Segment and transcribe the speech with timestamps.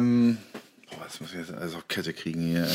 [0.00, 0.38] Ähm,
[0.90, 2.66] boah, das muss ich jetzt also auf Kette kriegen hier.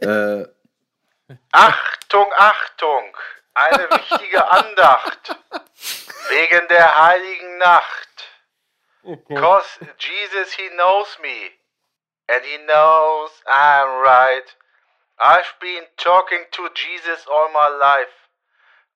[0.00, 0.42] Ey.
[1.32, 3.16] äh, Achtung, Achtung!
[3.54, 5.36] Eine wichtige Andacht.
[6.28, 8.08] Wegen der heiligen Nacht.
[9.34, 11.50] Cause Jesus, he knows me.
[12.28, 14.56] And he knows I'm right.
[15.18, 18.14] I've been talking to Jesus all my life.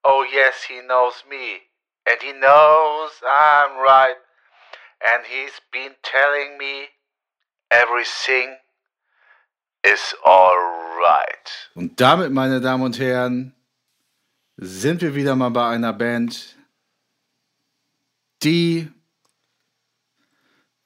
[0.05, 1.63] Oh, yes, he knows me.
[2.07, 4.17] And he knows I'm right.
[5.05, 6.89] And he's been telling me
[7.71, 8.57] everything
[9.83, 11.71] is alright.
[11.75, 13.55] und damit, meine Damen und Herren,
[14.57, 16.57] sind wir wieder mal bei einer Band,
[18.43, 18.89] die,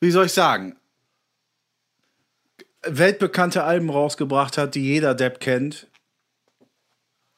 [0.01, 0.77] wie soll ich sagen,
[2.83, 5.87] weltbekannte Alben rausgebracht hat, die jeder Depp kennt.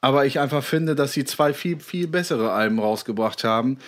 [0.01, 3.79] Aber ich einfach finde, dass sie zwei viel, viel bessere Alben rausgebracht haben.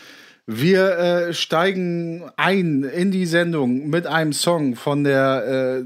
[0.48, 5.84] Wir äh, steigen ein in die Sendung mit einem Song von der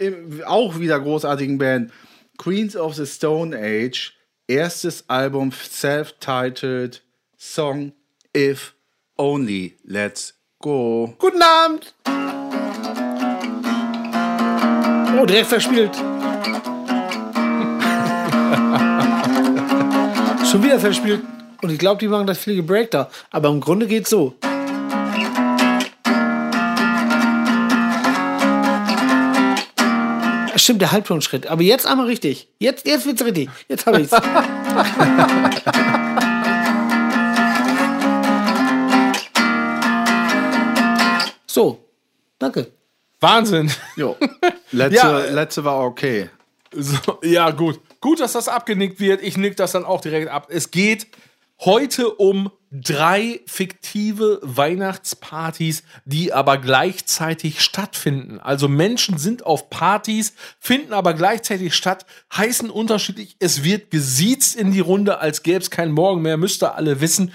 [0.00, 0.12] äh,
[0.44, 1.92] auch wieder großartigen Band
[2.38, 4.14] Queens of the Stone Age.
[4.48, 7.04] Erstes Album, self-titled
[7.38, 7.92] Song
[8.36, 8.74] If
[9.16, 9.76] Only.
[9.84, 11.14] Let's go.
[11.18, 11.94] Guten Abend!
[15.20, 15.94] Oh, direkt verspielt.
[20.50, 21.22] Schon wieder verspielt.
[21.62, 23.08] Und ich glaube, die machen das Fliege Break da.
[23.30, 24.34] Aber im Grunde geht's so.
[30.56, 31.46] Stimmt, der Halbtonschritt.
[31.46, 32.48] Aber jetzt einmal richtig.
[32.58, 33.48] Jetzt, jetzt wird's richtig.
[33.68, 34.10] Jetzt habe ich's.
[41.46, 41.78] so.
[42.40, 42.72] Danke.
[43.20, 43.70] Wahnsinn.
[43.94, 44.16] Jo.
[44.72, 46.28] Letzte, Ja, letzte war okay.
[46.72, 47.78] So, ja, gut.
[48.00, 49.22] Gut, dass das abgenickt wird.
[49.22, 50.48] Ich nick das dann auch direkt ab.
[50.50, 51.06] Es geht
[51.64, 58.40] heute um drei fiktive Weihnachtspartys, die aber gleichzeitig stattfinden.
[58.40, 63.36] Also Menschen sind auf Partys, finden aber gleichzeitig statt, heißen unterschiedlich.
[63.38, 67.00] Es wird gesiezt in die Runde, als gäbe es keinen Morgen mehr, müsst ihr alle
[67.00, 67.32] wissen.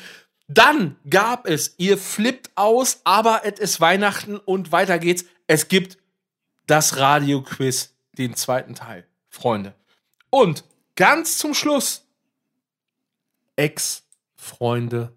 [0.48, 5.26] Dann gab es, ihr flippt aus, aber es ist Weihnachten und weiter geht's.
[5.46, 5.98] Es gibt
[6.66, 9.76] das Radioquiz, den zweiten Teil, Freunde.
[10.30, 10.64] Und
[10.96, 12.06] ganz zum Schluss,
[14.48, 15.14] Ex-Freunde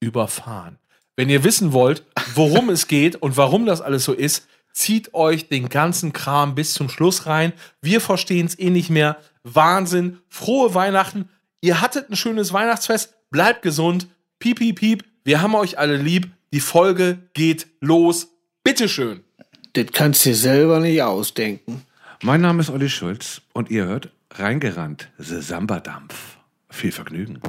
[0.00, 0.78] überfahren.
[1.16, 5.48] Wenn ihr wissen wollt, worum es geht und warum das alles so ist, zieht euch
[5.48, 7.52] den ganzen Kram bis zum Schluss rein.
[7.82, 9.16] Wir verstehen es eh nicht mehr.
[9.42, 10.18] Wahnsinn.
[10.28, 11.28] Frohe Weihnachten.
[11.60, 13.14] Ihr hattet ein schönes Weihnachtsfest.
[13.30, 14.06] Bleibt gesund.
[14.38, 15.04] Piep, piep, piep.
[15.24, 16.30] Wir haben euch alle lieb.
[16.52, 18.28] Die Folge geht los.
[18.62, 19.24] Bitteschön.
[19.72, 21.82] Das kannst du dir selber nicht ausdenken.
[22.22, 26.36] Mein Name ist Olli Schulz und ihr hört Reingerannt, The Samba-Dampf.
[26.70, 27.40] Viel Vergnügen.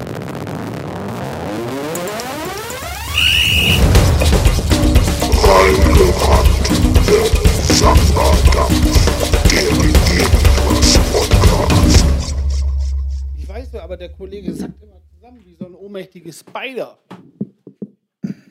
[13.37, 16.97] Ich weiß nur, aber der Kollege sagt immer zusammen wie so ein ohnmächtiges Spider.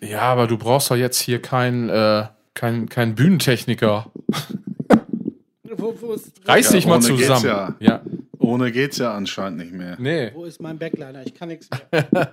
[0.00, 4.10] Ja, aber du brauchst doch jetzt hier keinen äh, kein, kein Bühnentechniker.
[5.76, 7.44] Wo, wo, ist, Reiß Ja, dich mal ohne geht's zusammen.
[7.46, 7.76] ja.
[7.80, 8.02] ja.
[8.38, 9.96] Ohne geht's ja anscheinend nicht mehr.
[9.98, 10.30] Nee.
[10.34, 11.24] wo ist mein Backliner?
[11.26, 12.08] Ich kann nichts mehr.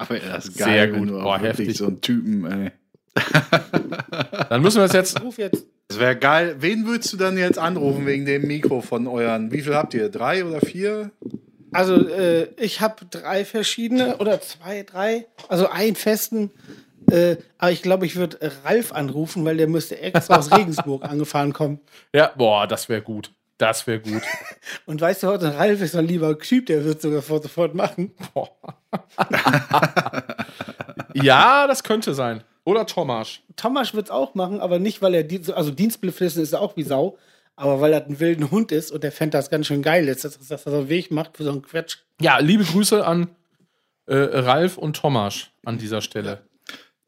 [0.00, 1.00] Aber das ist Sehr geil, gut.
[1.00, 1.76] wenn du Boah, heftig.
[1.76, 2.70] so ein Typen, ey.
[4.48, 5.20] Dann müssen wir es jetzt.
[5.22, 5.66] Ruf jetzt.
[5.88, 6.56] Das wäre geil.
[6.58, 9.52] Wen würdest du dann jetzt anrufen wegen dem Mikro von euren?
[9.52, 10.08] Wie viel habt ihr?
[10.08, 11.10] Drei oder vier?
[11.72, 15.26] Also, äh, ich habe drei verschiedene oder zwei, drei.
[15.48, 16.50] Also einen festen.
[17.10, 21.52] Äh, aber ich glaube, ich würde Ralf anrufen, weil der müsste extra aus Regensburg angefahren
[21.52, 21.80] kommen.
[22.12, 23.32] Ja, boah, das wäre gut.
[23.58, 24.22] Das wäre gut.
[24.86, 28.12] Und weißt du heute, Ralf ist so ein lieber Typ, der wird sogar sofort machen.
[28.34, 28.50] Boah.
[31.14, 32.42] ja, das könnte sein.
[32.66, 33.38] Oder Thomas.
[33.54, 36.76] Thomas wird es auch machen, aber nicht, weil er, die, also Dienstbeflissen ist er auch
[36.76, 37.16] wie Sau,
[37.54, 40.24] aber weil er ein wilden Hund ist und der fände das ganz schön geil ist,
[40.24, 41.98] dass, dass er so einen Weg macht für so einen Quatsch.
[42.20, 43.28] Ja, liebe Grüße an
[44.06, 46.42] äh, Ralf und Thomas an dieser Stelle.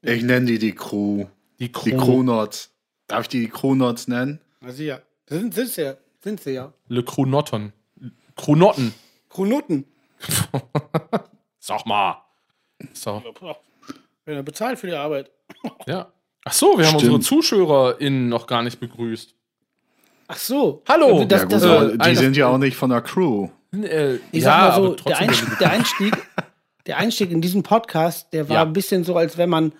[0.00, 1.26] Ich nenne die die Crew.
[1.58, 1.90] Die Crew.
[1.90, 2.70] Die Crewnots.
[3.08, 4.40] Darf ich die Crewnots nennen?
[4.60, 6.72] Also ja, sind, sind sie ja, sind sie ja.
[6.86, 7.72] Le Crunotton.
[8.36, 8.94] Crunotten.
[9.28, 9.86] Kronoten.
[11.58, 12.22] Sag mal.
[12.92, 13.20] So,
[14.24, 15.32] Wenn er bezahlt für die Arbeit.
[15.86, 16.08] Ja.
[16.44, 17.14] Ach so, wir haben Stimmt.
[17.14, 19.34] unsere ZuschauerInnen noch gar nicht begrüßt.
[20.28, 20.82] Ach so.
[20.88, 21.24] Hallo.
[21.24, 23.48] Das, Ja, das, gut, war, aber die sind ja auch nicht von der Crew.
[23.74, 25.28] Äh, ich ja, sag mal so, aber der, trotzdem.
[25.28, 26.16] Einstieg, der, Einstieg,
[26.86, 28.62] der Einstieg in diesen Podcast, der war Ja.
[28.62, 29.72] ein bisschen so, als wenn man,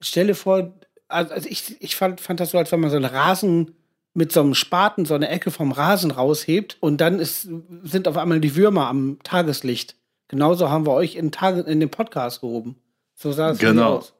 [0.00, 0.72] stelle vor,
[1.08, 3.74] also also ich, ich fand, fand das so, als wenn man so einen Rasen
[4.14, 7.48] mit so einem Spaten so eine Ecke vom Rasen raushebt und dann ist,
[7.82, 9.94] sind auf einmal die Würmer am Tageslicht.
[10.28, 12.76] Genauso haben wir euch in, Tage, in den Podcast gehoben.
[13.14, 13.98] So sah es Genau.
[13.98, 14.14] aus.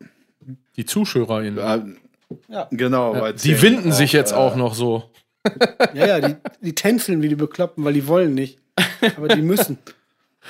[0.76, 1.58] Die ZuschauerInnen.
[1.58, 1.80] Äh,
[2.72, 3.14] Genau.
[3.14, 5.04] Ja, die winden sich auch, jetzt äh, auch noch so.
[5.94, 8.58] Ja, ja, die, die tänzeln wie die Bekloppten, weil die wollen nicht.
[9.16, 9.78] Aber die müssen.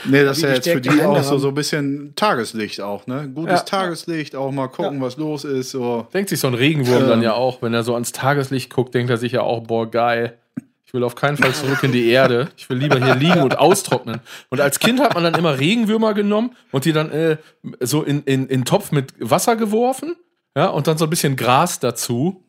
[0.04, 3.06] Nee, das ist ja jetzt für die Hände auch so, so ein bisschen Tageslicht auch,
[3.06, 3.31] ne?
[3.34, 3.64] Gutes Ja.
[3.64, 5.70] Tageslicht, auch mal gucken, was los ist.
[5.70, 6.06] So.
[6.12, 7.08] Denkt sich so ein Regenwurm Ähm.
[7.08, 9.90] dann ja auch, wenn er so ans Tageslicht guckt, denkt er sich ja auch, boah,
[9.90, 10.38] geil.
[10.86, 12.48] Ich will auf keinen Fall zurück in die Erde.
[12.56, 14.20] Ich will lieber hier liegen und austrocknen.
[14.50, 17.38] Und als Kind hat man dann immer Regenwürmer genommen und die dann äh,
[17.80, 20.14] so in, in, in einen Topf mit Wasser geworfen.
[20.56, 22.42] Ja, und dann so ein bisschen Gras dazu.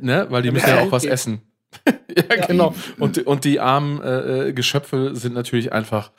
[0.00, 1.42] Ne, weil die müssen ja ja auch was essen.
[1.86, 2.74] ja, genau.
[2.98, 6.12] Und, und die armen äh, äh, Geschöpfe sind natürlich einfach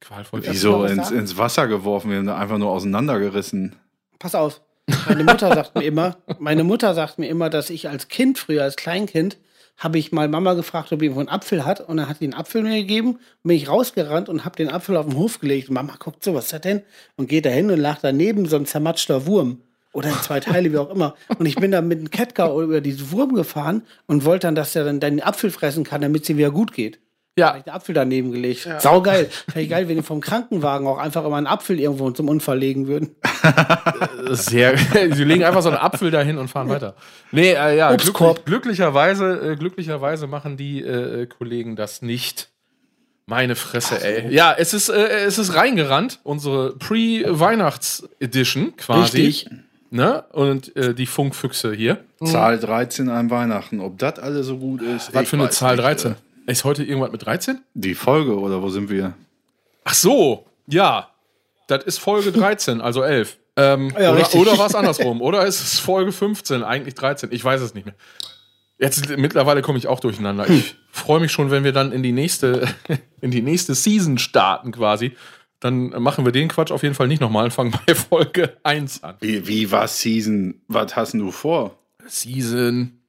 [0.00, 0.42] qualvoll.
[0.44, 3.76] Wieso ins, ins Wasser geworfen, wir haben einfach nur auseinandergerissen.
[4.18, 4.60] Pass auf.
[5.08, 8.62] Meine Mutter sagt mir immer, meine Mutter sagt mir immer, dass ich als Kind, früher
[8.62, 9.38] als Kleinkind,
[9.76, 11.80] habe ich mal Mama gefragt, ob die irgendwo einen Apfel hat.
[11.80, 13.18] Und dann hat die einen Apfel mir gegeben.
[13.42, 15.68] Bin ich rausgerannt und habe den Apfel auf den Hof gelegt.
[15.68, 16.82] Und Mama guckt so, was ist das denn?
[17.16, 19.60] Und geht da hin und lag daneben so ein zermatschter Wurm.
[19.92, 21.14] Oder in zwei Teile, wie auch immer.
[21.38, 24.76] Und ich bin dann mit einem Catcar über diesen Wurm gefahren und wollte dann, dass
[24.76, 27.00] er dann den Apfel fressen kann, damit sie wieder gut geht.
[27.38, 28.66] Ja, ich den Apfel daneben gelegt.
[28.78, 29.28] Saugeil.
[29.48, 32.58] Wäre ich geil, wenn die vom Krankenwagen auch einfach immer einen Apfel irgendwo zum Unfall
[32.58, 33.14] legen würden.
[34.30, 34.78] Sehr.
[34.78, 36.94] Sie legen einfach so einen Apfel dahin und fahren weiter.
[37.32, 42.48] Nee, äh, ja, glücklich, glücklicherweise, äh, glücklicherweise machen die äh, Kollegen das nicht.
[43.26, 44.32] Meine Fresse, ey.
[44.32, 49.26] Ja, es ist, äh, es ist reingerannt, unsere Pre-Weihnachts-Edition quasi.
[49.26, 49.50] Richtig.
[49.90, 50.24] Ne?
[50.32, 51.98] Und äh, die Funkfüchse hier.
[52.24, 53.80] Zahl 13 an Weihnachten.
[53.80, 55.14] Ob das alles so gut ist?
[55.14, 56.14] Was ich für eine Zahl nicht, 13?
[56.46, 57.60] Ist heute irgendwas mit 13?
[57.74, 59.14] Die Folge oder wo sind wir?
[59.84, 61.10] Ach so, ja.
[61.68, 63.36] Das ist Folge 13, also 11.
[63.56, 64.40] Ähm, Ja, oder richtig.
[64.40, 65.20] oder war es andersrum?
[65.20, 67.30] Oder ist es Folge 15, eigentlich 13?
[67.32, 67.94] Ich weiß es nicht mehr.
[68.78, 70.48] Jetzt mittlerweile komme ich auch durcheinander.
[70.50, 72.68] Ich freue mich schon, wenn wir dann in die nächste,
[73.20, 75.16] in die nächste Season starten quasi.
[75.60, 79.02] Dann machen wir den Quatsch auf jeden Fall nicht nochmal und fangen bei Folge 1
[79.02, 79.16] an.
[79.20, 80.60] Wie, wie war Season?
[80.68, 81.78] Was hast du vor?
[82.06, 83.00] Season,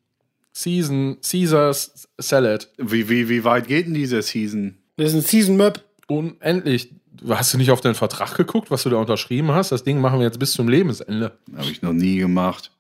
[0.62, 2.70] Season, Caesars Salad.
[2.78, 4.76] Wie, wie, wie weit geht denn diese Season?
[4.96, 5.84] Das ist ein Season Map.
[6.08, 6.92] Unendlich.
[7.30, 9.72] Hast du nicht auf deinen Vertrag geguckt, was du da unterschrieben hast?
[9.72, 11.38] Das Ding machen wir jetzt bis zum Lebensende.
[11.56, 12.72] Habe ich noch nie gemacht.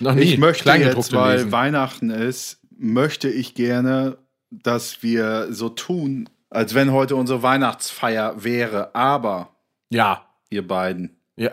[0.00, 0.22] Noch nie.
[0.22, 1.52] Ich möchte jetzt, weil lesen.
[1.52, 4.18] Weihnachten ist, möchte ich gerne,
[4.50, 8.92] dass wir so tun, als wenn heute unsere Weihnachtsfeier wäre.
[8.94, 9.50] Aber,
[9.90, 10.24] Ja.
[10.50, 11.50] ihr beiden, Ja.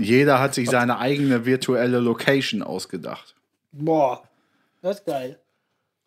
[0.00, 3.34] jeder hat sich seine eigene virtuelle Location ausgedacht.
[3.72, 4.22] Boah.
[4.84, 5.38] Das ist geil.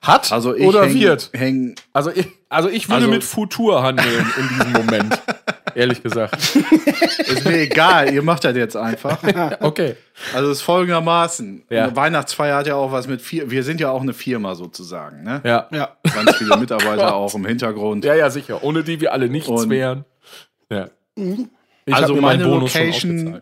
[0.03, 1.31] Hat Also ich oder häng, wird?
[1.33, 5.19] Häng, Also ich, also ich würde Also- mit Futur handeln in diesem Moment.
[5.73, 6.35] Ehrlich gesagt.
[6.55, 9.17] ist mir egal, ihr macht das jetzt einfach.
[9.61, 9.95] Okay.
[10.35, 11.65] Also es ist folgendermaßen.
[11.71, 11.85] Ja.
[11.85, 13.49] Eine Weihnachtsfeier hat ja auch was mit vier.
[13.49, 15.41] Wir sind ja auch eine Firma sozusagen, ne?
[15.43, 15.67] Ja.
[15.71, 15.97] Ja.
[16.13, 18.05] Ganz viele Mitarbeiter auch im Hintergrund.
[18.05, 18.63] Ja, ja, sicher.
[18.63, 20.05] Ohne die wir alle nichts Und- wären.
[20.71, 20.89] Ja.
[21.15, 23.41] Ich hab also mir meinen meine Bonus schon Location.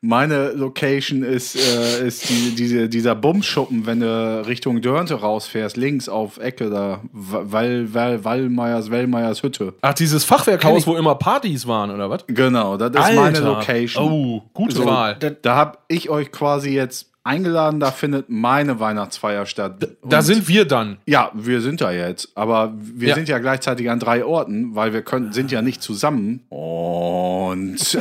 [0.00, 6.08] Meine Location ist, äh, ist die, diese, dieser Bumschuppen, wenn du Richtung Dörnte rausfährst, links
[6.08, 9.74] auf Ecke da, Wall, Wall, Wallmeyers, Wellmeyers Hütte.
[9.80, 12.24] Ach, dieses Fachwerkhaus, wo immer Partys waren, oder was?
[12.28, 14.04] Genau, das ist meine Location.
[14.04, 15.16] Oh, gute So, Wahl.
[15.42, 19.88] Da habe ich euch quasi jetzt eingeladen, da findet meine Weihnachtsfeier statt.
[20.04, 20.96] Da Und- sind wir dann.
[21.06, 23.14] Ja, wir sind da jetzt, aber wir Ja.
[23.14, 26.40] sind ja gleichzeitig an drei Orten, weil wir können, sind ja nicht zusammen.
[26.48, 27.76] Und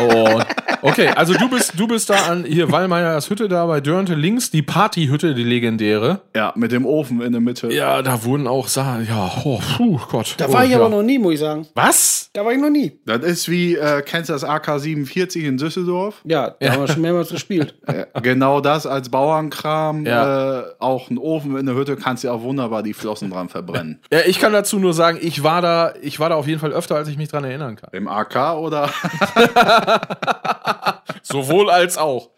[0.00, 0.40] Oh.
[0.82, 4.50] Okay, also du bist, du bist da an hier Wallmeyers Hütte da bei Dörnte links,
[4.50, 6.22] die Partyhütte, die legendäre.
[6.34, 7.70] ja, mit dem Ofen in der Mitte.
[7.70, 9.06] Ja, da wurden auch Sachen.
[9.06, 10.36] Ja, oh, puh, Gott.
[10.38, 10.78] Da oh, war ich ja.
[10.78, 11.66] aber noch nie, muss ich sagen.
[11.74, 12.30] Was?
[12.32, 12.98] Da war ich noch nie.
[13.04, 16.22] Das ist wie, äh, kennst du das AK-47 in Düsseldorf?
[16.24, 17.74] Ja, da haben wir schon mehrmals gespielt.
[17.86, 20.06] Äh, genau das als Bauernkram.
[20.06, 20.60] Ja.
[20.60, 24.00] Äh, auch ein Ofen in der Hütte kannst du auch wunderbar die Flossen dran verbrennen.
[24.12, 26.72] Ja, ich kann dazu nur sagen, ich war da, ich war da auf jeden Fall
[26.72, 27.90] öfter, als ich mich dran erinnern kann.
[27.92, 28.90] Im AK oder?
[31.22, 32.30] Sowohl als auch.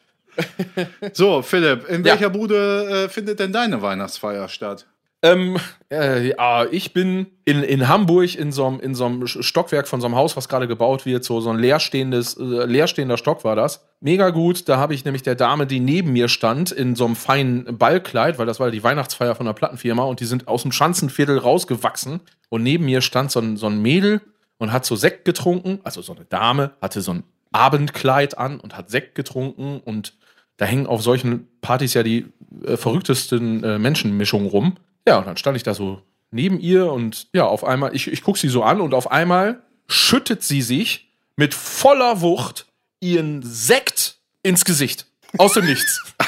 [1.12, 2.12] so, Philipp, in Ja.
[2.12, 4.86] welcher Bude äh, findet denn deine Weihnachtsfeier statt?
[5.24, 5.56] Ähm,
[5.88, 10.36] äh, ja, ich bin in, in Hamburg in so einem Stockwerk von so einem Haus,
[10.36, 13.86] was gerade gebaut wird, so, so ein leerstehendes, äh, leerstehender Stock war das.
[14.00, 14.68] Mega gut.
[14.68, 18.38] Da habe ich nämlich der Dame, die neben mir stand, in so einem feinen Ballkleid,
[18.38, 22.20] weil das war die Weihnachtsfeier von der Plattenfirma und die sind aus dem Schanzenviertel rausgewachsen.
[22.48, 24.22] Und neben mir stand so ein, so ein Mädel
[24.58, 25.78] und hat so Sekt getrunken.
[25.84, 30.14] Also so eine Dame hatte so ein Abendkleid an und hat Sekt getrunken und
[30.56, 32.26] da hängen auf solchen Partys ja die
[32.64, 34.76] äh, verrücktesten äh, Menschenmischungen rum.
[35.06, 38.22] Ja, und dann stand ich da so neben ihr und ja, auf einmal, ich, ich
[38.22, 42.66] gucke sie so an und auf einmal schüttet sie sich mit voller Wucht
[43.00, 45.06] ihren Sekt ins Gesicht.
[45.38, 46.00] Aus dem Nichts.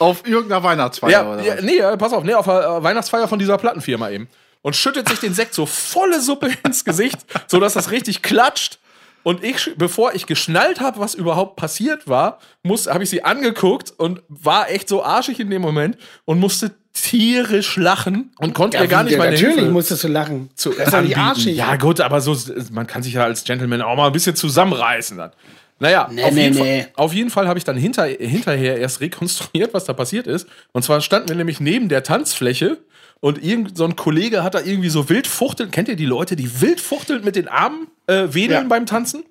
[0.00, 1.62] Auf irgendeiner Weihnachtsfeier ja, oder ja, was?
[1.62, 4.28] nee, pass auf, nee, auf der äh, Weihnachtsfeier von dieser Plattenfirma eben.
[4.62, 8.78] Und schüttet sich den Sekt so volle Suppe ins Gesicht, sodass das richtig klatscht.
[9.22, 14.22] Und ich, bevor ich geschnallt habe, was überhaupt passiert war, habe ich sie angeguckt und
[14.28, 19.04] war echt so arschig in dem Moment und musste tierisch lachen und konnte ihr gar
[19.04, 20.50] nicht meine Natürlich Hilfe musstest du lachen.
[20.54, 21.56] zu das ist arschig.
[21.56, 22.36] Ja, gut, aber so,
[22.72, 25.30] man kann sich ja als Gentleman auch mal ein bisschen zusammenreißen dann.
[25.78, 26.82] Naja, Nee, auf, nee, jeden nee.
[26.82, 30.46] Fall, auf jeden Fall habe ich dann hinter, hinterher erst rekonstruiert, was da passiert ist.
[30.72, 32.78] Und zwar standen wir nämlich neben der Tanzfläche
[33.20, 35.70] und irgend so ein Kollege hat da irgendwie so wild fuchteln.
[35.70, 38.68] Kennt ihr die Leute, die wild fuchteln mit den Armen äh, wedeln Ja.
[38.68, 39.22] beim Tanzen?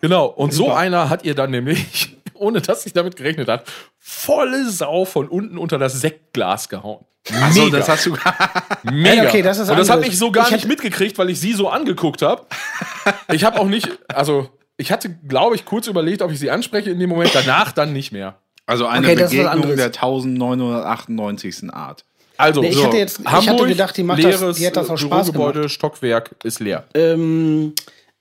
[0.00, 0.26] Genau.
[0.26, 3.64] Und so einer hat ihr dann nämlich, ohne dass sich damit gerechnet hat,
[3.98, 7.04] volle Sau von unten unter das Sektglas gehauen.
[7.42, 7.78] Achso, Mega.
[7.78, 8.16] das hast du.
[8.90, 9.22] Mega.
[9.24, 11.38] Ja, okay, das ist und das habe ich so gar Ich nicht mitgekriegt, weil ich
[11.40, 12.46] sie so angeguckt habe.
[13.32, 16.90] Ich habe auch nicht, also ich hatte, glaube ich, kurz überlegt, ob ich sie anspreche
[16.90, 18.36] in dem Moment, danach dann nicht mehr.
[18.64, 21.72] Also eine Okay, das Begegnung der 1998.
[21.72, 22.04] Art.
[22.36, 24.66] Also, Nee, ich so, hatte jetzt- ich Hamburg, hatte gedacht, die macht das- leeres die
[24.66, 26.84] hat das aus äh, Spaß Bürogebäude, Stockwerk ist leer.
[26.94, 27.72] Ähm,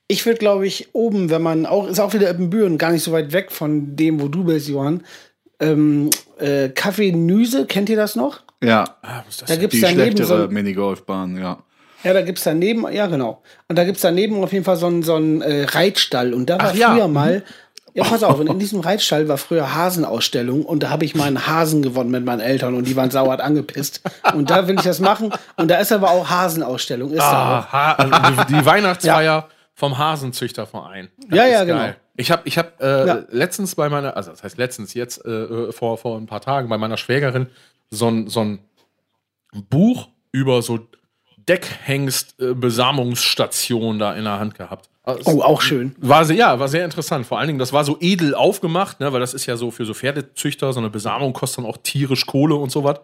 [0.08, 3.12] ich würde, glaube ich, oben, wenn man auch, ist auch wieder Eppenbüren, gar nicht so
[3.12, 5.04] weit weg von dem, wo du bist, Johann.
[5.60, 6.10] Ähm,
[6.40, 8.42] äh, Café Nüse, kennt ihr das noch?
[8.64, 11.58] Ja, Ah, was ist das Da gibt's die daneben so schlechtere ein, Minigolfbahn, ja.
[12.04, 13.42] ja, da gibt's daneben, ja genau.
[13.68, 16.34] Und da gibt's daneben auf jeden Fall so einen so einen, äh, Reitstall.
[16.34, 16.94] Und da war Ach ja.
[16.94, 17.44] früher mal,
[17.94, 21.26] ja pass auf, und in diesem Reitstall war früher Hasenausstellung und da habe ich mal
[21.26, 24.02] einen Hasen gewonnen mit meinen Eltern und die waren sauer angepisst.
[24.34, 25.34] Und da will ich das machen.
[25.58, 27.74] Und da ist aber auch Hasenausstellung, ist da auch.
[27.74, 29.50] Ah, ha also die, die Weihnachtsfeier
[29.80, 31.10] vom Hasenzüchterverein.
[31.30, 31.78] Das Ja, ja, genau.
[31.78, 31.98] geil.
[32.16, 33.24] Ich habe ich hab, äh, Ja.
[33.30, 36.80] letztens bei meiner, also das heißt letztens, jetzt äh, vor, vor ein paar Tagen bei
[36.80, 37.46] meiner Schwägerin
[37.92, 38.58] so ein, so ein
[39.70, 40.80] Buch über so
[41.48, 44.90] Deckhengst-Besamungsstationen da in der Hand gehabt.
[45.04, 45.96] Also, Oh, auch schön.
[46.00, 47.26] War sehr, ja, war sehr interessant.
[47.28, 49.86] Vor allen Dingen, das war so edel aufgemacht, ne, weil das ist ja so für
[49.86, 53.00] so Pferdezüchter, so eine Besamung kostet dann auch tierisch Kohle und sowas.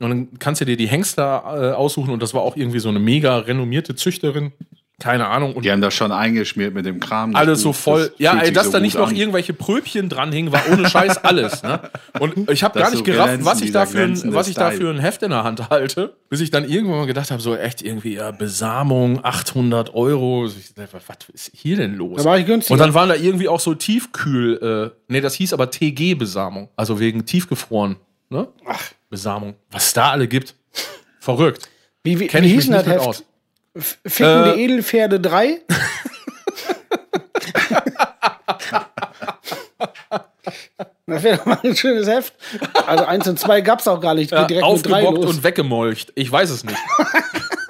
[0.00, 2.88] Und dann kannst du dir die Hengste äh, aussuchen und das war auch irgendwie so
[2.88, 4.52] eine mega renommierte Züchterin.
[5.00, 5.54] Keine Ahnung.
[5.54, 7.34] Und Die haben das schon eingeschmiert mit dem Kram.
[7.34, 7.76] alles so Buch.
[7.76, 8.08] voll.
[8.10, 9.16] Das ja, ey, dass so da gut nicht noch an.
[9.16, 11.62] irgendwelche Pröbchen dranhingen, war ohne Scheiß alles.
[11.64, 11.80] Ne?
[12.20, 14.54] Und ich habe gar nicht so gerafft, was ich, da dieser für ein, was ich
[14.54, 14.80] da Style.
[14.80, 17.56] für ein Heft in der Hand halte, bis ich dann irgendwann mal gedacht habe, so
[17.56, 20.48] echt irgendwie, ja, Besamung, 800 Euro.
[20.76, 22.22] Dachte, was ist hier denn los?
[22.22, 22.74] Da war ich günstiger.
[22.74, 27.00] Und dann waren da irgendwie auch so Tiefkühl, äh, nee, das hieß aber TG-Besamung, also
[27.00, 27.96] wegen tiefgefroren,
[28.28, 28.48] ne?
[28.66, 28.82] Ach.
[29.08, 29.54] Besamung.
[29.70, 30.54] Was es da alle gibt.
[31.18, 31.68] Verrückt.
[32.02, 33.00] Wie, wie, wie ich hieß denn das Heft?
[33.00, 33.24] aus.
[33.74, 35.60] F- Ficken Äh, Edelpferde 3?
[41.06, 42.34] Das wäre doch mal ein schönes Heft.
[42.86, 44.30] Also eins und zwei gab's auch gar nicht.
[44.30, 46.12] Ja, aufgebockt und weggemolcht.
[46.14, 46.78] Ich weiß es nicht.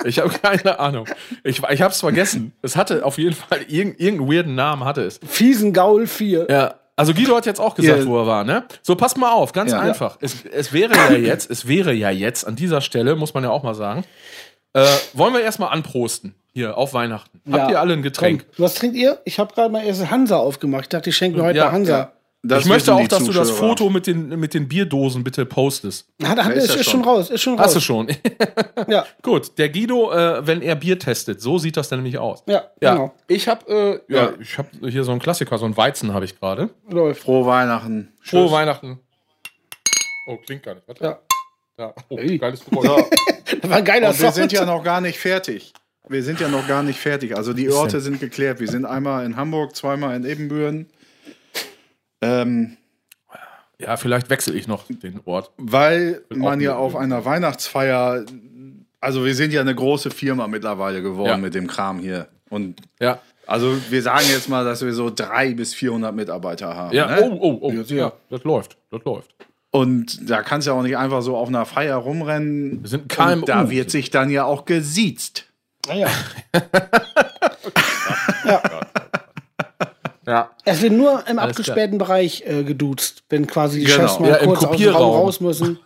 [0.04, 1.06] ich habe keine Ahnung.
[1.42, 2.52] Ich, ich habe es vergessen.
[2.62, 5.20] Es hatte auf jeden Fall irg irgendeinen weirden Namen hatte es.
[5.26, 6.46] Fiesen Gaul 4.
[6.50, 6.74] Ja.
[6.96, 8.06] Also Guido hat jetzt auch gesagt, Ja.
[8.06, 8.64] wo er war, ne?
[8.82, 9.80] So, passt mal auf, ganz Ja.
[9.80, 10.18] einfach.
[10.20, 13.48] Es, es wäre ja jetzt, es wäre ja jetzt an dieser Stelle, muss man ja
[13.48, 14.04] auch mal sagen,
[14.74, 17.40] äh, wollen wir erstmal anprosten hier auf Weihnachten.
[17.50, 17.70] Habt Ja.
[17.70, 18.46] ihr alle ein Getränk?
[18.56, 19.20] Komm, was trinkt ihr?
[19.24, 20.82] Ich habe gerade mal erst Hansa aufgemacht.
[20.82, 21.98] Ich dachte, ich schenke mir heute Ja, mal Hansa.
[21.98, 22.12] Ja.
[22.42, 23.68] Das ich möchte auch, dass du das Zuschauer.
[23.68, 26.06] Foto mit den, mit den Bierdosen bitte postest.
[26.24, 27.28] Hat, hat, ist ist, ja ist schon raus.
[27.28, 27.66] Ist schon raus.
[27.66, 28.08] Hast du schon.
[28.88, 32.42] Ja, Gut, der Guido, äh, wenn er Bier testet, so sieht das dann nämlich aus.
[32.46, 33.14] ja, Ja, genau.
[33.28, 34.32] ich habe äh, ja, Ja.
[34.40, 36.70] ich habe hier so einen Klassiker, so einen Weizen habe ich gerade.
[36.88, 37.20] Läuft.
[37.24, 38.10] Frohe Weihnachten.
[38.22, 38.52] Frohe Tschüss.
[38.52, 39.00] Weihnachten.
[40.26, 40.88] Oh, klingt gar nicht.
[40.88, 41.04] Warte.
[41.04, 41.18] Ja.
[41.80, 41.94] Da.
[42.10, 43.04] Oh, geiles Geräusch.
[43.62, 45.72] Das war ein geiler Und wir sind ja noch gar nicht fertig.
[46.08, 47.34] Wir sind ja noch gar nicht fertig.
[47.36, 48.60] Also die Orte sind geklärt.
[48.60, 50.90] Wir sind einmal in Hamburg, zweimal in Ebenbüren.
[52.20, 52.76] Ähm,
[53.78, 55.52] Ja, vielleicht wechsle ich noch den Ort.
[55.56, 58.26] weil man ja auf einer Weihnachtsfeier,
[59.00, 61.36] also wir sind ja eine große Firma mittlerweile geworden Ja.
[61.38, 62.28] mit dem Kram hier.
[62.50, 63.20] Und Ja.
[63.46, 66.94] also wir sagen jetzt mal, dass wir so drei bis 400 Mitarbeiter haben.
[66.94, 67.22] Ja, ne?
[67.22, 67.70] oh, oh, oh.
[67.72, 68.12] Ja, Ja, ja.
[68.28, 68.76] das läuft.
[68.90, 69.34] Das läuft.
[69.72, 72.82] Und da kannst du ja auch nicht einfach so auf einer Feier rumrennen.
[72.82, 73.32] Wir sind KMU.
[73.34, 75.44] Und da wird sich dann ja auch gesiezt.
[75.88, 76.08] Ah, ja.
[80.26, 80.50] Ja.
[80.64, 83.98] Es wird nur im Alles abgesperrten Bereich äh, geduzt, wenn quasi die Genau.
[84.06, 85.78] Chefs mal Ja, im kurz aus dem Raum raus müssen.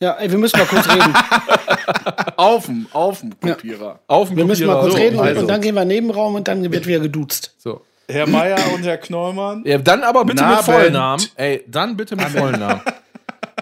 [0.00, 1.12] Ja, ey, wir müssen mal kurz reden.
[2.36, 3.98] Auf dem, auf dem Kopierer.
[4.06, 5.04] Auf dem Wir müssen mal kurz Kopierer.
[5.10, 5.40] reden und, also.
[5.42, 7.54] und dann gehen wir in den Nebenraum und dann wird wieder geduzt.
[7.58, 7.82] So.
[8.08, 9.62] Herr Meier und Herr Knollmann.
[9.66, 10.64] Ja, dann aber bitte mit Abend.
[10.64, 11.26] Vollnamen.
[11.34, 12.80] Ey, dann bitte mit Vollnamen.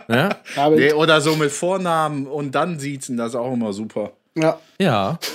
[0.09, 0.31] ja?
[0.57, 4.13] Aber, Nee, oder so mit Vornamen und dann siezen, das ist auch immer super.
[4.35, 4.59] ja.
[4.81, 5.19] ja.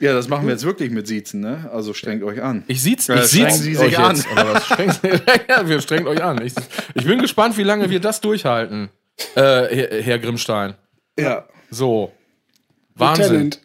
[0.00, 1.70] Ja, das machen wir jetzt wirklich mit Siezen, ne?
[1.72, 2.64] Also strengt euch an.
[2.66, 4.16] Ich sieht's, Ja, ich strengen sieht's Sie euch sich an.
[4.16, 4.30] jetzt.
[4.30, 4.64] Oder was?
[4.66, 4.94] Strengen,
[5.48, 6.44] ja, wir strengen euch an.
[6.44, 6.52] Ich,
[6.94, 8.90] ich bin gespannt, wie lange wir das durchhalten,
[9.36, 10.74] äh, Herr, Herr Grimmstein.
[11.16, 11.46] Ja.
[11.70, 12.12] So.
[12.96, 13.24] Wahnsinn.
[13.24, 13.60] Lieutenant.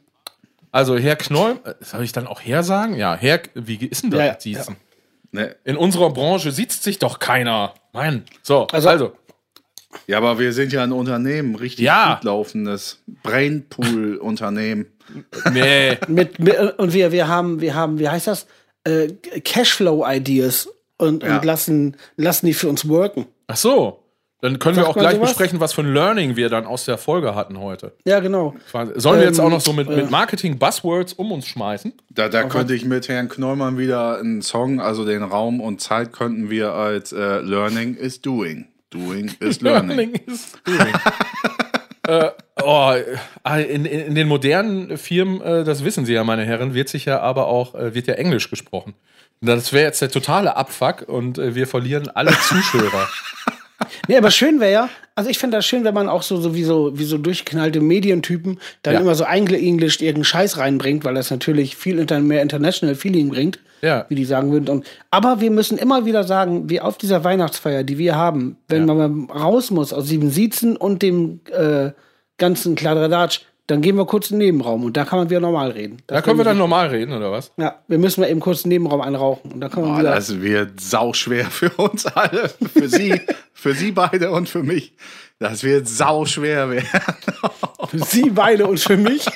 [0.71, 2.95] Also Herr Knoll, äh, soll ich dann auch Herr sagen?
[2.95, 4.75] Ja, Herr, wie ist denn das Ja, ja, mit Siezen?
[5.31, 5.55] Ne.
[5.65, 7.73] In unserer Branche sieht sich doch keiner.
[7.91, 8.23] Mann.
[8.43, 9.13] So, also, Also-
[10.07, 12.15] Ja, aber wir sind ja ein Unternehmen, richtig Ja.
[12.15, 14.85] gut laufendes Brainpool-Unternehmen.
[15.53, 15.97] nee.
[16.07, 18.45] Mit, mit, und wir, wir haben, wir haben, wie heißt das?
[18.85, 19.07] äh,
[19.43, 21.35] Cashflow-Ideas und, Ja.
[21.37, 23.25] und lassen, lassen die für uns worken.
[23.47, 23.99] Ach so.
[24.41, 25.29] Dann können wir Sagt auch man gleich sowas?
[25.31, 27.91] besprechen, was für ein Learning wir dann aus der Folge hatten heute.
[28.05, 28.55] Ja, genau.
[28.95, 29.97] Sollen wir jetzt Ähm, auch noch so mit, äh.
[29.97, 31.91] mit Marketing-Buzzwords um uns schmeißen?
[32.09, 36.13] Da, da könnte ich mit Herrn Knollmann wieder einen Song, also den Raum und Zeit
[36.13, 38.68] könnten wir als äh, Learning is Doing.
[38.89, 40.15] Doing is Learning.
[40.25, 40.93] is doing.
[42.07, 42.29] äh,
[42.61, 42.93] oh,
[43.45, 47.05] äh, in, in, den modernen Firmen, äh, das wissen Sie ja, meine Herren, wird sich
[47.05, 48.95] ja aber auch, äh, wird ja Englisch gesprochen.
[49.41, 53.07] Das wäre jetzt der totale Abfuck und wir verlieren alle Zuschauer.
[54.07, 56.53] Nee, aber schön wäre ja, also ich finde das schön, wenn man auch so, so
[56.55, 58.99] wie so, wie so durchgeknallte Medientypen dann Ja.
[58.99, 63.59] immer so eingeenglischt irgendeinen Scheiß reinbringt, weil das natürlich viel inter mehr International Feeling bringt,
[63.81, 64.05] Ja.
[64.09, 64.69] wie die sagen würden.
[64.69, 68.87] Und, aber wir müssen immer wieder sagen, wie auf dieser Weihnachtsfeier, die wir haben, wenn
[68.87, 68.93] Ja.
[68.93, 71.91] man raus muss aus Sieben Siezen und dem äh,
[72.37, 75.71] ganzen Kladderadatsch, dann gehen wir kurz in den Nebenraum und da kann man wieder normal
[75.71, 75.97] reden.
[76.07, 77.51] Das Da können wir dann normal reden, oder was?
[77.57, 80.15] Ja, wir müssen mal eben kurz den Nebenraum einrauchen und da kann man Boah, wieder.
[80.15, 82.49] das wird sauschwer für uns alle.
[82.73, 83.21] Für Sie,
[83.53, 84.93] für Sie beide und für mich.
[85.39, 86.87] Das wird sauschwer werden.
[87.89, 89.25] Für Sie beide und für mich.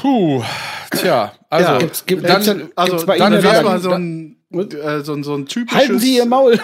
[0.00, 0.42] Puh,
[0.90, 1.78] tja, also Ja.
[1.78, 5.12] Gibt's- gibt- dann, gibt's- Also, Gibt's bei dann wäre dann- mal so ein, äh, so,
[5.14, 6.58] ein- so ein typisches, Halten Sie Ihr Maul.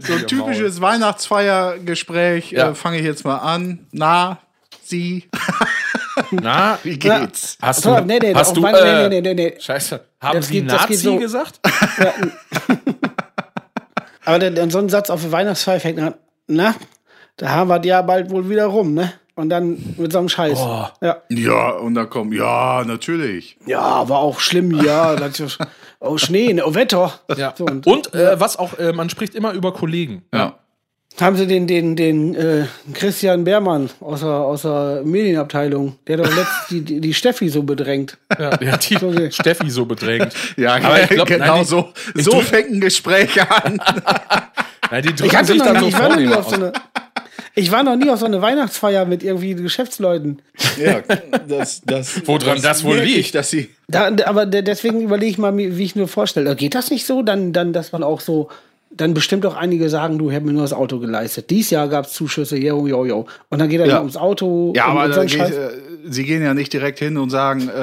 [0.00, 2.52] So ein typisches Weihnachtsfeiergespräch.
[2.52, 2.70] Ja.
[2.70, 3.86] Äh, Fange ich jetzt mal an.
[3.92, 4.38] Na,
[4.82, 5.28] Sie.
[6.30, 7.56] Na, wie geht's?
[7.62, 9.54] hast Pass du, nee, nee, hast auf du, äh, nee, nee, nee, nee.
[9.60, 11.16] Scheiße, haben Das Sie geht- das Nazi geht so.
[11.18, 11.60] gesagt?
[14.24, 16.14] Aber der, der, so ein Satz auf der Weihnachtsfeier fängt an,
[16.46, 16.74] na,
[17.36, 19.12] da haben wir die ja bald wohl wieder rum, ne?
[19.34, 20.58] Und dann mit so einem Scheiß.
[20.58, 20.86] Oh.
[21.00, 21.22] Ja.
[21.30, 23.56] Ja, und dann kommt, ja, natürlich.
[23.64, 25.16] ja, war auch schlimm, ja.
[26.00, 27.12] Oh, Schnee, ne, oh, Wetter.
[27.36, 27.54] Ja.
[27.56, 30.22] So, und, Und äh, was auch, äh, man spricht immer über Kollegen.
[30.34, 30.54] Ja.
[31.20, 32.64] haben sie den, den, den äh,
[32.94, 37.62] Christian Beermann aus der, aus der Medienabteilung, der doch letztens die, die, die Steffi so
[37.62, 38.16] bedrängt.
[38.38, 39.30] Ja, der hat die.
[39.30, 40.32] Steffi so bedrängt.
[40.56, 41.88] Ja, Aber ich glaub, genau nein, die- so.
[42.14, 43.80] ich So fängt ein Gespräch an.
[44.92, 46.50] Nein, die Ich drücken hatte sich noch dann nie, so ich nie vornehm auf so
[46.50, 46.52] aus.
[46.54, 46.72] eine,
[47.54, 50.40] ich war noch nie auf so eine Weihnachtsfeier mit irgendwie Geschäftsleuten.
[50.82, 51.00] ja,
[51.48, 53.18] das, das, Woran das wohl merke liegt?
[53.20, 56.54] Ich, dass sie Da, aber de- deswegen überlege ich mal, wie ich mir vorstelle.
[56.56, 57.22] Geht das nicht so?
[57.22, 58.48] Dann, dann, dass man auch so,
[58.92, 61.50] dann bestimmt auch einige sagen, du hättest mir nur das Auto geleistet.
[61.50, 63.26] Dies Jahr gab es Zuschüsse, jo, jo, jo.
[63.48, 63.98] Und dann geht er Ja.
[64.00, 64.72] ums Auto.
[64.74, 65.70] Ja, aber und da so ein geht, äh,
[66.08, 67.74] sie gehen ja nicht direkt hin und sagen, äh,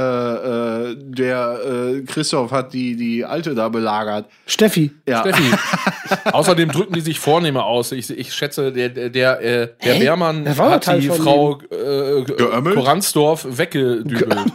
[0.91, 4.25] äh, der äh, Christoph hat die, die Alte da belagert.
[4.47, 4.91] Steffi.
[5.07, 5.21] Ja.
[5.21, 5.43] Steffi.
[6.31, 7.91] Außerdem drücken die sich Vornehmer aus.
[7.91, 10.07] Ich, ich schätze, der, der, der, äh, der Hä?
[10.09, 12.75] War doch hat die Frau äh, Geömmelt?
[12.75, 14.51] Koransdorf weggedübelt.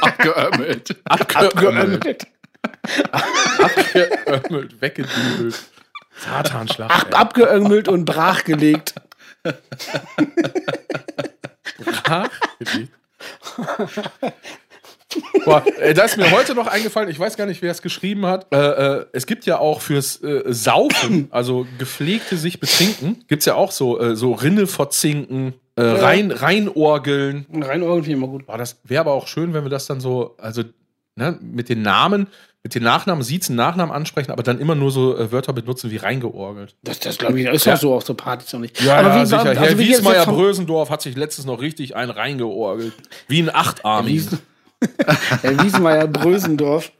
[0.00, 0.96] Abgeömmelt.
[1.04, 2.26] Abgeömmelt.
[3.12, 4.80] Abgeömmelt.
[4.80, 5.56] Weggedübelt.
[6.18, 6.90] Satanschlag.
[6.90, 7.14] Ab, ey.
[7.14, 8.94] abgeömmelt und brachgelegt.
[11.84, 12.92] Brachgelegt.
[15.44, 15.62] Boah,
[15.94, 18.46] da ist mir heute noch eingefallen, ich weiß gar nicht, wer es geschrieben hat.
[18.52, 23.46] Äh, äh, es gibt ja auch fürs äh, Saufen, also gepflegte sich betrinken, gibt es
[23.46, 27.46] ja auch so, äh, so Rinne verzinken, äh, rein, reinorgeln.
[27.52, 28.46] Und rein irgendwie immer gut.
[28.46, 30.62] Boah, das wäre aber auch schön, wenn wir das dann so, also
[31.16, 32.26] ne, mit den Namen,
[32.62, 35.98] mit den Nachnamen, Siezen, Nachnamen ansprechen, aber dann immer nur so äh, Wörter benutzen wie
[35.98, 36.74] reingeorgelt.
[36.82, 37.74] Das, das glaube ich, ist Ja.
[37.74, 38.82] auch so auf so Partys noch nicht.
[38.82, 39.38] Ja, Aber ja wie- sicher.
[39.44, 42.92] also Herr wie geht's Wiesmeier jetzt vom- Brösendorf hat sich letztens noch richtig einen reingeorgelt.
[43.28, 44.38] Wie ein Achtarmigen.
[45.42, 46.92] Herr Wiesmeier Brösendorf.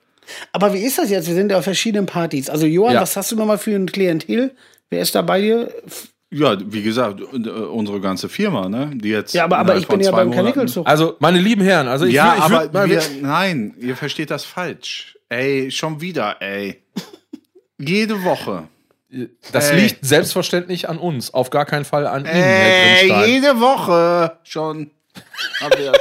[0.52, 1.28] Aber wie ist das jetzt?
[1.28, 2.50] Wir sind ja auf verschiedenen Partys.
[2.50, 3.02] Also Johann, Ja.
[3.02, 4.54] was hast du nochmal für ein Klientel?
[4.90, 5.72] Wer ist da bei dir?
[6.30, 8.90] Ja, wie gesagt, äh, unsere ganze Firma, ne?
[8.94, 10.86] Die jetzt Ja, aber, aber ich bin ja zwei beim Kanickelzug.
[10.86, 13.96] Also, meine lieben Herren, also ich Ja, will, ich aber will mal wir, nein, ihr
[13.96, 15.16] versteht das falsch.
[15.28, 16.82] Ey, schon wieder, ey.
[17.78, 18.64] Jede Woche.
[19.52, 19.80] Das Ey.
[19.82, 23.28] liegt selbstverständlich an uns, auf gar keinen Fall an Ihnen, Herr Ey, Grimstein.
[23.30, 24.90] jede Woche schon.
[25.60, 25.92] Hab wir-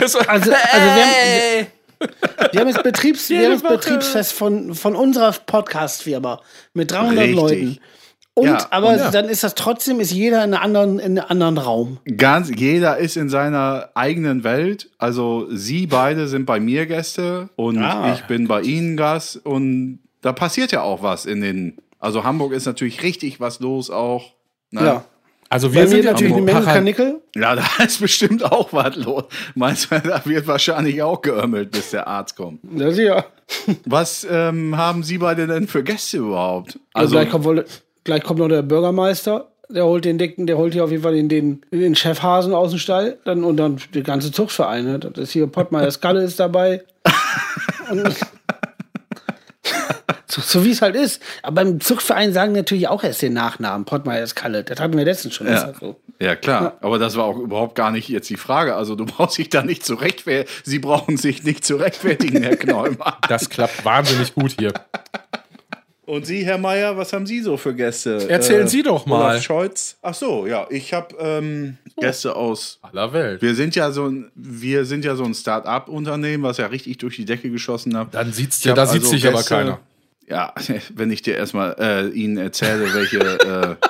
[0.00, 1.66] Also, also wir, haben,
[2.52, 3.74] wir haben jetzt, Betriebs, wir haben jetzt Woche.
[3.74, 6.40] Betriebsfest von, von unserer Podcast-Firma
[6.72, 7.34] mit 300 Richtig.
[7.36, 7.78] Leuten.
[8.34, 11.28] Und, Ja, aber und- dann ist das trotzdem, ist jeder in einem anderen, in einem
[11.28, 11.98] anderen Raum.
[12.16, 14.90] Ganz, jeder ist in seiner eigenen Welt.
[14.98, 18.12] Also sie beide sind bei mir Gäste und Ah.
[18.14, 21.78] ich bin bei ihnen Gast und da passiert ja auch was in den.
[21.98, 24.34] Also Hamburg ist natürlich richtig was los auch.
[24.70, 24.84] Ne?
[24.84, 25.04] Ja.
[25.50, 27.20] Also Bei wir mir sind natürlich eine Menge Kanickel.
[27.34, 29.24] Ja, da ist bestimmt auch was los.
[29.54, 32.60] Meinst du, da wird wahrscheinlich auch geömmelt, bis der Arzt kommt.
[32.62, 33.24] Das ja.
[33.86, 36.78] Was ähm, haben Sie beide denn für Gäste überhaupt?
[36.92, 37.64] Also Also, gleich, kommt wohl,
[38.04, 39.48] gleich kommt noch der Bürgermeister.
[39.70, 42.70] Der holt den dicken, der holt hier auf jeden Fall den, den, den Chefhasen aus
[42.70, 43.18] dem Stall.
[43.24, 44.84] Dann, und dann der ganze Zuchtverein.
[44.84, 44.98] Ne?
[44.98, 46.84] Das ist hier Pottmeier Skalle ist dabei.
[47.90, 48.16] Und
[50.30, 51.22] So, so wie es halt ist.
[51.42, 53.86] Aber beim Zuchtverein sagen natürlich auch erst den Nachnamen.
[53.86, 54.62] Pottmeiers Kalle.
[54.62, 55.46] Das hatten wir letztens schon.
[55.46, 55.64] Ist Ja.
[55.68, 55.96] halt so.
[56.20, 56.76] Ja, klar.
[56.82, 58.74] Aber das war auch überhaupt gar nicht jetzt die Frage.
[58.74, 60.50] Also du brauchst dich da nicht zu rechtfertigen.
[60.64, 63.16] Sie brauchen sich nicht zu rechtfertigen, Herr Knäumer.
[63.26, 64.74] Das klappt wahnsinnig gut hier.
[66.08, 68.30] Und Sie, Herr Meier, was haben Sie so für Gäste?
[68.30, 69.32] Erzählen Sie doch mal.
[69.32, 69.98] Olaf Scholz.
[70.00, 70.66] Ach so, ja.
[70.70, 73.42] Ich habe ähm, Gäste aus Aller Welt.
[73.42, 77.16] Wir sind ja so ein, wir sind ja so ein Start-up-Unternehmen, was ja richtig durch
[77.16, 78.14] die Decke geschossen hat.
[78.14, 79.80] Dann sieht's dir, da sieht also sich aber Gäste- keiner.
[80.26, 80.54] Ja,
[80.94, 83.18] wenn ich dir erstmal äh, Ihnen erzähle, welche.
[83.18, 83.86] äh,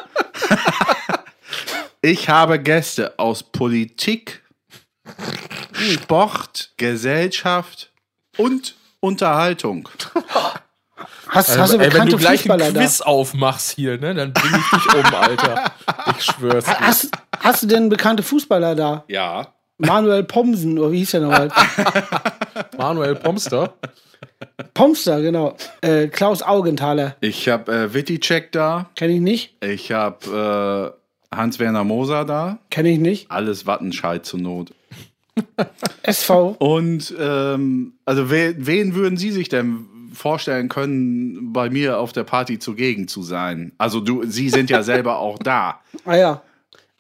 [2.11, 4.43] ich habe Gäste aus Politik,
[5.73, 7.93] Sport, Gesellschaft
[8.37, 9.89] und Unterhaltung.
[11.29, 12.81] Hast, hast du Also, Ey, wenn bekannte du gleich Fußballer ein da?
[12.81, 15.73] Quiz aufmachst hier, ne, dann bring ich dich um, Alter.
[16.17, 16.81] Ich schwör's dir.
[16.81, 19.05] Hast, hast du denn bekannte Fußballer da?
[19.09, 19.49] Ja.
[19.79, 21.51] Manuel Pomsen, oder wie hieß der nochmal?
[22.79, 23.75] Manuel Pomster.
[24.75, 25.57] Pomster, genau.
[25.83, 27.17] Äh, Klaus Augenthaler.
[27.21, 28.91] Ich habe äh, Witticek da.
[28.97, 29.63] Kenne ich nicht.
[29.63, 30.95] Ich habe
[31.33, 32.59] äh, Hans-Werner Moser da.
[32.71, 33.31] Kenne ich nicht.
[33.31, 34.73] Alles Wattenscheid zur Not.
[36.03, 36.57] SV.
[36.59, 39.87] Und ähm, also we wen würden Sie sich denn
[40.19, 43.73] vorstellen können, bei mir auf der Party zugegen zu sein?
[43.79, 45.81] Also du, Sie sind ja selber auch da.
[46.05, 46.43] Ah ja.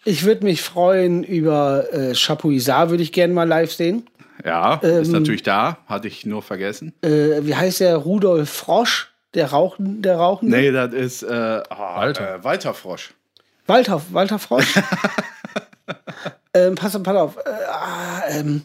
[0.05, 4.07] Ich würde mich freuen über äh, Chapuisat, würde ich gerne mal live sehen.
[4.45, 6.95] Ja, ist Ähm, natürlich da, hatte ich nur vergessen.
[7.03, 7.97] Äh, wie heißt der?
[7.97, 10.49] Rudolf Frosch, der Rauchen, der Rauchen.
[10.49, 11.27] Nee, das ist äh,
[11.69, 12.37] ah, Walter.
[12.37, 13.13] Äh, Walter Frosch.
[13.67, 14.75] Walter, Walter Frosch.
[16.55, 17.37] ähm, pass, pass auf.
[17.37, 18.63] Äh, ah, ähm,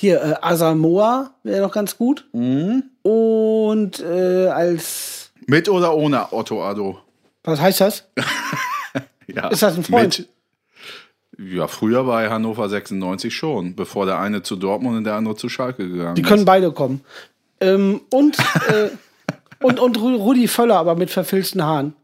[0.00, 2.26] hier, äh, Asamoah wäre noch ganz gut.
[2.32, 2.84] Mhm.
[3.02, 5.30] Und äh, als.
[5.46, 6.98] Mit oder ohne Otto Addo?
[7.44, 8.04] Was heißt das?
[9.32, 10.26] Ja, Ist das ein Freund?
[11.38, 15.36] Mit, ja, früher bei Hannover 96 schon, bevor der eine zu Dortmund und der andere
[15.36, 16.26] zu Schalke gegangen Die ist.
[16.28, 17.02] können beide kommen.
[17.60, 18.36] Ähm, und,
[18.68, 18.90] äh,
[19.62, 21.94] und, und Ru- Rudi Völler, aber mit verfilzten Haaren.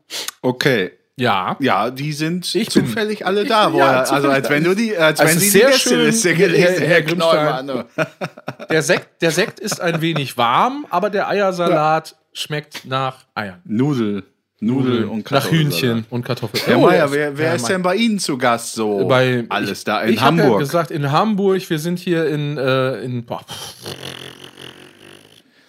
[0.41, 0.93] Okay.
[1.19, 1.57] Ja.
[1.61, 3.67] Ja, die sind Ich bin- zufällig alle Ich da.
[3.67, 5.79] bin- wo ja, er- also als wenn du die, als Also wenn sie sehr die
[5.79, 7.65] schön, Gästeliste Herr- gelesen Herr Herr Grimstein.
[7.67, 7.85] Knäumann.
[8.71, 13.61] Der Sekt, der Sekt ist ein wenig warm, aber der Eiersalat schmeckt nach Eiern.
[13.65, 14.25] Nudel,
[14.61, 15.73] Nudel und nach Kartoffelsalat.
[15.83, 16.63] Hühnchen und Kartoffeln.
[16.67, 17.71] Herr Oh, Meier, wer, wer Herr ist Meier.
[17.73, 19.07] denn bei Ihnen zu Gast so?
[19.07, 20.59] bei Alles da in ich hab Ja Hamburg.
[20.61, 21.71] gesagt, in Hamburg.
[21.71, 23.41] Wir sind hier in, äh, in boah.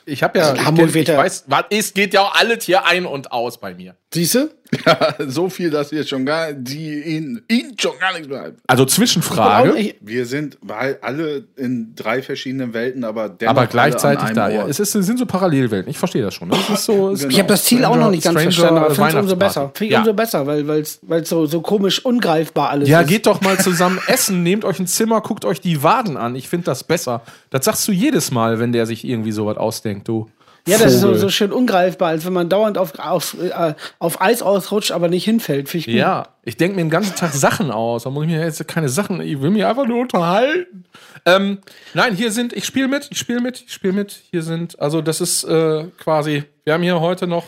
[0.05, 2.63] Ich habe ja, in ich, Hamburg ich ja- weiß, was ist, geht ja auch alles
[2.63, 3.95] hier ein und aus bei mir.
[4.13, 4.36] Siehst
[5.17, 5.30] du?
[5.30, 8.60] so viel, dass wir schon gar, die Ihnen, Ihnen schon gar nichts bleibt.
[8.67, 14.30] Also Zwischenfrage, Wir sind weil alle in drei verschiedenen Welten, aber dennoch aber alle gleichzeitig
[14.32, 14.45] da.
[14.45, 14.62] einem Ja.
[14.62, 14.69] Ort.
[14.69, 15.89] Es, ist, es sind so Parallelwelten.
[15.89, 16.51] Ich verstehe das schon.
[16.51, 17.32] Es ist so, es Genau.
[17.32, 19.71] ich habe das Ziel auch noch nicht ganz Stranger verstanden, aber finde es umso besser.
[19.73, 19.99] Finde ich Ja.
[19.99, 23.08] umso besser, weil es weil's so, so komisch ungreifbar alles Ja, ist.
[23.08, 26.36] geht doch mal zusammen essen, nehmt euch ein Zimmer, guckt euch die Waden an.
[26.36, 27.21] Ich finde das besser.
[27.49, 30.27] Das sagst du jedes Mal, wenn der sich irgendwie sowas ausdenkt, du.
[30.67, 34.21] Ja, das ist so, so schön ungreifbar, als wenn man dauernd auf, auf, äh, auf
[34.21, 35.73] Eis ausrutscht, aber nicht hinfällt.
[35.73, 35.86] Ich.
[35.88, 38.03] Ja, ich denke mir den ganzen Tag Sachen aus.
[38.03, 40.84] Da muss ich mir jetzt keine Sachen, ich will mich einfach nur unterhalten.
[41.25, 41.60] Ähm,
[41.93, 44.12] nein, hier sind, ich spiele mit, ich spiele mit, ich spiele mit.
[44.32, 47.45] Hier sind, also das ist äh, quasi, wir haben hier heute noch,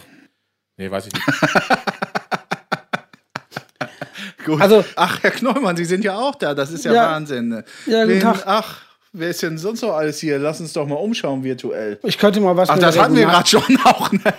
[0.77, 1.25] nee, weiß ich nicht.
[4.45, 4.61] Gut.
[4.61, 6.53] Also- ach, Herr Kneumann, Sie sind ja auch da.
[6.55, 7.11] Das ist ja, Ja.
[7.11, 7.63] Wahnsinn.
[7.85, 8.43] Ja, guten Wen- Tag.
[8.45, 8.81] Ach,
[9.13, 10.39] wer ist denn sonst noch alles hier?
[10.39, 11.99] Lass uns doch mal umschauen virtuell.
[12.03, 14.11] Ich könnte mal was Ach, das hatten wir gerade schon auch.
[14.11, 14.21] Ne?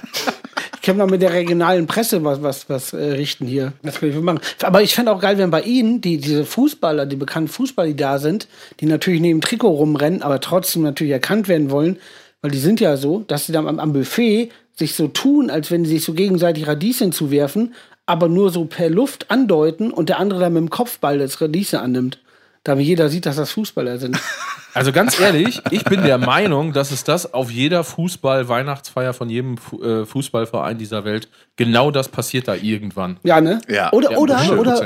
[0.80, 3.74] Ich kann mal mit der regionalen Presse was, was, was äh, richten hier.
[3.82, 4.40] Das können wir machen.
[4.62, 7.96] Aber ich fände auch geil, wenn bei Ihnen die, diese Fußballer, die bekannten Fußballer, die
[7.96, 8.48] da sind,
[8.80, 11.98] die natürlich neben Trikot rumrennen, aber trotzdem natürlich erkannt werden wollen,
[12.40, 15.70] weil die sind ja so, dass sie dann am, am Buffet sich so tun, als
[15.70, 17.74] wenn sie sich so gegenseitig Radieschen zuwerfen,
[18.06, 21.78] aber nur so per Luft andeuten und der andere dann mit dem Kopfball das Radieschen
[21.78, 22.18] annimmt.
[22.62, 24.18] Damit jeder sieht, dass das Fußballer sind.
[24.72, 29.56] Also ganz ehrlich, ich bin der Meinung, dass es das auf jeder Fußball-Weihnachtsfeier von jedem
[29.82, 33.18] äh, Fußballverein dieser Welt, genau das passiert da irgendwann.
[33.24, 33.60] Ja, ne?
[33.68, 33.92] Ja.
[33.92, 34.78] Oder, Ja, oder, oder,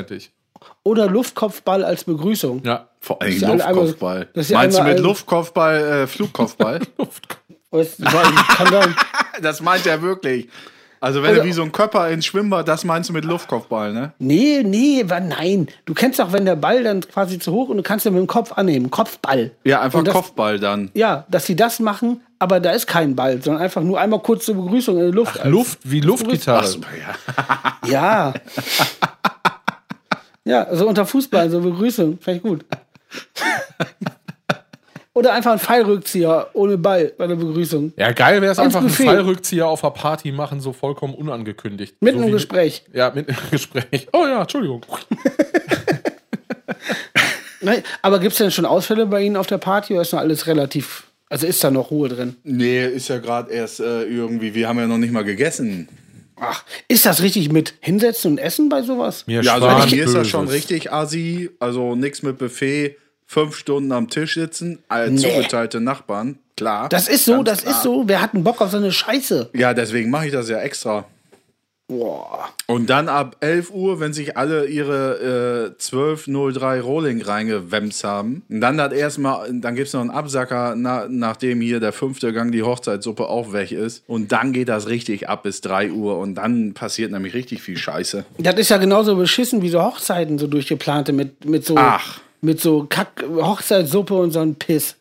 [0.84, 2.62] oder Luftkopfball als Begrüßung.
[2.64, 2.88] Ja.
[2.98, 4.28] Vor allem Luftkopfball.
[4.32, 6.80] das ist ja Meinst du mit Luftkopfball äh, Flugkopfball?
[7.82, 8.94] Sein.
[9.42, 10.48] das meint er wirklich.
[11.05, 13.93] Also wenn Also- du wie so ein Körper ins Schwimmbad, das meinst du mit Luftkopfball,
[13.93, 14.14] ne?
[14.19, 15.69] Nee, nee, nein.
[15.85, 18.21] Du kennst doch, wenn der Ball dann quasi zu hoch und du kannst ihn mit
[18.23, 18.90] dem Kopf annehmen.
[18.90, 19.51] Kopfball.
[19.64, 20.90] Ja, einfach das- Kopfball dann.
[20.95, 24.47] Ja, dass sie das machen, aber da ist kein Ball, sondern einfach nur einmal kurz
[24.47, 25.38] zur Begrüßung in die Luft.
[25.43, 26.75] Ach, Luft, wie Luftgitarre.
[27.37, 27.90] Ach, ja.
[27.90, 28.35] Ja.
[30.45, 32.19] ja, so unter Fußball, so Begrüßung.
[32.19, 32.64] Finde ich gut.
[35.24, 37.94] Oder einfach ein Pfeilrückzieher ohne Ball bei der Begrüßung.
[37.96, 39.06] Ja, geil wäre es einfach einen Buffet.
[39.06, 41.96] Fallrückzieher auf der Party machen, so vollkommen unangekündigt.
[42.02, 42.84] Mitten so im Gespräch.
[42.92, 44.06] Ja, mitten im Gespräch.
[44.12, 44.84] Oh ja, Entschuldigung.
[47.62, 50.20] Nein, aber gibt es denn schon Ausfälle bei Ihnen auf der Party oder ist noch
[50.20, 52.37] alles relativ Also ist da noch Ruhe drin.
[52.44, 55.88] Nee, ist ja gerade erst äh, irgendwie, wir haben ja noch nicht mal gegessen.
[56.37, 59.26] Ach, ist das richtig mit hinsetzen und essen bei sowas?
[59.26, 61.48] Mir Ja, also hier ist das schon richtig assi.
[61.60, 62.96] Also nichts mit Buffet,
[63.35, 65.16] fünf Stunden am Tisch sitzen, äh, Nee.
[65.16, 66.88] zugeteilte Nachbarn, klar.
[66.88, 67.75] Das ist so, das klar.
[67.75, 68.07] ist so.
[68.09, 69.51] Wir hatten Bock auf so eine Scheiße.
[69.55, 71.05] Ja, deswegen mache ich das ja extra.
[71.87, 72.49] Boah.
[72.66, 78.61] Und dann ab 11 Uhr, wenn sich alle ihre äh, 1203 Rolling reingewemst haben, und
[78.62, 82.53] dann das erstmal, dann gibt es noch einen Absacker, na, nachdem hier der fünfte Gang
[82.53, 84.03] die Hochzeitssuppe auch weg ist.
[84.07, 87.77] Und dann geht das richtig ab bis 3 Uhr und dann passiert nämlich richtig viel
[87.77, 88.25] Scheiße.
[88.38, 92.20] Das ist ja genauso beschissen wie so Hochzeiten, so durchgeplante mit, mit so, Ach.
[92.44, 94.96] Mit so Kack-Hochzeitssuppe und so ein Piss.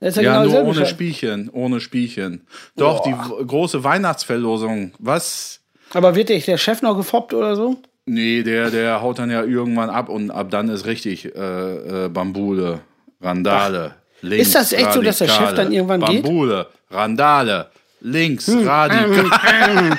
[0.00, 0.90] Das ist Ja, genau nur ohne Scheiß.
[0.90, 2.46] Spielchen, ohne Spielchen.
[2.76, 5.60] Doch, die w- große Weihnachtsverlosung, was?
[5.94, 7.76] Aber wird dich der Chef noch gefoppt oder so?
[8.06, 12.08] Nee, der, der haut dann ja irgendwann ab und ab dann ist richtig äh, äh,
[12.08, 12.80] Bambule,
[13.20, 13.94] Randale.
[14.20, 16.16] Links, Ist das echt so, dass der Chef dann irgendwann geht?
[16.18, 16.22] Hm.
[16.22, 17.66] Bambule, Randale,
[18.00, 19.98] links, radikal.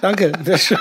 [0.00, 0.78] Danke, sehr schön.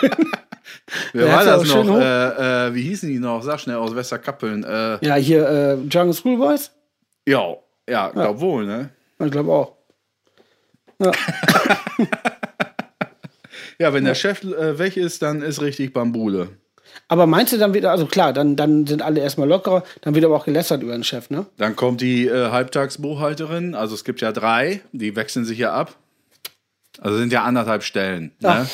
[1.14, 2.00] Wer war ja das noch?
[2.00, 3.42] Äh, äh, wie hießen die noch?
[3.44, 4.64] Sag schnell aus Westerkappeln.
[4.64, 6.72] Äh, Ja, hier äh, Jungle Schoolboys?
[7.28, 7.56] ja,
[7.90, 8.90] ja, glaub wohl, ne?
[9.24, 9.74] Ich glaube auch.
[11.00, 11.12] Ja.
[13.82, 16.50] Ja, wenn der Chef äh, weg ist, dann ist richtig Bambule.
[17.08, 20.26] Aber meinst du dann wieder, also klar, dann, dann sind alle erstmal lockerer, dann wird
[20.26, 21.46] aber auch gelästert über den Chef, ne?
[21.58, 25.96] Dann kommt die äh, Halbtagsbuchhalterin, also es gibt ja drei, die wechseln sich ja ab.
[27.00, 28.34] Also sind ja anderthalb Stellen.
[28.42, 28.64] Ja.
[28.64, 28.70] Ne?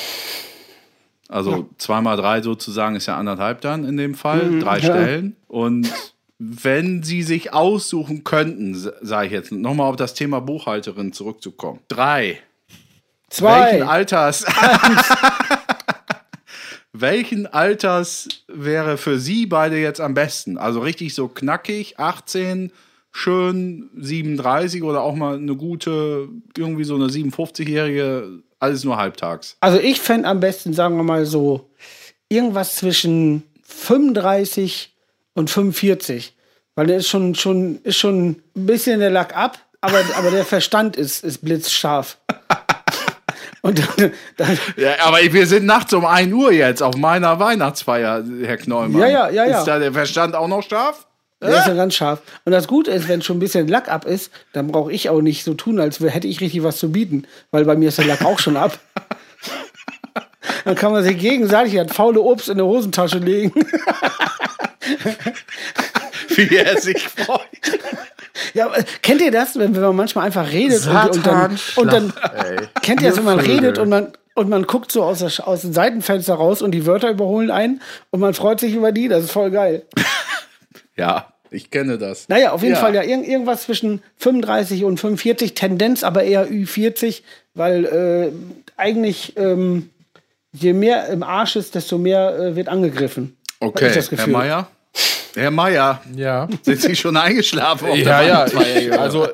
[1.28, 4.84] Also zweimal drei sozusagen ist ja anderthalb dann in dem Fall, drei Mhm.
[4.84, 4.92] ja.
[4.92, 5.36] Stellen.
[5.48, 5.92] Und
[6.38, 11.80] wenn sie sich aussuchen könnten, sage ich jetzt nochmal auf das Thema Buchhalterin zurückzukommen.
[11.88, 12.38] Drei.
[13.30, 13.84] Welchen Zwei.
[13.84, 14.44] Alters?
[16.92, 20.56] Welchen Alters wäre für Sie beide jetzt am besten?
[20.56, 22.72] Also richtig so knackig, 18,
[23.12, 29.56] schön 37 oder auch mal eine gute, irgendwie so eine 57-jährige, alles nur halbtags.
[29.60, 31.70] Also ich fände am besten, sagen wir mal so,
[32.28, 34.94] irgendwas zwischen 35
[35.34, 36.34] und 45.
[36.74, 40.44] Weil der ist schon, schon, ist schon ein bisschen der Lack ab, aber, aber der
[40.44, 42.18] Verstand ist, ist blitzscharf.
[43.62, 48.22] Und dann, dann, Ja, aber wir sind nachts um 1 Uhr jetzt auf meiner Weihnachtsfeier,
[48.42, 49.00] Herr Knollmann.
[49.00, 49.58] Ja, ja, ja, ja.
[49.58, 51.05] Ist da der Verstand auch noch scharf?
[51.40, 52.22] Der ist ja ganz scharf.
[52.44, 55.20] Und das Gute ist, wenn schon ein bisschen Lack ab ist, dann brauche ich auch
[55.20, 57.26] nicht so tun, als hätte ich richtig was zu bieten.
[57.50, 58.78] Weil bei mir ist der Lack auch schon ab.
[60.64, 63.52] Dann kann man sich gegenseitig das faule Obst in der Hosentasche legen.
[66.28, 67.40] Wie er sich freut.
[68.54, 68.70] Ja,
[69.02, 72.12] kennt ihr das, wenn, wenn man manchmal einfach redet und, und dann, und dann
[72.82, 75.62] kennt ihr das, wenn man redet und man und man guckt so aus, der, aus
[75.62, 79.24] dem Seitenfenster raus und die Wörter überholen einen und man freut sich über die, das
[79.24, 79.86] ist voll geil.
[80.96, 82.28] Ja, ich kenne das.
[82.28, 82.80] Naja, auf jeden Ja.
[82.80, 87.22] Fall ja irg irgendwas zwischen 35 und 45, Tendenz aber eher Ü40,
[87.54, 88.32] weil äh,
[88.76, 89.90] eigentlich ähm,
[90.52, 93.36] je mehr im Arsch ist, desto mehr äh, wird angegriffen.
[93.60, 94.26] Okay, ich das Herr.
[94.28, 94.68] Meier?
[95.34, 96.48] Herr Meier, Ja.
[96.62, 97.90] sind Sie schon eingeschlafen?
[97.90, 98.46] auf Ja, der ja.
[98.46, 99.28] Ich, also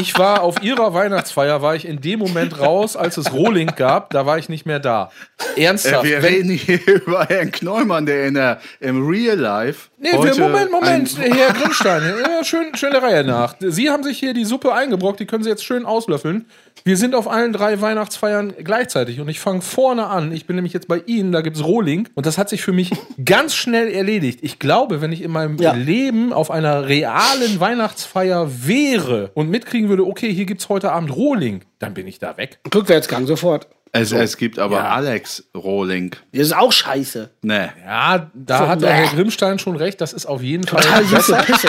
[0.00, 4.08] ich war auf ihrer Weihnachtsfeier, war ich in dem Moment raus, als es Rohling gab,
[4.10, 5.10] da war ich nicht mehr da.
[5.56, 6.04] Äh, Ernsthaft.
[6.04, 9.90] wir wenn- reden hier über Herrn Knollmann, der in der, im Real Life.
[10.02, 13.54] Nee, wir, Moment, Moment, Herr Grimstein, ja, schön, schön der Reihe nach.
[13.60, 16.46] Sie haben sich hier die Suppe eingebrockt, die können Sie jetzt schön auslöffeln.
[16.82, 20.32] Wir sind auf allen drei Weihnachtsfeiern gleichzeitig und ich fange vorne an.
[20.32, 22.90] Ich bin nämlich jetzt bei Ihnen, da gibt's Rohling und das hat sich für mich
[23.24, 24.40] ganz schnell erledigt.
[24.42, 25.72] Ich glaube, wenn ich in meinem Ja.
[25.72, 31.60] Leben auf einer realen Weihnachtsfeier wäre und mitkriegen würde, okay, hier gibt's heute Abend Rohling,
[31.78, 32.58] dann bin ich da weg.
[32.74, 33.68] Rückwärtsgang sofort.
[33.94, 34.88] Es, es gibt aber Ja.
[34.88, 36.16] Alex Rohling.
[36.32, 37.28] Das ist auch scheiße.
[37.42, 37.70] Ne.
[37.84, 38.86] Ja, da So, hat bäh.
[38.86, 41.04] der Herr Grimstein schon recht, das ist auf jeden Fall Total.
[41.44, 41.68] Pisse.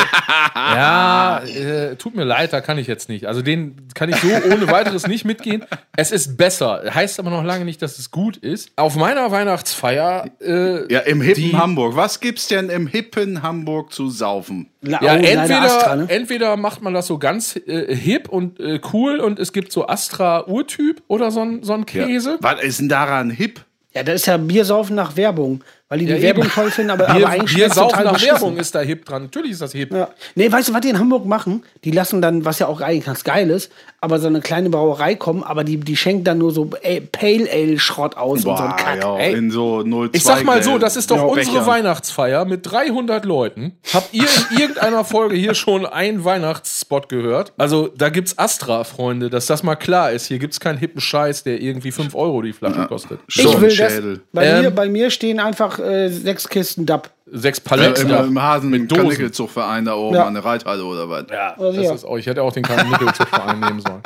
[0.55, 3.25] Ja, äh, tut mir leid, da kann ich jetzt nicht.
[3.25, 5.65] Also den kann ich so ohne weiteres nicht mitgehen.
[5.97, 6.83] Es ist besser.
[6.93, 8.71] Heißt aber noch lange nicht, dass es gut ist.
[8.77, 11.95] Auf meiner Weihnachtsfeier, äh, Ja, im hippen Hamburg.
[11.95, 14.69] Was gibt's denn im hippen Hamburg zu saufen?
[14.85, 16.05] La ja, oh, entweder, Astra, ne?
[16.09, 19.87] entweder macht man das so ganz äh, hip und äh, cool und es gibt so
[19.87, 22.37] Astra-Urtyp oder so ein, so ein Käse.
[22.41, 23.61] Was ist denn daran hip?
[23.93, 25.63] Ja, das ist ja Biersaufen nach Werbung.
[25.93, 26.53] Weil die die Ja, Werbung eben.
[26.53, 28.33] toll finden, aber, Bier, aber eigentlich schmeckt's saufen total nach beschissen.
[28.33, 29.21] Werbung ist da hip dran.
[29.25, 29.93] Natürlich ist das hip.
[29.93, 30.09] Ja.
[30.33, 31.63] Nee, weißt du, was die in Hamburg machen?
[31.83, 35.13] Die lassen dann, was ja auch eigentlich ganz geil ist, aber so eine kleine Brauerei
[35.13, 36.65] kommen, aber die, die schenken dann nur so
[37.11, 39.03] Pale Ale Schrott aus und so ein Kack.
[39.03, 39.33] ja, Ey.
[39.35, 41.67] in so 02 Ich sag mal so, das ist doch Ja, unsere Bechern.
[41.67, 43.73] Weihnachtsfeier mit 300 Leuten.
[43.93, 47.53] Habt ihr in irgendeiner Folge hier schon einen Weihnachtsspot gehört?
[47.57, 50.25] Also da gibt's Astra, Freunde, dass das mal klar ist.
[50.25, 53.19] Hier gibt's keinen hippen Scheiß, der irgendwie 5 Euro die Flasche kostet.
[53.27, 53.93] Ich will das.
[53.93, 54.21] Schädel.
[54.31, 57.09] Bei, Ähm, mir, bei mir stehen einfach äh, sechs Kisten Dab.
[57.25, 58.09] Sechs Im, Paletten.
[58.09, 59.03] im, im Hasen mit Dosen.
[59.03, 60.25] Kanickelzugverein da oben Ja.
[60.25, 61.25] an der Reithalle oder was.
[61.31, 61.93] Ja, Also das ja.
[61.93, 62.17] ist auch.
[62.17, 64.01] Ich hätte auch den Nickelzugverein nehmen sollen.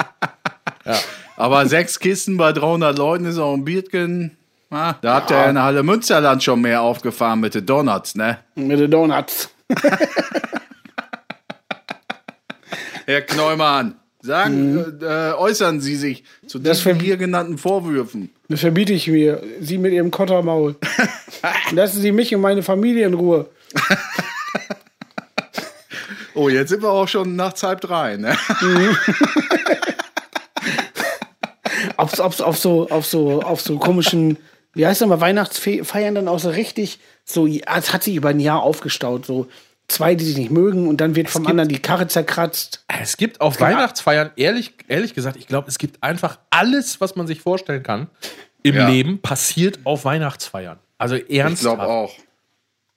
[1.38, 4.38] Aber sechs Kisten bei 300 Leuten ist auch ein Biertchen.
[4.70, 8.16] Ah, da habt ihr ja in der Halle Münsterland schon mehr aufgefahren mit den Donuts,
[8.16, 8.40] ne?
[8.56, 9.50] Mit den Donuts.
[13.06, 18.30] Herr Kneumann, sagen, äh, äußern Sie sich zu Das ver- hier genannten Vorwürfen.
[18.49, 19.41] Das verbiete ich mir.
[19.62, 20.75] Sie mit ihrem Kottermaul.
[21.71, 23.49] Lassen Sie mich und meine Familie in Ruhe.
[26.39, 28.38] Oh, jetzt sind wir auch schon nachts halb drei, ne?
[31.97, 34.38] Auf, auf, auf, so, auf, so, auf so komischen,
[34.73, 38.39] wie heißt das mal, Weihnachtsfeiern dann auch so richtig, so, es hat sich über ein
[38.39, 39.25] Jahr aufgestaut.
[39.25, 39.47] So
[39.88, 42.84] zwei, die sich nicht mögen und dann wird vom anderen die Karre zerkratzt.
[43.02, 47.26] Es gibt auf Weihnachtsfeiern, ehrlich, ehrlich gesagt, ich glaube, es gibt einfach alles, was man
[47.28, 48.08] sich vorstellen kann
[48.63, 48.89] im Ja.
[48.89, 50.78] Leben, passiert auf Weihnachtsfeiern.
[50.97, 51.78] Also Ich ernsthaft.
[51.78, 52.13] glaube auch.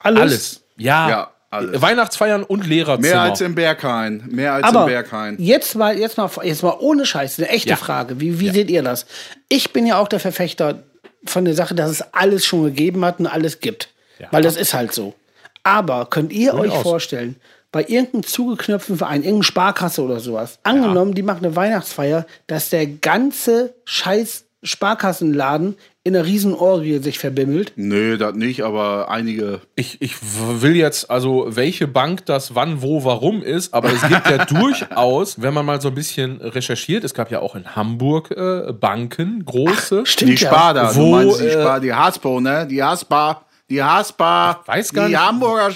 [0.00, 0.20] Alles.
[0.20, 0.62] Alles.
[0.76, 1.08] Ja.
[1.08, 1.80] Ja, alles.
[1.80, 3.14] Weihnachtsfeiern und Lehrerzimmer.
[3.14, 4.24] Mehr als im Berghain.
[4.30, 5.36] Mehr als Aber im Berghain.
[5.38, 7.76] jetzt mal, jetzt mal, jetzt mal ohne Scheiß, eine echte Ja.
[7.76, 8.18] Frage.
[8.20, 9.06] Wie, wie seht ihr das?
[9.48, 10.82] Ich bin ja auch der Verfechter
[11.24, 13.90] von der Sache, dass es alles schon gegeben hat und alles gibt.
[14.30, 15.14] Weil das ist halt so.
[15.62, 16.82] Aber könnt ihr euch Durchaus.
[16.82, 17.36] vorstellen,
[17.72, 22.86] bei irgendeinem zugeknöpften Verein, irgendeine Sparkasse oder sowas, angenommen, die macht eine Weihnachtsfeier, dass der
[22.86, 27.72] ganze scheiß Sparkassenladen in einer riesen Orgie sich verbimmelt.
[27.76, 29.60] Nö, das nicht, aber einige.
[29.74, 34.28] Ich, ich will jetzt, also welche Bank das wann, wo, warum ist, aber es gibt
[34.28, 38.30] ja durchaus, wenn man mal so ein bisschen recherchiert, es gab ja auch in Hamburg
[38.32, 40.04] äh, Banken, große.
[40.04, 42.66] Stimmt Die Sparda, Wo, du meinst die äh, Spar, die Haspo, ne?
[42.66, 45.20] Die Haspa, die Haspa, weiß gar die nicht.
[45.24, 45.74] Hamburger.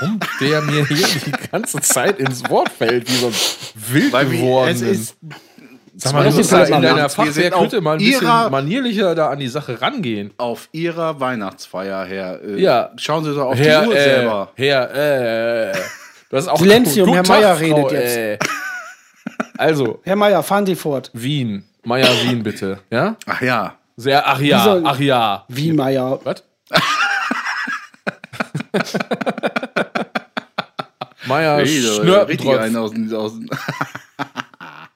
[0.00, 3.32] Warum der mir hier die ganze Zeit ins Wort fällt, ein
[3.74, 4.92] wild Weil gewordenen.
[4.92, 5.16] ist
[5.96, 9.14] Sag mal, du Das musst da in deiner Fachwerkhütte auf mal ein bisschen ihrer- manierlicher
[9.14, 10.30] da an die Sache rangehen.
[10.38, 12.40] auf ihrer Weihnachtsfeier her.
[12.42, 12.90] Äh, Ja.
[12.96, 14.48] Schauen Sie doch auf Herr, die Uhr äh, selber.
[14.54, 15.72] Herr, äh,
[16.30, 18.16] das ist auch Silenzium, Herr Meier redet jetzt.
[18.16, 18.38] äh.
[19.58, 21.10] Also, Herr Meier, fahren Sie fort.
[21.12, 21.64] Wien.
[21.84, 22.78] Meier Wien, bitte.
[22.90, 23.16] Ja?
[23.26, 23.74] Ach ja.
[23.96, 25.44] Sehr, ach ja, ach ja.
[25.48, 26.18] Wie Meier.
[26.24, 26.42] Was?
[31.26, 31.58] Meier
[32.28, 33.32] richtig einen aus, aus,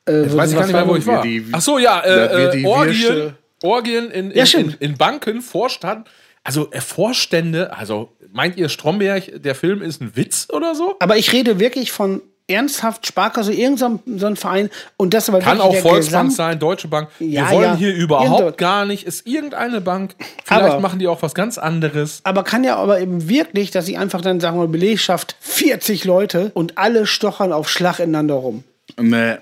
[0.06, 1.22] Äh, Ich weiß gar nicht mehr, wo ich war.
[1.22, 5.40] die- Ach so, ja, äh, äh, die Orgien, Orgien in, in, Ja, in, in Banken,
[5.40, 6.08] Vorstand.
[6.42, 10.96] Also äh, Vorstände, also meint ihr Stromberg, der Film ist ein Witz oder so?
[11.00, 14.70] Aber ich rede wirklich von ernsthaft Sparkasse, irgendein so ein- so ein Verein.
[14.96, 17.09] Und das aber Kann auch der Volksbank Gesamt- sein, Deutsche Bank.
[17.18, 17.76] Ja, Wir wollen ja.
[17.76, 20.14] hier überhaupt Irgendwo- gar nicht, ist irgendeine Bank.
[20.44, 22.20] Vielleicht Aber- machen die auch was ganz anderes.
[22.24, 26.50] Aber kann ja aber eben wirklich, dass sie einfach dann sagen wir Belegschaft 40 Leute
[26.54, 28.64] und alle stochern auf Schlag ineinander rum.
[29.00, 29.37] Nee.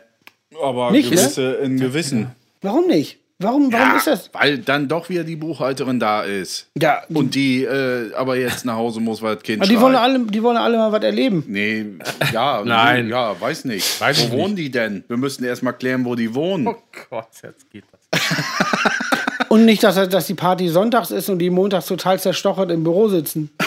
[0.62, 2.30] Aber Nicht, gewisse, in gewissen.
[2.60, 3.18] Warum nicht?
[3.42, 4.30] Warum, warum Ja, ist das?
[4.32, 6.68] Weil dann doch wieder die Buchhalterin da ist.
[6.78, 9.84] Ja, Und die äh, aber jetzt nach Hause muss, weil das Kind aber die schreit.
[9.84, 11.44] wollen alle, die wollen alle mal was erleben.
[11.46, 11.86] Nee,
[12.32, 13.08] ja, Nein.
[13.08, 14.00] Ja, weiß nicht.
[14.00, 15.04] Weiß wo ich wohnen die denn?
[15.08, 16.66] Wir müssen erst mal klären, wo die wohnen.
[16.68, 16.76] Oh
[17.10, 18.20] Gott, jetzt geht das.
[19.48, 23.08] Und nicht, dass, dass die Party sonntags ist und die montags total zerstochert im Büro
[23.08, 23.50] sitzen.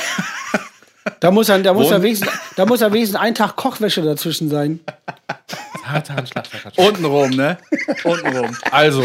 [1.20, 4.80] Da muss ja, da muss wenigstens, da muss ja wenigstens ein Tag Kochwäsche dazwischen sein.
[6.28, 6.46] Schlag.
[6.78, 7.58] Untenrum, ne?
[8.04, 8.56] Untenrum.
[8.72, 9.04] Also.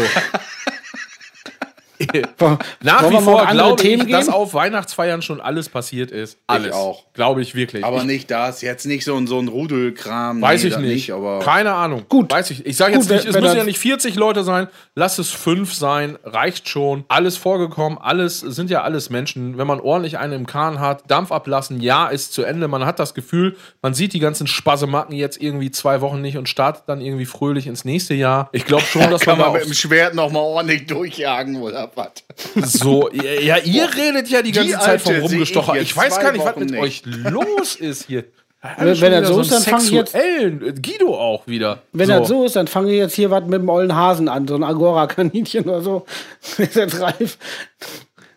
[2.81, 4.33] Nach wie vor glaube ich, dass gehen?
[4.33, 6.37] auf Weihnachtsfeiern schon alles passiert ist.
[6.47, 6.73] Alles.
[6.73, 7.05] auch.
[7.13, 7.83] Glaube ich wirklich.
[7.83, 10.41] Aber ich, nicht das, jetzt nicht so ein, so ein Rudelkram.
[10.41, 11.11] Weiß nee, ich das nicht.
[11.11, 12.05] aber Keine Ahnung.
[12.09, 12.31] Gut.
[12.31, 12.65] Weiß ich.
[12.65, 14.67] Ich sage jetzt Gut, nicht, es müssen ja nicht 40 Leute sein.
[14.95, 16.17] Lass es fünf sein.
[16.23, 17.05] Reicht schon.
[17.07, 17.97] Alles vorgekommen.
[17.99, 19.57] Alles sind ja alles Menschen.
[19.57, 22.67] Wenn man ordentlich einen im Kahn hat, Dampf ablassen, ja, ist zu Ende.
[22.67, 26.49] Man hat das Gefühl, man sieht die ganzen Spasemacken jetzt irgendwie zwei Wochen nicht und
[26.49, 28.49] startet dann irgendwie fröhlich ins nächste Jahr.
[28.51, 31.61] Ich glaube schon, dass Kann man da man mit dem Schwert noch mal ordentlich durchjagen
[31.61, 32.73] oder was?
[32.79, 33.09] so.
[33.11, 35.75] Ja, ihr redet ja die ganze Die Zeit vom ich Rumgestocher.
[35.75, 36.81] jetzt Ich weiß gar nicht, was Wochen mit nicht.
[36.81, 38.25] euch los ist hier.
[38.77, 41.81] Wenn- wenn das so ist, dann fangen jetzt- äh, Guido auch wieder.
[41.93, 44.47] Wenn das so ist, dann fange ich jetzt hier was mit dem ollen Hasen an,
[44.47, 46.05] so ein Agora-Kaninchen oder so.
[46.57, 47.37] ist jetzt reif.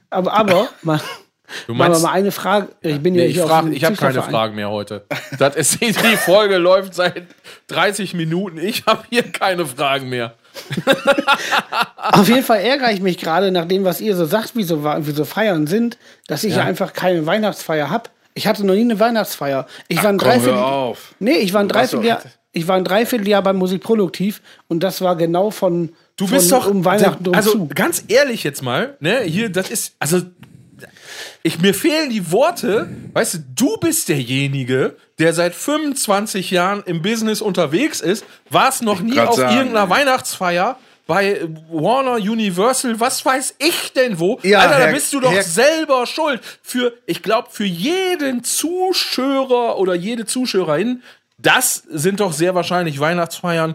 [0.08, 0.98] Aber, aber, mal,
[1.66, 2.68] Du meinst, mal eine Frage.
[2.80, 4.22] Ich bin ja nee, ich, hier frag, ich habe keine.
[4.22, 5.04] Fragen mehr heute.
[5.38, 7.24] Das ist, die Folge läuft seit
[7.68, 8.56] 30 Minuten.
[8.58, 10.34] Ich habe hier keine Fragen mehr.
[11.96, 14.84] Auf jeden Fall ärgere ich mich gerade nach dem, was ihr so sagt, wie so,
[14.84, 16.64] wie so Feiern sind, dass ich ja.
[16.64, 18.10] einfach keine Weihnachtsfeier habe.
[18.34, 19.66] Ich hatte noch nie eine Weihnachtsfeier.
[19.88, 20.58] Ich war ein Komm, Dreiviertel.
[20.58, 21.14] hör auf.
[21.20, 22.22] Nee, ich war ein Dreivierteljahr.
[22.52, 26.68] Ich war ein Dreivierteljahr beim Musikproduktiv und das war genau von, Du von bist doch
[26.68, 27.68] um Weihnachten drum also zu.
[27.74, 30.20] ganz ehrlich jetzt mal, ne, hier das ist also
[31.42, 37.02] ich mir fehlen die Worte, weißt du, du bist derjenige, der seit 25 Jahren im
[37.02, 39.90] Business unterwegs ist, warst noch nie auf sagen, irgendeiner ey.
[40.00, 44.40] Weihnachtsfeier, bei Warner Universal, was weiß ich denn wo.
[44.42, 46.40] Ja, Alter, da Herr- bist du doch Herr- selber schuld.
[46.62, 51.02] Für, ich glaube, für jeden Zuschauer oder jede Zuschauerin,
[51.38, 53.74] das sind doch sehr wahrscheinlich Weihnachtsfeiern,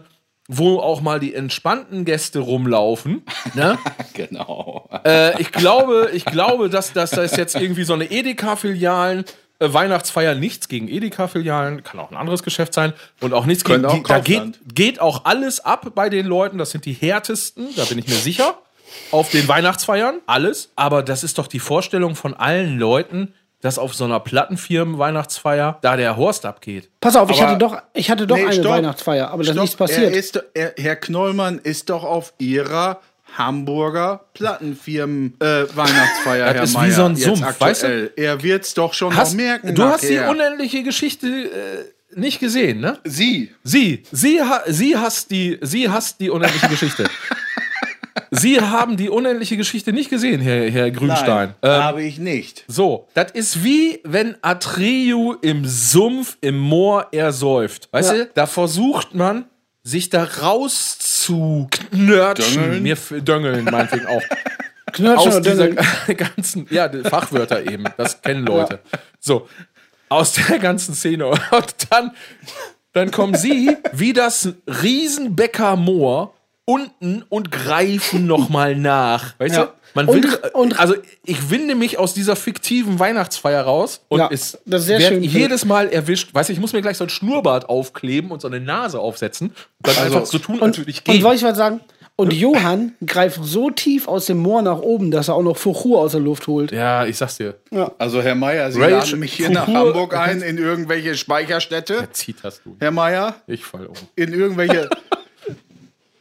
[0.52, 3.24] wo auch mal die entspannten Gäste rumlaufen.
[3.56, 3.78] Ne?
[4.14, 4.88] Genau.
[5.06, 9.26] äh, ich glaube, ich glaube, dass, dass das jetzt irgendwie so eine Edeka-Filialen
[9.60, 13.82] äh, Weihnachtsfeier nichts gegen Edeka-Filialen, kann auch ein anderes Geschäft sein und auch nichts gegen
[13.82, 16.94] Könnte auch die, da geht, geht auch alles ab bei den Leuten, das sind die
[16.94, 18.58] härtesten, da bin ich mir sicher.
[19.12, 20.72] Auf den Weihnachtsfeiern, alles.
[20.76, 25.98] Aber das ist doch die Vorstellung von allen Leuten, dass auf so einer Plattenfirmen-Weihnachtsfeier da
[25.98, 26.90] der Horst abgeht.
[27.02, 28.72] Pass auf, ich Aber- hatte doch, ich hatte doch Nee, eine stopp.
[28.72, 30.12] Weihnachtsfeier, aber da ist Stopp, nichts passiert.
[30.14, 33.00] Er ist, er, Herr Knollmann ist doch auf Ihrer
[33.38, 38.12] Hamburger Plattenfirmen äh, Weihnachtsfeier, Das Herr ist wie so ein Sumpf, aktuell.
[38.16, 39.76] Er wird's doch schon Hast, noch merken.
[39.76, 40.30] du hast die nachher.
[40.32, 42.98] unendliche Geschichte äh, nicht gesehen, ne?
[43.04, 43.52] Sie.
[43.64, 47.04] Sie, sie, ha, sie hasst die, sie hasst die unendliche Geschichte.
[48.32, 51.56] Sie haben die unendliche Geschichte nicht gesehen, Herr, Herr Grünstein.
[51.62, 52.64] Nein, Ähm, habe ich nicht.
[52.68, 57.90] so, das ist wie wenn Atreu im Sumpf, im Moor ersäuft.
[57.92, 58.18] Weißt Ja.
[58.26, 59.46] du, da versucht man,
[59.84, 60.24] sich da
[61.30, 62.62] rauszuknörtschen.
[62.62, 62.84] Döngeln?
[62.84, 64.22] Mir döngeln, meinetwegen auch.
[64.92, 65.70] Knirschen aus dieser
[66.16, 68.80] ganzen, ja, Fachwörter eben, das kennen Leute.
[69.20, 69.48] So,
[70.10, 71.28] aus der ganzen Szene.
[71.28, 71.40] Und
[71.92, 72.12] dann,
[72.94, 76.34] dann kommen sie wie das Riesenbecker Moor
[76.70, 79.34] unten und greifen nochmal nach.
[79.40, 79.66] Weißt Ja.
[79.66, 79.72] du?
[79.96, 80.94] Man Und- will, und- also
[81.26, 85.14] ich winde mich aus dieser fiktiven Weihnachtsfeier raus und Ja, ist, das ist sehr werd
[85.14, 85.24] schön.
[85.24, 86.32] jedes Mal erwischt.
[86.34, 89.48] Weißt du, ich muss mir gleich so ein Schnurrbart aufkleben und so eine Nase aufsetzen
[89.48, 89.56] und
[89.88, 91.22] dann einfach so tun, als Und, würde ich und gehen.
[91.24, 91.80] soll ich was sagen?
[92.16, 96.00] Und Johann greift so tief aus dem Moor nach oben, dass er auch noch Fuchur
[96.02, 96.72] aus der Luft holt.
[96.72, 97.56] ja, ich sag's dir.
[97.98, 102.10] Also, Herr Meier, Sie Rage, laden mich hier nach Fuhur- Hamburg ein, in irgendwelche Speicherstätte.
[102.12, 102.76] Zieht hast du.
[102.80, 103.96] Herr Meier, Ich fall um.
[104.18, 104.90] in irgendwelche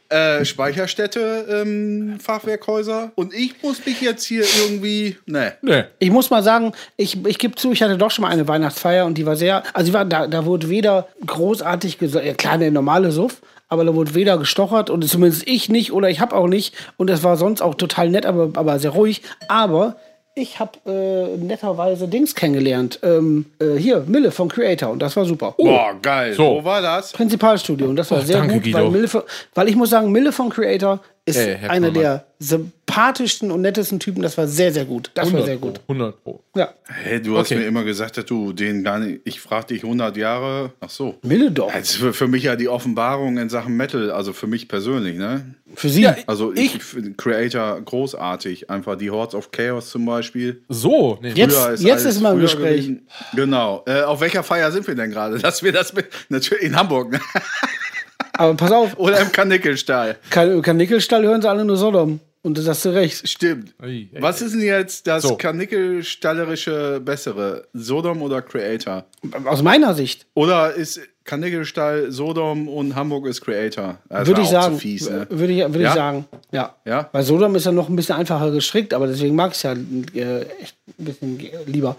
[0.09, 3.11] äh, Speicherstätte, ähm, Fachwerkhäuser.
[3.15, 5.17] Und ich muss mich jetzt hier irgendwie.
[5.25, 5.53] Ne.
[5.61, 5.83] Nee.
[5.99, 9.05] Ich muss mal sagen, ich, ich gebe zu, ich hatte doch schon mal eine Weihnachtsfeier
[9.05, 12.57] und die war sehr, also die war, da, da wurde weder großartig gesagt, ja klar,
[12.57, 16.35] der normale Suff, aber da wurde weder gestochert und zumindest ich nicht oder ich habe
[16.35, 19.21] auch nicht und es war sonst auch total nett, aber, aber sehr ruhig.
[19.47, 19.95] Aber
[20.39, 22.99] ich habe äh, netterweise Dings kennengelernt.
[23.03, 25.53] Ähm, äh, hier, Mille von Creator und das war super.
[25.57, 26.33] Boah, geil.
[26.33, 26.43] So.
[26.59, 27.11] Wo war das?
[27.11, 28.77] Prinzipalstudio und das war Oh, sehr danke, gut, Guido.
[28.77, 29.09] weil, Mille
[29.53, 32.25] weil ich muss sagen, Mille von Creator ist Herr einer der
[32.89, 34.21] sympathischsten und nettesten Typen.
[34.21, 35.11] Das war sehr, sehr gut.
[35.13, 35.67] Das war 100 sehr Pro.
[35.67, 35.79] gut.
[35.87, 36.43] 100 Pro.
[36.55, 36.73] Ja.
[36.87, 37.57] Hey, du hast Okay.
[37.61, 39.21] mir immer gesagt, dass du den gar nicht.
[39.25, 40.73] Ich frag dich 100 Jahre.
[40.79, 41.15] Ach so.
[41.21, 41.71] Mille doch.
[41.71, 45.17] Das ist für, für mich ja die Offenbarung in Sachen Metal, also für mich persönlich,
[45.17, 45.55] ne?
[45.75, 46.01] Für sie.
[46.01, 48.69] Ja, Also ich, Ich- finde Creator großartig.
[48.69, 50.63] Einfach die Hordes of Chaos zum Beispiel.
[50.67, 51.31] So, nee.
[51.35, 52.81] Jetzt- Früher jetzt ist mal im früher Gespräch.
[52.87, 53.07] gewesen.
[53.35, 53.83] Genau.
[53.85, 55.37] Äh, auf welcher Feier sind wir denn gerade?
[55.39, 57.19] Dass wir das mit, natürlich in Hamburg, ne?
[58.33, 60.15] Aber pass auf, Oder im Kanickelstall.
[60.29, 62.19] kein, kein Nickelstall hören sie alle nur Sodom.
[62.41, 63.27] Und das hast du recht.
[63.27, 63.73] Stimmt.
[63.81, 65.35] Ei, ei, Was ist denn jetzt das So.
[65.35, 67.67] Kanickelstallerische bessere?
[67.73, 69.05] Sodom oder Creator?
[69.45, 73.99] Aus meiner Sicht Oder ist Kanickelstall Sodom und Hamburg ist Creator?
[74.09, 74.75] Das würde ich auch sagen.
[74.75, 75.27] Zu fies, ne?
[75.29, 75.89] Würde ich, würde Ja?
[75.89, 76.25] ich sagen.
[76.51, 76.75] Ja.
[76.85, 77.09] Ja?
[77.11, 79.73] Weil Sodom ist ja noch ein bisschen einfacher gestrickt, aber deswegen mag ich es ja
[79.73, 81.97] äh, echt ein bisschen lieber.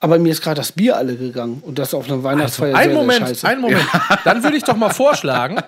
[0.00, 2.92] Aber mir ist gerade das Bier alle gegangen und das auf einer Weihnachtsfeier Ein sehr,
[2.92, 3.48] sehr Moment, scheiße.
[3.48, 3.84] ein Moment.
[4.24, 5.58] Dann würde ich doch mal vorschlagen,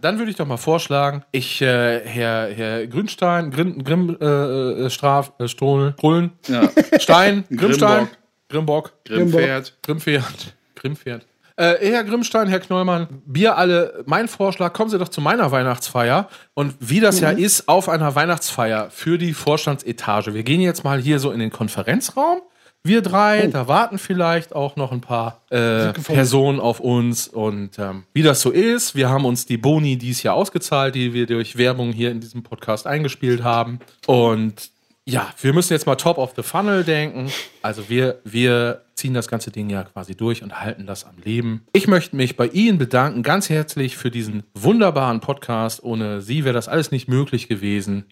[0.00, 4.90] dann würde ich doch mal vorschlagen, ich, äh, Herr, Herr Grünstein, Grim, Grimm, äh, äh,
[4.90, 6.62] Straf, äh, Strohl, Grullen, Ja.
[6.98, 8.08] Stein, Grimmstein,
[8.48, 9.76] Grimbock, Grimpferd.
[9.82, 11.26] Grimpferd, Grimpferd.
[11.54, 16.28] Äh, Herr Grimmstein, Herr Knollmann, Bier alle, mein Vorschlag, kommen Sie doch zu meiner Weihnachtsfeier.
[16.54, 20.34] Und wie das ja ist, auf einer Weihnachtsfeier für die Vorstandsetage.
[20.34, 22.40] Wir gehen jetzt mal hier so in den Konferenzraum.
[22.88, 27.28] Wir drei, da warten vielleicht auch noch ein paar äh, Personen auf uns.
[27.28, 31.12] Und ähm, wie das so ist, wir haben uns die Boni dies Jahr ausgezahlt, die
[31.12, 33.80] wir durch Werbung hier in diesem Podcast eingespielt haben.
[34.06, 34.70] Und
[35.04, 37.30] ja, wir müssen jetzt mal top of the funnel denken.
[37.60, 41.66] Also wir, wir ziehen das ganze Ding ja quasi durch und halten das am Leben.
[41.74, 45.82] Ich möchte mich bei Ihnen bedanken, ganz herzlich für diesen wunderbaren Podcast.
[45.82, 48.06] Ohne Sie wäre das alles nicht möglich gewesen.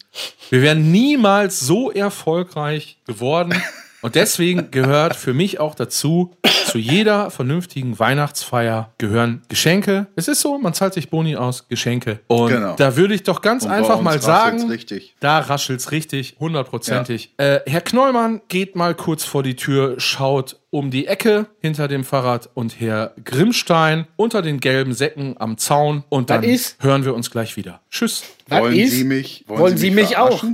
[0.51, 3.55] Wir wären niemals so erfolgreich geworden.
[4.03, 6.36] Und deswegen gehört für mich auch dazu,
[6.66, 10.09] zu jeder vernünftigen Weihnachtsfeier gehören Geschenke.
[10.16, 12.20] Es ist so, man zahlt sich Boni aus, Geschenke.
[12.26, 12.74] Und Genau.
[12.76, 15.14] da würde ich doch ganz Und einfach mal sagen, richtig.
[15.20, 17.32] da raschelt's richtig, hundertprozentig.
[17.38, 22.05] Äh, Herr Knollmann geht mal kurz vor die Tür, schaut um die Ecke hinter dem
[22.05, 26.76] Fahrrad und Herr Grimmstein unter den gelben Säcken am Zaun und dann ist?
[26.82, 27.80] hören wir uns gleich wieder.
[27.90, 28.24] Tschüss.
[28.49, 28.92] Wollen ist?
[28.92, 30.44] Sie mich, Wollen, Sie mich, auch?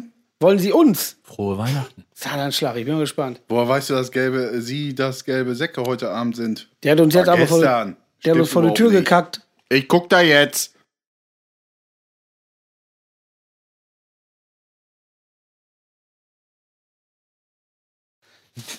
[0.43, 1.19] Wollen Sie uns?
[1.23, 2.05] Frohe Weihnachten.
[2.15, 3.41] Saarlandschlag, ich bin gespannt.
[3.47, 6.69] Boah, weißt du, dass gelbe, Sie das gelbe Säcke heute Abend sind?
[6.83, 8.99] Der hat uns jetzt aber vor, der hat uns vor die Tür nicht.
[8.99, 9.43] gekackt.
[9.69, 10.75] Ich guck da jetzt.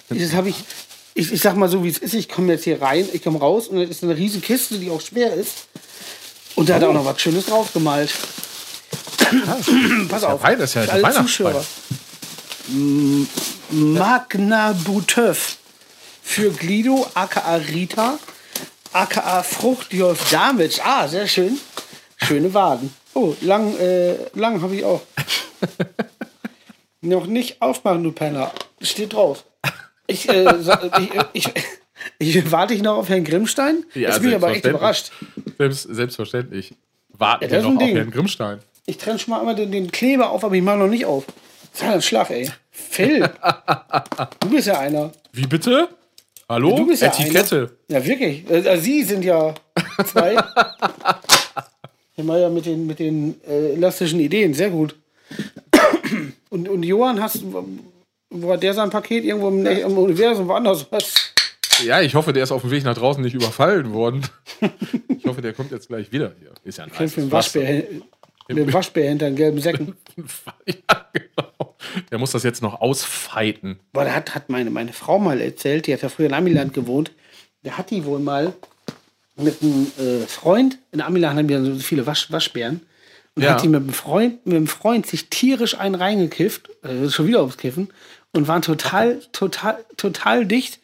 [0.09, 0.65] Das habe ich,
[1.13, 2.13] ich, ich sag mal so, wie es ist.
[2.13, 4.89] Ich komme jetzt hier rein, ich komme raus und es ist eine riesen Kiste, die
[4.89, 5.69] auch schwer ist.
[6.55, 6.75] Und da oh.
[6.75, 8.13] hat er auch noch was Schönes drauf gemalt.
[10.09, 10.43] Pass auf.
[10.43, 11.13] Wein- das ist ja alle.
[11.13, 11.63] Zuschauer.
[13.71, 15.57] Magna Buteuf
[16.21, 18.17] für Glido, aka Rita,
[18.93, 20.81] aka Fruchtjolf Damit.
[20.85, 21.59] Ah, sehr schön.
[22.17, 22.93] Schöne Waden.
[23.13, 25.01] Oh, lang, äh, lang habe ich auch.
[27.01, 28.51] Noch nicht aufmachen, du Penner.
[28.81, 29.43] Steht drauf.
[30.07, 30.53] Ich, äh,
[31.33, 31.49] ich,
[32.19, 33.83] ich, ich warte ich noch auf Herrn Grimmstein.
[33.93, 35.11] Jetzt bin ich aber echt überrascht.
[35.57, 36.73] Selbst, selbstverständlich.
[37.09, 37.87] Warten Ja, wir noch auf.
[37.89, 38.59] Herrn Grimmstein.
[38.85, 41.25] Ich trenne schon mal einmal den, den Kleber auf, aber ich mache noch nicht auf.
[41.71, 42.49] Das ist ein Schlag, ey.
[42.69, 43.21] Phil,
[44.39, 45.11] du bist ja einer.
[45.31, 45.87] Wie bitte?
[46.49, 46.75] Hallo?
[46.75, 47.77] Du bist ja Etikette.
[47.87, 48.49] Ja, wirklich.
[48.49, 49.53] Äh, äh, Sie sind ja
[50.05, 50.35] zwei.
[52.15, 54.95] Herr Meier mit den, mit den äh, elastischen Ideen, sehr gut.
[56.49, 57.43] Und, und Johann, hast,
[58.29, 60.85] wo hat der sein Paket irgendwo im, im Universum woanders?
[60.91, 61.33] Was?
[61.83, 64.27] Ja, ich hoffe, der ist auf dem Weg nach draußen nicht überfallen worden.
[65.07, 66.51] ich hoffe, der kommt jetzt gleich wieder hier.
[66.65, 67.83] Ist ja ein mit dem heißes Waschbär,
[68.47, 69.95] mit dem Waschbär hinter den gelben Säcken.
[70.67, 71.75] Ja, genau.
[72.11, 73.79] Der muss das jetzt noch ausfeiten.
[73.91, 76.73] Boah, da hat, hat meine, meine Frau mal erzählt, die hat ja früher in Amiland
[76.73, 77.11] gewohnt.
[77.63, 78.53] Da hat die wohl mal
[79.35, 82.81] mit einem äh, Freund, in Amiland haben wir so viele Wasch, Waschbären,
[83.35, 83.51] und Ja.
[83.53, 87.41] hat die mit einem Freund, mit einem Freund sich tierisch einen reingekifft, äh, schon wieder
[87.41, 87.89] aufs Kiffen,
[88.31, 90.79] und waren total, total, total dicht.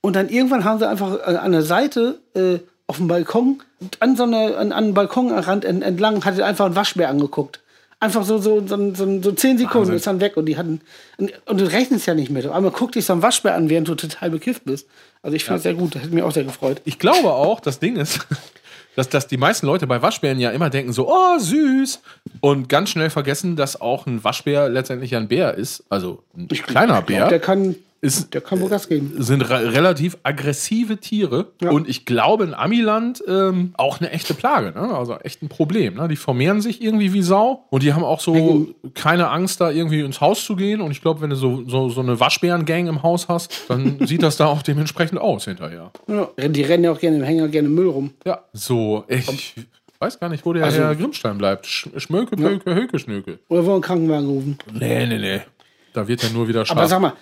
[0.00, 2.58] Und dann irgendwann haben sie einfach äh, an der Seite äh,
[2.88, 3.62] auf dem Balkon,
[4.00, 7.60] an so eine, an, an den Balkonrand ent- entlang, hat einfach einen Waschbär angeguckt.
[8.00, 9.94] Einfach so, so, so, so, so zehn Sekunden Wahnsinn.
[9.94, 10.80] ist dann weg und die hatten.
[11.18, 12.44] Und, und du rechnest ja nicht mit.
[12.46, 14.88] Auf einmal guck dich so einen Waschbär an, während du total bekifft bist.
[15.22, 16.80] Also ich finde das sehr gut, das hat mich auch sehr gefreut.
[16.84, 18.26] Ich glaube auch, das Ding ist,
[18.96, 22.00] dass, dass die meisten Leute bei Waschbären ja immer denken so, oh, süß.
[22.40, 25.84] Und ganz schnell vergessen, dass auch ein Waschbär letztendlich ein Bär ist.
[25.88, 27.28] Also ein kleiner Bär.
[27.28, 29.14] Der kann, ist, der kann wohl Gas geben.
[29.18, 31.52] sind re relativ aggressive Tiere.
[31.62, 31.70] Ja.
[31.70, 34.92] Und ich glaube in Amiland ähm, auch eine echte Plage, ne?
[34.94, 35.94] also echt ein Problem.
[35.94, 36.08] Ne?
[36.08, 40.00] Die vermehren sich irgendwie wie Sau und die haben auch so keine Angst, da irgendwie
[40.00, 40.80] ins Haus zu gehen.
[40.80, 44.22] Und ich glaube, wenn du so, so, so eine Waschbärengang im Haus hast, dann sieht
[44.24, 45.92] das da auch dementsprechend aus hinterher.
[46.08, 46.28] Ja.
[46.48, 48.10] Die rennen ja auch gerne im Hänger gerne Müll rum.
[48.26, 49.54] Ja, so, ich
[50.00, 51.66] weiß gar nicht, wo der Also- Herr Grimmstein bleibt.
[51.66, 53.38] Sch Schmöke, Pöke, Höke, Schnöke.
[53.48, 54.58] Oder wollen einen Krankenwagen rufen.
[54.74, 55.40] Nee, nee, nee.
[55.94, 56.88] Da wird ja nur wieder Aber scharf.
[56.88, 57.12] sag mal,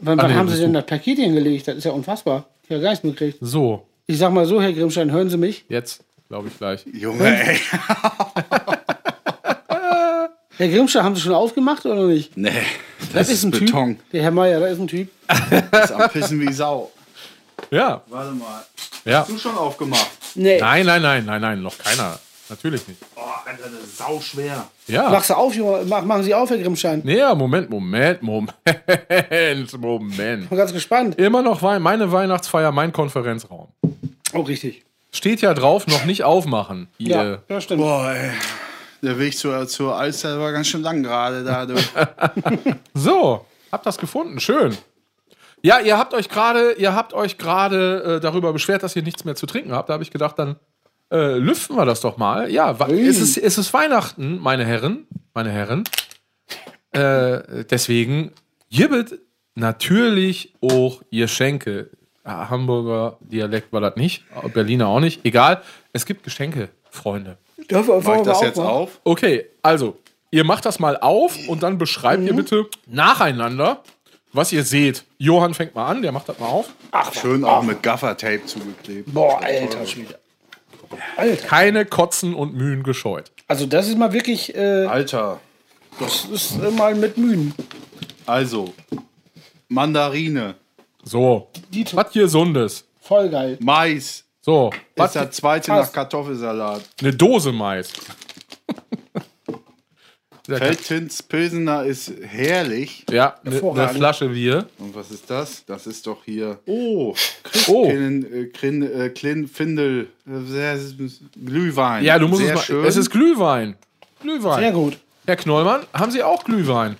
[0.00, 1.68] wann, wann nee, haben sie denn das Paket hingelegt?
[1.68, 2.46] Das ist ja unfassbar.
[2.64, 3.38] Ich habe gar nichts mitgekriegt.
[3.40, 5.64] So, Ich sag mal so, Herr Grimmstein, hören Sie mich.
[5.68, 6.84] jetzt glaube ich gleich.
[6.92, 7.58] Junge, ey.
[10.56, 12.36] Herr Grimmstein, haben Sie schon aufgemacht oder nicht?
[12.36, 12.50] Nee,
[13.12, 13.96] das, ist, ein Beton.
[13.96, 14.10] Typ.
[14.12, 15.08] Der Herr Meier, da ist ein Typ.
[15.70, 16.90] Das ist am Pissen wie Sau.
[17.70, 18.64] Ja, Warte mal.
[19.04, 19.20] ja.
[19.20, 20.10] Hast du schon aufgemacht?
[20.34, 20.60] Nee.
[20.60, 22.18] Nein, nein, nein, nein, nein, noch keiner.
[22.50, 23.00] Natürlich nicht.
[23.16, 24.66] Oh, Alter, das ist sau schwer.
[24.88, 25.08] Ja.
[25.08, 25.84] Machst du auf, Junge.
[25.86, 27.00] Mach, machen Sie auf, Herr Grimmstein.
[27.04, 28.52] Nee, ja, Moment, Moment, Moment,
[29.78, 30.42] Moment.
[30.44, 31.16] Ich bin ganz gespannt.
[31.18, 33.68] Immer noch Wei- meine Weihnachtsfeier, mein Konferenzraum.
[34.32, 34.84] Oh, richtig.
[35.12, 36.88] Steht ja drauf, noch nicht aufmachen.
[36.98, 37.80] Ja, Ihr, ja stimmt.
[37.82, 38.30] Boah, ey.
[39.02, 41.66] Der Weg zur, zur Alster war ganz schön lang gerade da.
[41.66, 41.74] Du.
[42.94, 44.76] So, habt das gefunden, schön.
[45.62, 49.24] Ja, ihr habt euch gerade, ihr habt euch gerade äh, darüber beschwert, dass ihr nichts
[49.24, 49.88] mehr zu trinken habt.
[49.88, 50.56] Da habe ich gedacht, dann
[51.10, 52.50] äh, lüften wir das doch mal.
[52.50, 55.84] Ja, wa- es ist, es ist Weihnachten, meine Herren, meine Herren.
[56.92, 58.32] Äh, deswegen
[58.70, 59.14] gibt
[59.54, 61.90] natürlich auch ihr Schenke.
[62.24, 65.24] Ah, Hamburger Dialekt war das nicht, Berliner auch nicht.
[65.24, 67.38] Egal, es gibt Geschenke, Freunde.
[67.68, 69.00] Darf ich Mach ich das jetzt auf?
[69.04, 69.98] Okay, also,
[70.30, 73.82] ihr macht das mal auf und dann beschreibt ihr bitte nacheinander,
[74.32, 75.04] was ihr seht.
[75.18, 76.68] Johann fängt mal an, der macht das mal auf.
[77.20, 79.12] Schön auch mit Gaffertape zugeklebt.
[79.12, 80.18] Boah, alter Schwede.
[81.16, 81.46] Alter.
[81.46, 83.30] Keine Kotzen und Mühen gescheut.
[83.48, 85.40] Also, das ist mal wirklich, äh, Alter,
[85.98, 87.54] das ist äh, mal mit Mühen.
[88.26, 88.72] also
[89.68, 90.54] Mandarine,
[91.04, 92.84] So, Die was Gesundes.
[93.00, 93.56] voll geil.
[93.60, 95.88] Mais, So, ist was, der zweite Passt.
[95.88, 96.82] nach Kartoffelsalat.
[97.00, 97.92] eine Dose Mais.
[100.58, 103.04] Feldtins Pilsener ist herrlich.
[103.10, 103.96] ja, eine, eine Hervorragend.
[103.98, 104.66] Flasche Bier.
[104.78, 105.64] Und was ist das?
[105.66, 106.58] Das ist doch hier.
[106.66, 107.14] Oh,
[107.68, 110.76] Oh, Klin, äh, Klin, äh, Klin, Findel, äh,
[111.44, 112.04] Glühwein.
[112.04, 112.62] ja, du musst sehr es mal.
[112.64, 112.84] schön.
[112.84, 113.76] Es ist Glühwein.
[114.22, 114.60] Glühwein.
[114.60, 114.98] Sehr gut.
[115.26, 116.96] Herr Knollmann, haben Sie auch Glühwein?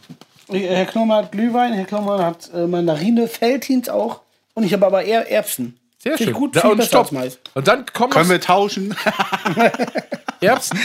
[0.53, 4.20] Äh, Herr Knollmann hat Glühwein, Herr Knollmann hat äh, Mandarine, Feldhins auch.
[4.55, 5.76] Und ich habe aber eher Erbsen.
[5.98, 6.40] Sehr Finde schön.
[6.40, 7.03] gut, Da- viel und stopp.
[7.07, 7.38] als Mais.
[7.55, 8.94] Und dann kommen Können wir tauschen?
[10.40, 10.78] Erbsen.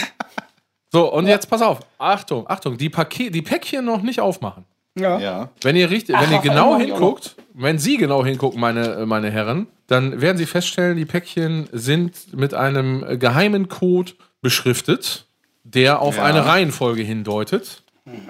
[0.92, 1.80] So, und jetzt pass auf.
[1.98, 4.64] Achtung, Achtung, die, Paket, die Päckchen noch nicht aufmachen.
[4.98, 5.18] Ja.
[5.18, 5.48] ja.
[5.62, 9.30] Wenn ihr, richtig, Ach, wenn ihr genau hinguckt, wenn Sie genau hingucken, meine, äh, meine
[9.30, 15.26] Herren, dann werden Sie feststellen, die Päckchen sind mit einem äh, geheimen Code beschriftet,
[15.64, 16.24] der auf Ja.
[16.24, 17.82] eine Reihenfolge hindeutet.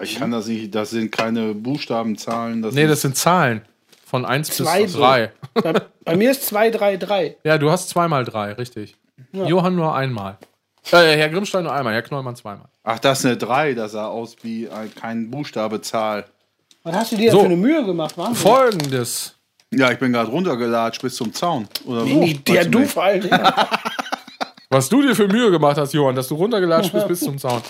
[0.02, 2.62] Ich kann das nicht, das sind keine Buchstabenzahlen.
[2.62, 3.60] Das Nee, das sind Zahlen.
[4.06, 5.30] von 1 Zwei bis 3.
[5.54, 7.36] Bei, bei mir ist 2, 3, 3.
[7.44, 8.96] Ja, du hast zweimal 3, richtig.
[9.32, 10.38] Johann nur einmal.
[10.92, 12.68] Äh, Herr Grimmstein nur einmal, Herr Knollmann zweimal.
[12.84, 16.26] Ach, das ist eine 3, das sah aus wie ein, kein Buchstabe Zahl.
[16.82, 17.40] Was hast du dir So.
[17.40, 18.36] für eine Mühe gemacht, Wahnsinn?
[18.36, 19.34] Folgendes.
[19.72, 21.68] Ja, ich bin gerade runtergelatscht bis zum Zaun.
[21.84, 22.06] Oder so.
[22.06, 23.40] Nee, der du vor allen Dingen.
[24.70, 27.62] Was du dir für Mühe gemacht hast, Johann, dass du runtergelatscht bist bis zum Zaun.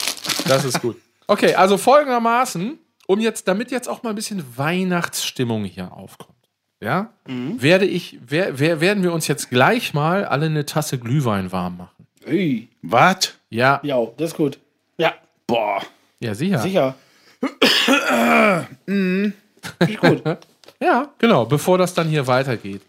[0.47, 0.97] Das ist gut.
[1.27, 6.37] Okay, also folgendermaßen, um jetzt, damit jetzt auch mal ein bisschen Weihnachtsstimmung hier aufkommt,
[6.81, 11.51] ja, werde ich, wer, wer, werden wir uns jetzt gleich mal alle eine Tasse Glühwein
[11.51, 11.96] warm machen.
[12.29, 12.69] Ui.
[12.83, 13.35] Was?
[13.51, 14.59] Ja, Ja, das ist gut.
[14.99, 15.15] Ja,
[15.47, 15.83] Boah.
[16.21, 16.59] ja, sicher.
[16.59, 16.95] sicher.
[18.87, 20.23] Ist gut.
[20.79, 22.83] Ja, genau, bevor das dann hier weitergeht.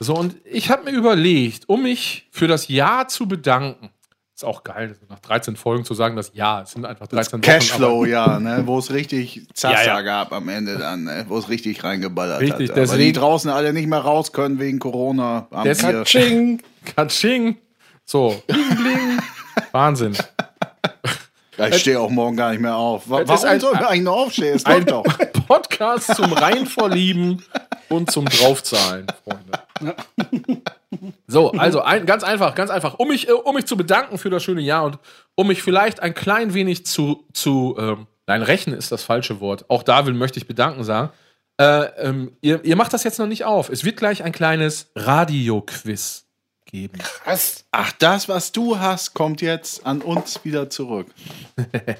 [0.00, 3.90] So, und ich habe mir überlegt, um mich für das Jahr zu bedanken,
[4.34, 7.40] ist auch geil, nach 13 Folgen zu sagen, das Jahr, es sind einfach 13 Wochen.
[7.42, 8.62] Cashflow, ja, ne?
[8.64, 10.00] wo es richtig Zassa Ja, ja.
[10.00, 11.26] gab am Ende dann, ne?
[11.28, 12.78] wo es richtig reingeballert Richtig, hat.
[12.78, 15.48] Aber die deswegen- draußen alle nicht mehr raus können wegen Corona.
[15.50, 16.62] Haben Des- wir- Ching.
[16.86, 17.58] Aber Katsching.
[18.10, 19.18] So, bling, bling.
[19.72, 20.16] Wahnsinn.
[21.58, 23.02] Ja, ich stehe auch morgen gar nicht mehr auf.
[23.06, 24.56] Warum ein- soll ich eigentlich noch aufstehen?
[24.56, 25.04] Es Ein doch.
[25.46, 27.44] Podcast zum Reinverlieben
[27.90, 29.94] und zum Draufzahlen, Freunde.
[31.26, 34.30] So, also ein, ganz einfach, ganz einfach, um mich, äh, um mich zu bedanken für
[34.30, 34.98] das schöne Jahr und
[35.34, 39.66] um mich vielleicht ein klein wenig zu, zu ähm, nein, rächen ist das falsche Wort.
[39.68, 41.10] Auch da will, möchte ich bedanken sagen.
[41.60, 43.68] Äh, ähm, ihr, ihr macht das jetzt noch nicht auf.
[43.68, 46.27] Es wird gleich ein kleines Radio-Quiz
[46.70, 46.98] geben.
[47.24, 47.64] Was?
[47.70, 51.08] Ach, das, was du hast, kommt jetzt an uns wieder zurück.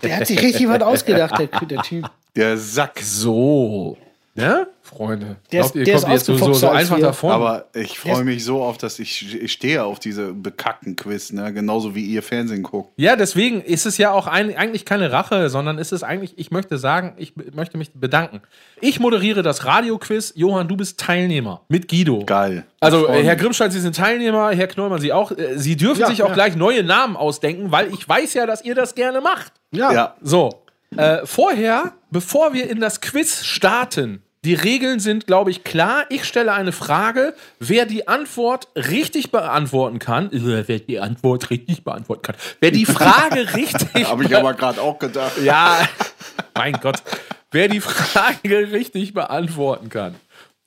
[0.03, 2.11] Der hat sich richtig was ausgedacht, der, der Typ.
[2.37, 3.01] Der Sack.
[3.01, 3.99] So,
[4.35, 5.37] ne, Freunde?
[5.53, 7.05] Der ist- Glaubt ihr, der ist kommt jetzt so, so, einfach wir.
[7.05, 7.31] davon?
[7.31, 11.53] Aber ich freue mich so auf, dass ich, ich stehe auf diese bekackten Quiz, ne?
[11.53, 12.93] genauso wie ihr Fernsehen guckt.
[12.97, 16.51] Ja, deswegen ist es ja auch ein, eigentlich keine Rache, sondern ist es eigentlich, ich
[16.51, 18.41] möchte sagen, ich möchte mich bedanken.
[18.81, 20.33] Ich moderiere das Radio-Quiz.
[20.37, 22.25] Johann, du bist Teilnehmer mit Guido.
[22.25, 22.65] Geil.
[22.81, 23.37] Also, Herr.
[23.37, 25.33] Grimmstein, Sie sind Teilnehmer, Herr Knollmann, Sie auch.
[25.33, 28.75] Äh, Sie dürfen sich auch gleich neue Namen ausdenken, weil ich weiß ja, dass ihr
[28.75, 29.53] das gerne macht.
[29.73, 30.15] Ja.
[30.23, 30.63] So,
[30.97, 36.07] äh, vorher, bevor wir in das Quiz starten, die Regeln sind, glaube ich, klar.
[36.09, 37.35] Ich stelle eine Frage.
[37.59, 42.87] Wer die Antwort richtig beantworten kann, äh, wer die Antwort richtig beantworten kann, wer die
[42.87, 45.33] Frage richtig Habe ich aber gerade auch gedacht.
[45.43, 45.87] ja,
[46.57, 47.03] mein Gott.
[47.51, 50.15] Wer die Frage richtig beantworten kann,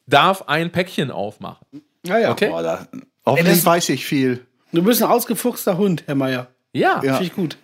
[0.05, 1.65] darf ein Päckchen aufmachen.
[2.03, 2.49] Naja, Okay?
[2.49, 2.87] Boah, da,
[3.25, 4.45] hoffentlich das- weiß ich viel.
[4.71, 6.47] du bist ein ausgefuchster Hund, Herr Meier.
[6.73, 7.01] Ja.
[7.03, 7.13] Ja.
[7.15, 7.57] Finde ich gut.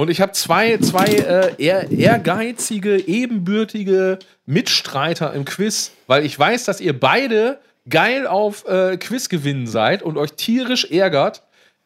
[0.00, 6.66] Und ich habe zwei, zwei äh, ehr, ehrgeizige, ebenbürtige Mitstreiter im Quiz, weil ich weiß,
[6.66, 7.58] dass ihr beide
[7.90, 11.42] geil auf äh, Quizgewinnen seid und euch tierisch ärgert,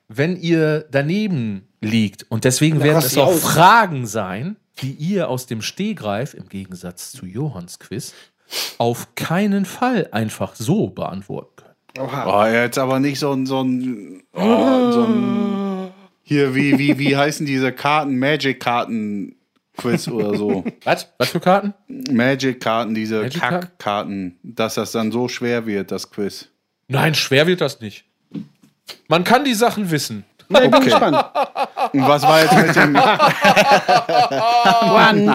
[0.08, 2.30] wenn ihr daneben liegt.
[2.30, 3.40] Und deswegen werden rast es auch aus.
[3.40, 8.12] Fragen sein, die ihr aus dem Stehgreif, im Gegensatz zu Johanns Quiz,
[8.76, 12.10] auf keinen Fall einfach so beantworten könnt.
[12.12, 15.81] Oh, jetzt aber nicht so ein, so ein, oh, so ein
[16.22, 18.18] hier, wie, wie, wie heißen diese Karten?
[18.18, 20.64] Magic-Karten-Quiz oder so.
[20.84, 21.08] Was?
[21.18, 21.74] Was für Karten?
[21.88, 23.60] Magic-Karten, diese Magic-Karten?
[23.60, 26.48] Kack-Karten, dass das dann so schwer wird, das Quiz.
[26.88, 28.04] Nein, schwer wird das nicht.
[29.08, 30.24] Man kann die Sachen wissen.
[30.48, 30.84] Ich bin Okay.
[30.84, 31.24] gespannt.
[31.92, 32.94] Und was war jetzt mit dem.
[34.92, 35.30] One,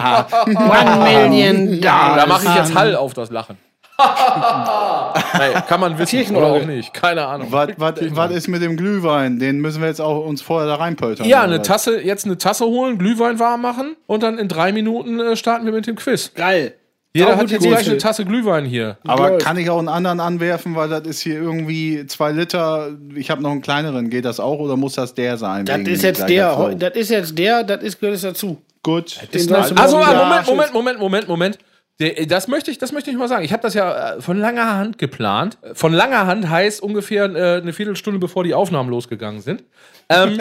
[0.56, 2.28] one million Da dollars.
[2.28, 3.56] mache ich jetzt Hall auf das Lachen.
[5.38, 6.62] nee, kann man wissen oder Kirchenorgel.
[6.62, 6.94] auch nicht.
[6.94, 7.48] Keine Ahnung.
[7.50, 9.40] Was, was, was ist mit dem Glühwein?
[9.40, 11.26] Den müssen wir jetzt auch uns vorher da reinpöltern.
[11.26, 11.66] Ja, oder eine was?
[11.66, 15.66] Tasse, jetzt eine Tasse holen, Glühwein warm machen und dann in drei Minuten äh, starten
[15.66, 16.32] wir mit dem Quiz.
[16.34, 16.74] Geil.
[17.12, 18.98] Jeder hat jetzt gleich eine Tasse Glühwein hier.
[19.04, 19.44] Aber Läuft.
[19.44, 22.90] kann ich auch einen anderen anwerfen, weil das ist hier irgendwie zwei Liter.
[23.16, 24.10] Ich habe noch einen kleineren.
[24.10, 25.64] Geht das auch oder muss das der sein?
[25.64, 28.62] Das ist jetzt der, das ist jetzt der, das ist, gehört jetzt dazu.
[28.82, 29.18] Gut.
[29.32, 31.58] Also, ah, Moment, Moment, Moment, Moment, Moment.
[32.00, 33.44] Der, das möchte ich, das möchte ich mal sagen.
[33.44, 35.58] Ich habe das ja äh, von langer Hand geplant.
[35.72, 39.64] Von langer Hand heißt ungefähr äh, eine Viertelstunde, bevor die Aufnahmen losgegangen sind.
[40.08, 40.40] Ähm,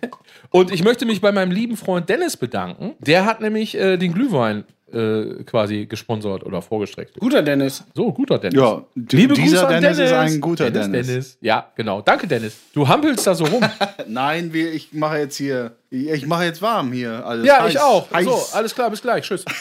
[0.49, 2.95] und ich möchte mich bei meinem lieben Freund Dennis bedanken.
[2.99, 7.19] Der hat nämlich äh, den Glühwein äh, quasi gesponsert oder vorgestreckt.
[7.19, 7.83] Guter Dennis.
[7.93, 8.59] So, guter Dennis.
[8.59, 10.11] Ja, Liebe dieser Grüße an Dennis Dennis.
[10.11, 11.37] ist ein guter Dennis, Dennis.
[11.41, 12.01] Ja, genau.
[12.01, 12.57] Danke, Dennis.
[12.73, 13.63] Du hampelst da so rum.
[14.07, 15.75] Nein, wir, ich mache jetzt hier.
[15.89, 17.25] Ich, ich mache jetzt warm hier.
[17.25, 18.11] Alles ja, heiß, ich auch.
[18.11, 18.25] Heiß.
[18.25, 19.25] So, alles klar, bis gleich.
[19.25, 19.45] Tschüss.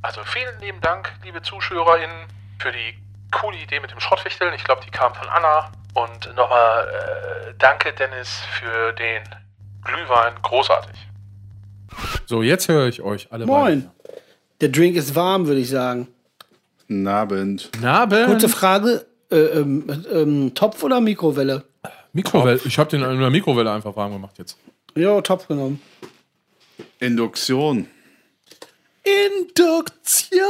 [0.00, 2.28] Also vielen lieben Dank, liebe ZuschauerInnen,
[2.60, 2.96] für die
[3.30, 4.54] coole Idee mit dem Schrottwichteln.
[4.54, 5.70] Ich glaube, die kam von Anna.
[5.92, 9.22] Und nochmal äh, danke, Dennis, für den
[9.82, 10.34] Glühwein.
[10.42, 11.07] Großartig.
[12.26, 13.90] So, jetzt höre ich euch alle Moin.
[14.60, 16.08] Der Drink ist warm, würde ich sagen.
[16.80, 17.70] Guten Abend.
[17.80, 18.24] Nabe.
[18.26, 21.64] Kurze Frage: äh, ähm, ähm, Topf oder Mikrowelle?
[22.12, 22.60] Mikrowelle.
[22.64, 24.56] Ich habe den in der Mikrowelle einfach warm gemacht jetzt.
[24.94, 25.80] Ja, Topf genommen.
[26.98, 27.86] Induktion.
[29.36, 30.40] Induktion.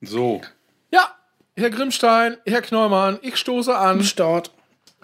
[0.00, 0.40] So.
[0.90, 1.14] Ja,
[1.56, 4.02] Herr Grimmstein, Herr Knollmann, ich stoße an.
[4.02, 4.50] Start.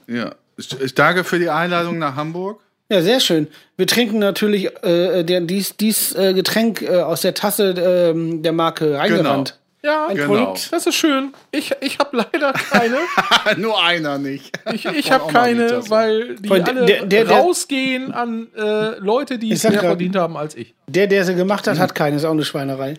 [0.07, 0.35] Ja.
[0.57, 2.61] Ich, ich danke für die Einladung nach Hamburg.
[2.91, 3.49] Ja, sehr schön.
[3.77, 8.53] Wir trinken natürlich äh, der, dies, dies äh, Getränk äh, aus der Tasse ähm, der
[8.53, 9.59] Marke Reingerannt.
[9.83, 10.27] Ja, Ein Genau.
[10.29, 10.73] Projekt.
[10.73, 11.33] das ist schön.
[11.53, 12.97] Ich, ich habe leider keine.
[13.59, 14.59] Nur einer nicht.
[14.73, 19.39] Ich, ich habe keine, weil die Weil alle der- der- der- rausgehen an äh, Leute,
[19.39, 20.75] die es mehr grad- verdient haben als ich.
[20.89, 22.17] Der, der sie gemacht hat, hat keine.
[22.17, 22.95] Ist auch eine Schweinerei.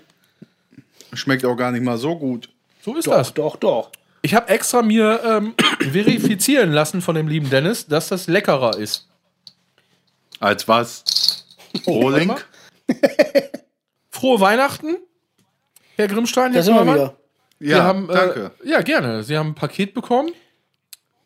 [1.13, 2.47] Schmeckt auch gar nicht mal so gut.
[2.85, 3.33] So ist Doch, das.
[3.33, 3.89] doch, doch.
[4.21, 5.53] Ich habe extra mir ähm,
[5.91, 9.05] verifizieren lassen von dem lieben Dennis, dass das leckerer ist.
[10.39, 11.03] Als was?
[11.85, 12.33] Rohling?
[14.09, 14.97] Frohe Weihnachten,
[15.95, 17.07] Herr Grimmstein, Herr Da sind wir Knollmann.
[17.07, 17.15] wieder.
[17.59, 18.51] Ja, Sie haben, danke.
[18.63, 19.23] Äh, ja, gerne.
[19.23, 20.31] Sie haben ein Paket bekommen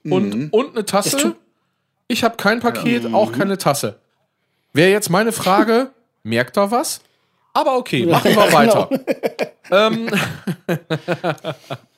[0.03, 0.47] und, Mhm.
[0.51, 1.35] und eine Tasse.
[2.07, 3.99] Ich habe kein Paket, auch keine Tasse.
[4.73, 5.91] Wäre jetzt meine Frage,
[6.23, 7.01] merkt er was?
[7.53, 8.89] Aber okay, machen wir Ja, weiter.
[9.71, 10.09] Ähm,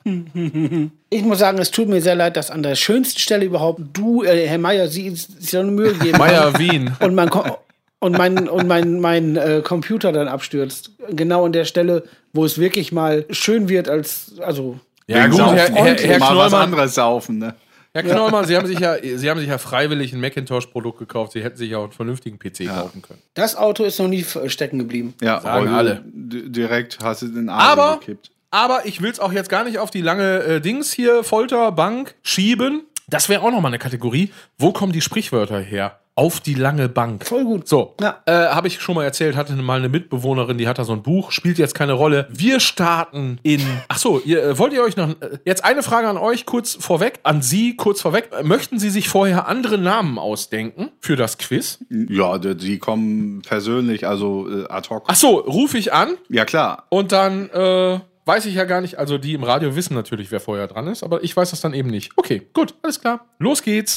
[1.10, 4.22] Ich muss sagen, es tut mir sehr leid, dass an der schönsten Stelle überhaupt du,
[4.22, 6.92] äh, Herr Meier, Sie sich so eine Mühe geben Meier Wien.
[7.00, 7.58] und mein, Ko-
[7.98, 10.92] und mein, und mein, mein äh, Computer dann abstürzt.
[11.10, 15.40] Genau an der Stelle, wo es wirklich mal schön wird, als, also, Ja, gut.
[15.40, 17.54] Herr, Herr, Herr, mal was Knollmann, anderes saufen, ne?
[17.96, 21.32] Herr Knollmann, Sie haben sich ja, Sie haben sich ja freiwillig ein Macintosh-Produkt gekauft.
[21.32, 23.20] Sie hätten sich ja auch einen vernünftigen PC kaufen können.
[23.34, 25.14] das Auto ist noch nie stecken geblieben.
[25.22, 26.02] Ja, Sagen alle.
[26.06, 28.30] Direkt hast du den Aber- Arm gekippt.
[28.52, 31.72] Aber ich will es auch jetzt gar nicht auf die lange äh, Dings hier, Folter,
[31.72, 32.82] Bank, schieben.
[33.08, 34.30] Das wäre auch noch mal eine Kategorie.
[34.58, 36.00] Wo kommen die Sprichwörter her?
[36.18, 37.26] Auf die lange Bank.
[37.26, 37.68] Voll gut.
[37.68, 38.22] So, Ja.
[38.24, 41.02] äh, habe ich schon mal erzählt, hatte mal eine Mitbewohnerin, die hat da so ein
[41.02, 42.26] Buch, spielt jetzt keine Rolle.
[42.30, 43.60] Wir starten in.
[43.88, 45.10] Ach so, ihr, äh, wollt ihr euch noch.
[45.10, 48.30] Äh, jetzt eine Frage an euch kurz vorweg, an Sie kurz vorweg.
[48.32, 51.78] Äh, Möchten Sie sich vorher andere Namen ausdenken für das Quiz?
[51.90, 55.04] Ja, die, die kommen persönlich, also äh, ad hoc.
[55.08, 56.86] Ach so, rufe ich an Ja, klar.
[56.88, 58.98] und dann äh, weiß ich ja gar nicht.
[58.98, 61.72] Also die im Radio wissen natürlich, wer vorher dran ist, aber ich weiß das dann
[61.72, 62.12] eben nicht.
[62.16, 63.24] Okay, gut, alles klar.
[63.38, 63.96] Los geht's.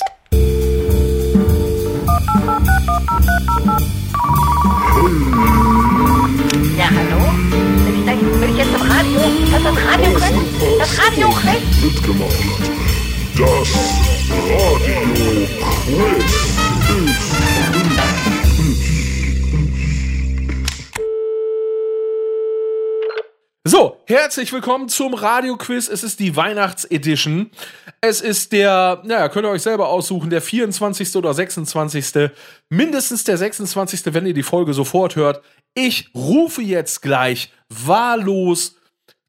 [6.78, 7.32] Ja, hallo?
[7.86, 9.20] Bin ich, da, bin ich jetzt im Radio?
[9.20, 10.78] Das ist das Radio Quiz?
[10.80, 11.64] Das Radio Quiz?
[11.84, 12.44] mitgemacht.
[13.36, 13.74] Das
[14.48, 15.50] Radio Quiz
[23.72, 25.90] So, herzlich willkommen zum Radio-Quiz.
[25.90, 27.52] Es ist die Weihnachtsedition.
[28.02, 31.16] Es ist der, naja, könnt ihr euch selber aussuchen, der 24.
[31.16, 32.32] oder 26.
[32.70, 35.44] Mindestens der 26., wenn ihr die Folge sofort hört.
[35.76, 38.76] Ich rufe jetzt gleich wahllos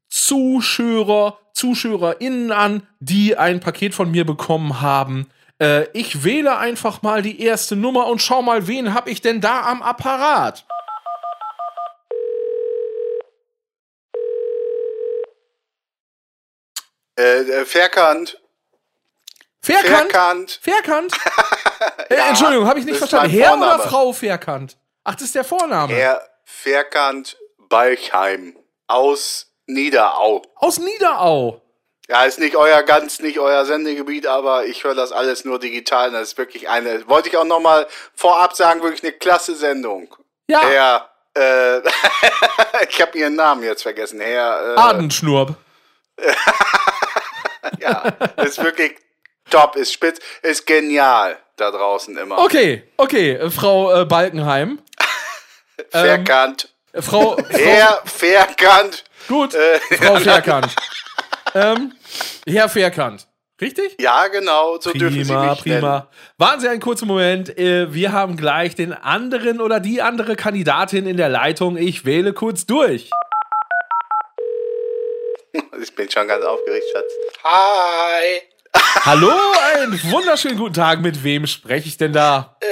[0.09, 5.27] Zuschauer, ZuschauerInnen an, die ein Paket von mir bekommen haben.
[5.59, 9.39] Äh, ich wähle einfach mal die erste Nummer und schau mal, wen hab ich denn
[9.39, 10.65] da am Apparat?
[17.21, 17.65] Äh, äh.
[17.65, 18.37] Fairkant?
[19.61, 20.59] Fairkant.
[20.63, 21.13] Fairkant?
[22.09, 23.29] äh, Entschuldigung, habe ich nicht verstanden.
[23.29, 23.89] Herr oder Vorname.
[23.89, 24.77] Frau Fairkant?
[25.03, 25.93] Ach, das ist der Vorname.
[25.93, 27.37] Herr Fairkant
[27.69, 28.57] Balchheim
[28.87, 30.41] aus Niederau.
[30.55, 31.61] Aus Niederau.
[32.09, 36.11] Ja, ist nicht euer ganz, nicht euer Sendegebiet, aber ich höre das alles nur digital.
[36.11, 40.13] Das ist wirklich eine, wollte ich auch noch mal vorab sagen, wirklich eine klasse Sendung.
[40.47, 41.81] Ja, Herr, äh,
[42.89, 44.19] ich habe Ihren Namen jetzt vergessen.
[44.19, 45.55] Herr, äh, Adenschnurb.
[47.79, 48.07] ja,
[48.43, 48.95] ist wirklich
[49.49, 52.37] top, ist spitz, ist genial da draußen immer.
[52.39, 54.79] Okay, okay, Frau äh, Balkenheim.
[55.91, 56.69] Fairkant.
[56.93, 59.03] Äh, Frau, Frau Herr Fairkant.
[59.27, 60.75] gut, äh, Frau Fairkant.
[61.55, 61.93] ähm,
[62.47, 63.27] Herr Fairkant.
[63.59, 63.95] Richtig?
[63.99, 65.81] Ja, genau, so dürfen Sie Prima, mich nennen.
[65.81, 66.09] prima.
[66.39, 67.55] Warten Sie einen kurzen Moment.
[67.59, 71.77] Äh, Wir haben gleich den anderen oder die andere Kandidatin in der Leitung.
[71.77, 73.11] Ich wähle kurz durch.
[75.81, 77.11] Ich bin schon ganz aufgeregt, Schatz.
[77.43, 78.41] Hi.
[79.03, 79.31] Hallo,
[79.73, 80.99] einen wunderschönen guten Tag.
[81.01, 82.55] Mit wem spreche ich denn da?
[82.59, 82.67] Äh,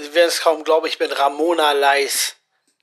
[0.00, 2.34] Sie werden es kaum glauben, ich bin Ramona Leis,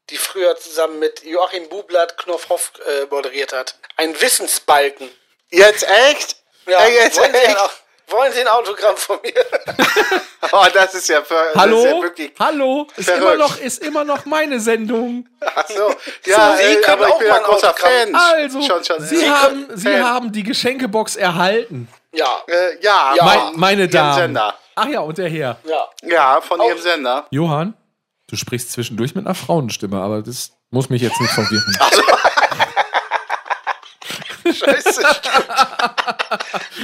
[0.10, 3.76] die früher zusammen mit Joachim Bublatt Knopfhoff äh, moderiert hat.
[3.98, 5.10] Ein Wissensbalken.
[5.50, 6.38] Jetzt echt?
[6.68, 7.58] Ja, Ey, jetzt echt?
[8.08, 9.34] Wollen Sie ein Autogramm von mir?
[10.52, 11.76] Oh, das ist ja, ver Hallo?
[11.78, 12.32] Das ist ja wirklich.
[12.40, 12.88] Hallo?
[12.96, 13.24] Ist verrückt.
[13.24, 15.28] immer, noch, ist immer noch meine Sendung.
[15.44, 15.94] Ach so.
[16.26, 17.92] Ja, Sie äh, können aber ich auch bin mal ein großer Autogramm.
[17.92, 18.16] Fan.
[18.16, 19.02] Also, schon, schon.
[19.02, 20.04] Sie, äh, haben, Sie Fan.
[20.06, 21.90] haben die Geschenkebox erhalten.
[22.14, 23.26] Ja, Äh, ja, Ja.
[23.26, 24.16] von Mein, meine Ihrem Damen.
[24.16, 24.54] Sender.
[24.76, 25.58] Ach ja, und der Herr.
[25.66, 25.88] ja.
[26.04, 27.26] Ja, von Ihrem Sender.
[27.32, 27.74] Johann,
[28.30, 31.78] du sprichst zwischendurch mit einer Frauenstimme, aber das muss mich jetzt nicht verwirren.
[34.54, 35.02] Scheiße.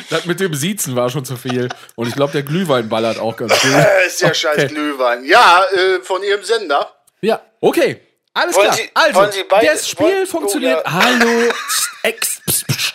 [0.09, 1.69] Das mit dem Siezen war schon zu viel.
[1.95, 3.71] Und ich glaube, der Glühwein ballert auch ganz gut.
[3.71, 4.67] Äh, ist ja scheiß Okay.
[4.67, 5.23] Glühwein.
[5.25, 6.91] Ja, äh, von Ihrem Sender.
[7.21, 8.01] Ja, okay.
[8.33, 8.77] Alles Wollen klar.
[8.77, 10.85] Sie- also, wollen Sie beide- das Spiel wollen- funktioniert.
[10.85, 10.91] Ja.
[10.93, 11.51] Hallo.
[12.03, 12.93] Ex, pst, pst.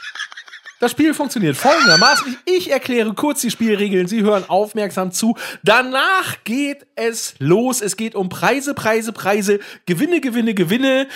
[0.79, 2.37] Das Spiel funktioniert folgendermaßen.
[2.45, 4.09] Ich erkläre kurz die Spielregeln.
[4.09, 5.35] Sie hören aufmerksam zu.
[5.63, 7.81] Danach geht es los.
[7.81, 9.59] Es geht um Preise, Preise, Preise.
[9.87, 11.09] Gewinne, Gewinne, Gewinne.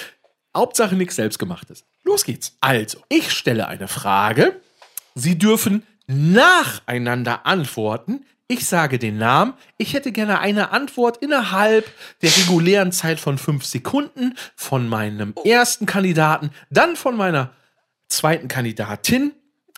[0.56, 1.84] Hauptsache nichts selbstgemachtes.
[2.10, 2.56] Los geht's.
[2.60, 4.60] Also, ich stelle eine Frage.
[5.14, 8.26] Sie dürfen nacheinander antworten.
[8.48, 9.54] Ich sage den Namen.
[9.78, 11.88] Ich hätte gerne eine Antwort innerhalb
[12.20, 17.52] der regulären Zeit von fünf Sekunden von meinem ersten Kandidaten, dann von meiner
[18.08, 19.30] zweiten Kandidatin.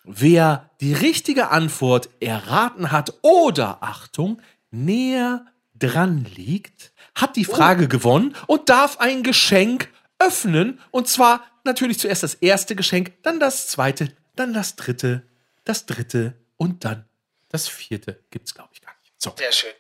[0.05, 5.45] Wer die richtige Antwort erraten hat oder, Achtung, näher
[5.79, 10.81] dran liegt, hat die Frage gewonnen und darf ein Geschenk öffnen.
[10.91, 15.23] Und zwar natürlich zuerst das erste Geschenk, dann das zweite, dann das dritte,
[15.65, 17.05] das dritte und dann
[17.49, 18.21] das vierte.
[18.31, 19.13] Gibt's, glaube ich, gar nicht.
[19.19, 19.71] So, Sehr schön.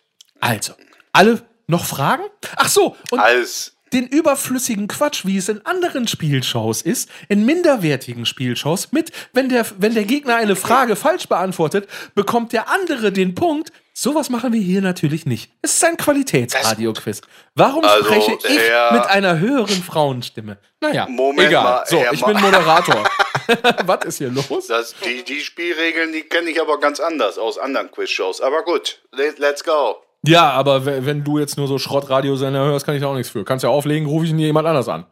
[0.41, 0.75] also,
[1.13, 2.25] alle noch Fragen?
[2.57, 3.77] Ach so, und Alles.
[3.93, 9.67] den überflüssigen Quatsch, wie es in anderen Spielshows ist, in minderwertigen Spielshows mit, wenn der,
[9.79, 13.73] wenn der Gegner eine Frage falsch beantwortet, bekommt der andere den Punkt.
[14.03, 15.53] Sowas machen wir hier natürlich nicht.
[15.63, 17.21] Es ist ein Qualitätsradio-Quiz.
[17.55, 20.59] Warum Also, spreche ich Herr- mit einer höheren Frauenstimme?
[20.81, 21.63] Naja, Moment egal.
[21.63, 23.05] mal, so, Herr ich bin Moderator.
[23.87, 24.67] Was ist hier los?
[24.67, 28.41] Das, die, die Spielregeln, die kenne ich aber ganz anders aus anderen Quizshows.
[28.41, 29.95] Aber gut, let, let's go.
[30.27, 33.31] Ja, aber we- wenn du jetzt nur so Schrottradiosender hörst, kann ich da auch nichts
[33.31, 33.45] für.
[33.45, 35.07] Kannst ja auflegen, rufe ich ihn jemand anders an.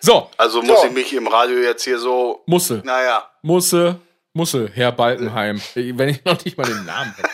[0.00, 0.86] So, Also muss So.
[0.86, 2.42] ich mich im Radio jetzt hier so.
[2.46, 2.80] Musse.
[2.86, 3.22] Naja.
[3.42, 3.96] Musse,
[4.32, 5.60] Musse, Herr Balkenheim.
[5.74, 7.28] Wenn ich noch nicht mal den Namen kenne.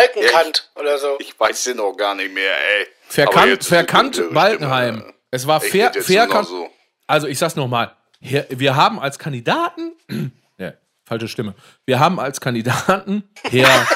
[0.00, 1.16] Balkenkant oder so.
[1.18, 2.86] Ich weiß den auch gar nicht mehr, ey.
[3.08, 5.12] Verkannt, verkannt Balkenheim.
[5.30, 6.48] Es war Ich fair, verkannt.
[6.48, 6.70] so.
[7.06, 7.96] Also ich sag's nochmal.
[8.20, 9.92] Wir haben als Kandidaten,
[10.58, 10.72] ja,
[11.04, 11.54] falsche Stimme.
[11.86, 13.86] Wir haben als Kandidaten Herr,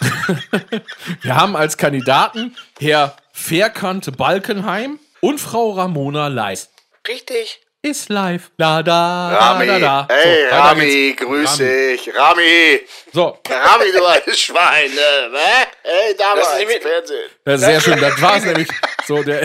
[1.22, 6.70] wir haben als Kandidaten Herr Verkant Balkenheim und Frau Ramona Leis.
[7.06, 7.60] Richtig.
[7.88, 8.50] Ist live.
[8.58, 10.06] Da, da, Rami, da, da.
[10.08, 10.14] da.
[10.14, 11.22] ey, So, Rami, geht's.
[11.22, 11.64] grüß Rami.
[11.96, 12.14] dich.
[12.14, 12.80] Rami,
[13.14, 15.66] So, Rami, du altes Schwein, ne?
[15.84, 17.30] Ey, damals, nicht mit- Fernsehen.
[17.44, 18.00] das ist sehr schön.
[18.00, 18.68] Das war's nämlich.
[19.06, 19.40] So, der,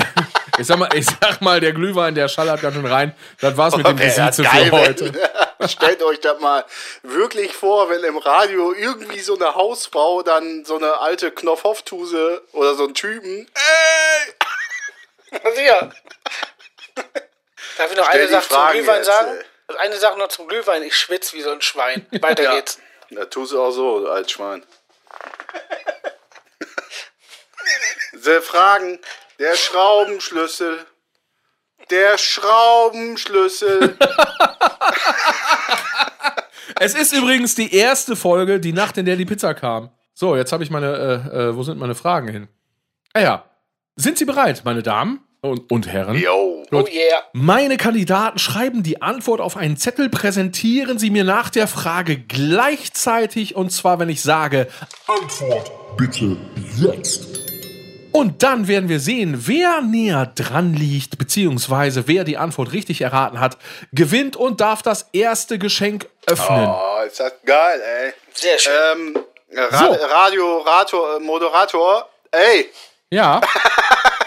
[0.58, 3.16] ich sag mal, ich sag mal, der Glühwein, der schallert ganz schön rein.
[3.40, 5.14] Das war's mit dem ja Gesieze geil, für heute.
[5.14, 6.66] wenn- Stellt euch das mal
[7.04, 12.76] wirklich vor, wenn im Radio irgendwie so eine Hausfrau dann so eine alte Knopfhoff-Tuse oder
[12.76, 13.48] so einen Typen.
[15.32, 15.40] Ey!
[15.56, 15.90] Sicher.
[17.78, 19.32] Darf ich noch Stell eine Sache zum Glühwein jetzt, sagen?
[19.68, 19.78] ey.
[19.80, 20.84] Eine Sache noch zum Glühwein.
[20.84, 22.06] Ich schwitze wie so ein Schwein.
[22.22, 22.56] Weiter Ja.
[22.56, 22.80] geht's.
[23.10, 24.64] Da tust du auch so, als Schwein.
[28.14, 29.00] Sie fragen,
[29.40, 30.86] der Schraubenschlüssel.
[31.90, 33.98] Der Schraubenschlüssel.
[36.80, 39.90] Es ist übrigens die erste Folge, die Nacht, in der die Pizza kam.
[40.14, 42.48] So, jetzt habe ich meine, äh, äh, wo sind meine Fragen hin?
[43.14, 43.46] Ah ja.
[43.96, 46.18] Sind Sie bereit, meine Damen und, und Herren?
[46.18, 46.53] Yo.
[46.76, 47.24] Oh yeah.
[47.34, 53.56] Meine Kandidaten schreiben die Antwort auf einen Zettel, präsentieren sie mir nach der Frage gleichzeitig
[53.56, 54.68] und zwar, wenn ich sage,
[55.08, 56.38] Antwort bitte
[56.78, 57.26] jetzt.
[58.12, 63.40] und dann werden wir sehen, wer näher dran liegt, beziehungsweise wer die Antwort richtig erraten
[63.40, 63.58] hat,
[63.92, 66.68] gewinnt und darf das erste Geschenk öffnen.
[66.68, 68.14] Oh, ist das geil, ey.
[68.34, 68.74] Sehr schön.
[68.94, 69.18] Ähm,
[69.56, 69.92] Ra So.
[69.92, 72.10] Radio, Rator, Moderator.
[72.32, 72.70] Ey,
[73.12, 73.40] Ja,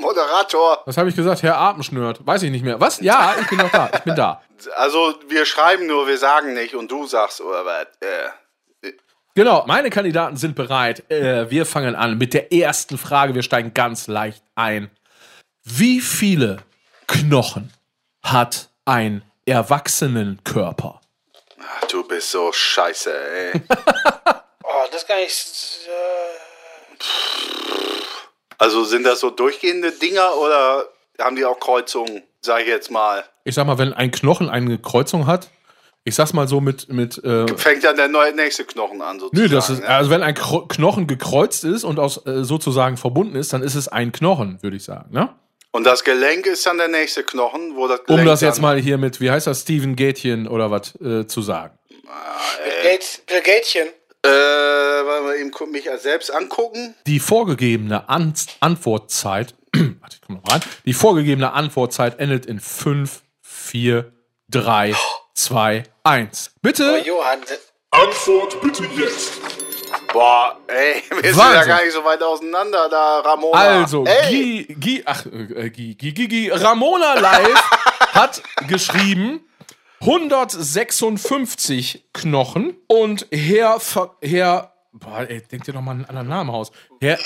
[0.00, 0.82] Moderator.
[0.86, 1.42] was habe ich gesagt?
[1.42, 2.26] Herr Atemschnürt.
[2.26, 2.80] Weiß ich nicht mehr.
[2.80, 3.00] Was?
[3.00, 3.90] Ja, ich bin noch da.
[3.94, 4.42] Ich bin da.
[4.76, 7.86] Also, wir schreiben nur, wir sagen nicht und du sagst, oder was?
[8.00, 8.28] Äh,
[9.34, 11.08] Genau, meine Kandidaten sind bereit.
[11.10, 13.34] Äh, wir fangen an mit der ersten Frage.
[13.34, 14.90] Wir steigen ganz leicht ein.
[15.64, 16.58] Wie viele
[17.06, 17.72] Knochen
[18.22, 21.00] hat ein Erwachsenenkörper?
[21.58, 23.62] ach, du bist so scheiße, ey.
[24.62, 25.86] Oh, das kann ich.
[25.88, 27.00] Äh,
[28.60, 30.84] also, sind das so durchgehende Dinger oder
[31.18, 33.24] haben die auch Kreuzungen, sag ich jetzt mal?
[33.44, 35.48] Ich sag mal, wenn ein Knochen eine Kreuzung hat,
[36.04, 39.48] ich sag's mal so mit, mit äh, Fängt dann der neue, nächste Knochen an, sozusagen.
[39.48, 39.88] Nö, das ist, ne?
[39.88, 43.74] also wenn ein Kro Knochen gekreuzt ist und aus äh, sozusagen verbunden ist, dann ist
[43.74, 45.34] es ein Knochen, würde ich sagen, ne?
[45.72, 48.78] Und das Gelenk ist dann der nächste Knochen, wo das Um Gelenk das jetzt mal
[48.78, 51.78] hier mit, wie heißt das, Steven Gätchen oder was äh, zu sagen.
[52.64, 53.92] Bill Gates, Bill.
[54.22, 56.94] Äh, wollen wir eben mich selbst angucken?
[57.06, 60.60] Die vorgegebene An Antwortzeit, warte, ich komm noch rein.
[60.84, 64.12] Die vorgegebene Antwortzeit endet in 5, 4,
[64.50, 64.94] 3,
[65.34, 66.50] 2, 1.
[66.50, 67.02] Oh, Bitte?
[67.04, 67.40] Johann.
[67.92, 69.32] Antwort bitte jetzt.
[70.12, 71.54] Boah, ey, wir sind Wahnsinn.
[71.60, 73.58] ja gar nicht so weit auseinander, da Ramona.
[73.58, 77.70] Also, Gi, Gi, ach, äh, Gi, Gi, Gi, Gi, Ramona Live
[78.14, 79.40] hat geschrieben
[80.00, 86.50] 156 Knochen und Herr, Ver- Herr, boah, ey, denk dir doch mal einen anderen Namen
[86.50, 86.70] aus.
[87.00, 87.18] Herr,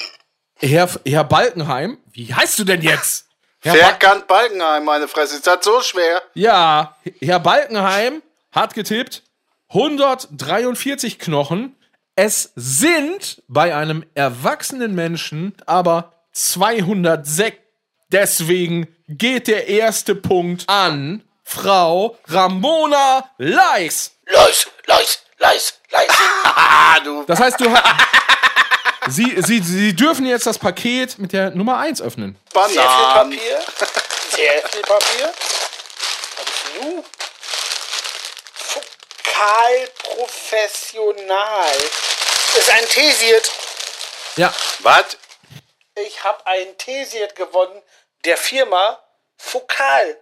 [0.61, 3.29] Herr, Herr Balkenheim, wie heißt du denn jetzt?
[3.61, 5.37] Herr Wer Ba- Balkenheim, meine Fresse?
[5.37, 6.23] Ist das so schwer?
[6.35, 8.23] Ja, Herr Balkenheim
[8.53, 9.23] hat getippt
[9.69, 11.75] 143 Knochen.
[12.17, 17.57] Es sind bei einem erwachsenen Menschen aber 206.
[18.13, 24.13] Deswegen geht der erste Punkt an Frau Ramona Leis.
[24.27, 26.09] Leis, Leis, Leis, Leis.
[26.45, 27.25] Ah, du.
[27.25, 27.85] Das heißt, du hast.
[29.09, 32.39] Sie, Sie, Sie dürfen jetzt das Paket mit der Nummer 1 öffnen.
[32.53, 33.39] Sehr viel Bananen.
[33.39, 33.65] Papier.
[34.31, 35.33] Sehr viel Papier.
[36.37, 37.05] Was ist nu?
[38.55, 41.77] Fokal professional.
[42.55, 43.51] Das ist ein Tesiert.
[44.37, 45.19] Ja, Was?
[45.97, 47.83] Ich habe ein Tesiert gewonnen
[48.25, 48.99] der Firma
[49.37, 50.17] Fokal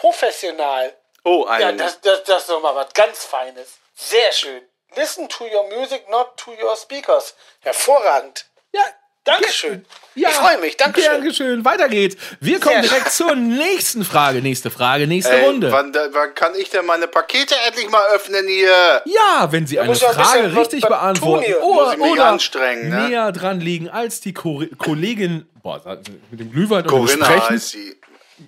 [0.00, 0.92] professional.
[1.24, 1.78] Oh, Ja, ein.
[1.78, 3.68] das, das, das ist doch mal was ganz Feines.
[3.94, 4.62] Sehr schön.
[4.96, 7.34] Listen to your music, not to your speakers.
[7.60, 8.46] Hervorragend.
[8.72, 8.82] ja.
[9.24, 9.84] Dankeschön.
[10.14, 10.78] Ja, Ich freue mich.
[10.78, 11.10] Dankeschön.
[11.12, 11.62] Dankeschön.
[11.62, 12.16] Weiter geht's.
[12.40, 14.40] Wir kommen Sehr direkt zur nächsten Frage.
[14.40, 15.70] Nächste Frage, nächste Ey, Runde.
[15.70, 19.02] wann, da- wann kann ich denn meine Pakete endlich mal öffnen hier?
[19.04, 21.62] Ja, wenn Sie eine muss ja ein Frage bisschen was- richtig was beantworten hier.
[21.62, 23.08] oder, Muss ich mich oder anstrengen, ne?
[23.08, 25.82] näher dran liegen als die Ko Kollegin, boah,
[26.30, 28.00] mit dem Glühwein und dem Corinna Sprechen, heißt sie.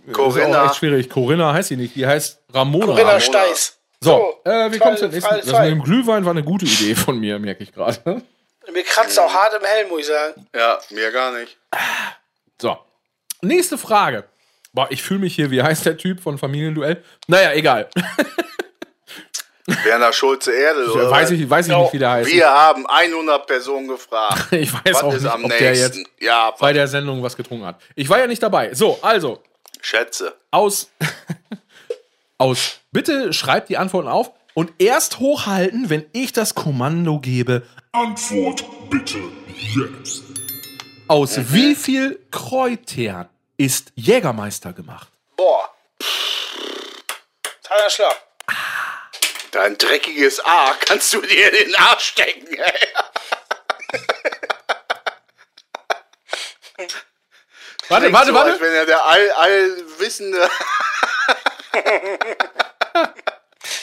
[0.07, 0.67] Ist auch Corinna.
[0.67, 1.11] echt schwierig.
[1.11, 2.87] Corinna heißt sie nicht, die heißt Ramona.
[2.87, 3.79] Corinna Steiß.
[4.03, 5.29] So, äh, wir kommen zur nächsten.
[5.29, 8.23] Fall Das mit dem Glühwein war eine gute Idee von mir, merke ich gerade.
[8.73, 10.47] Mir kratzt auch hart im Helm, muss ich sagen.
[10.55, 11.57] Ja, mir gar nicht.
[12.61, 12.79] So,
[13.43, 14.25] nächste Frage.
[14.73, 17.03] Boah, ich fühle mich hier, wie heißt der Typ von Familienduell?
[17.27, 17.89] Naja, egal.
[19.85, 21.11] Werner Schulze Erdel, oder?
[21.11, 22.31] weiß ich, weiß ich nicht, wie der heißt.
[22.31, 24.47] Wir haben 100 Personen gefragt.
[24.53, 26.25] Ich weiß Was auch ist nicht, am ob der jetzt nächsten?
[26.25, 27.81] Ja, bei der Sendung was getrunken hat.
[27.95, 28.73] Ich war ja nicht dabei.
[28.75, 29.43] So, also,
[29.83, 30.37] Schätze.
[30.51, 30.91] aus,
[32.39, 37.67] aus, bitte schreibt die Antworten auf und erst hochhalten, wenn ich das Kommando gebe.
[37.93, 39.19] Antwort bitte
[39.57, 40.23] jetzt.
[41.09, 45.09] Aus wie viel Kräutern ist Jägermeister gemacht?
[45.37, 45.69] Boah.
[47.63, 48.17] Toller Schlag.
[49.51, 52.89] Dein dreckiges A kannst du dir in den Arsch stecken, ey.
[57.91, 58.53] Warte, warte, so, warte.
[58.53, 60.49] Als wenn er der all, allwissende.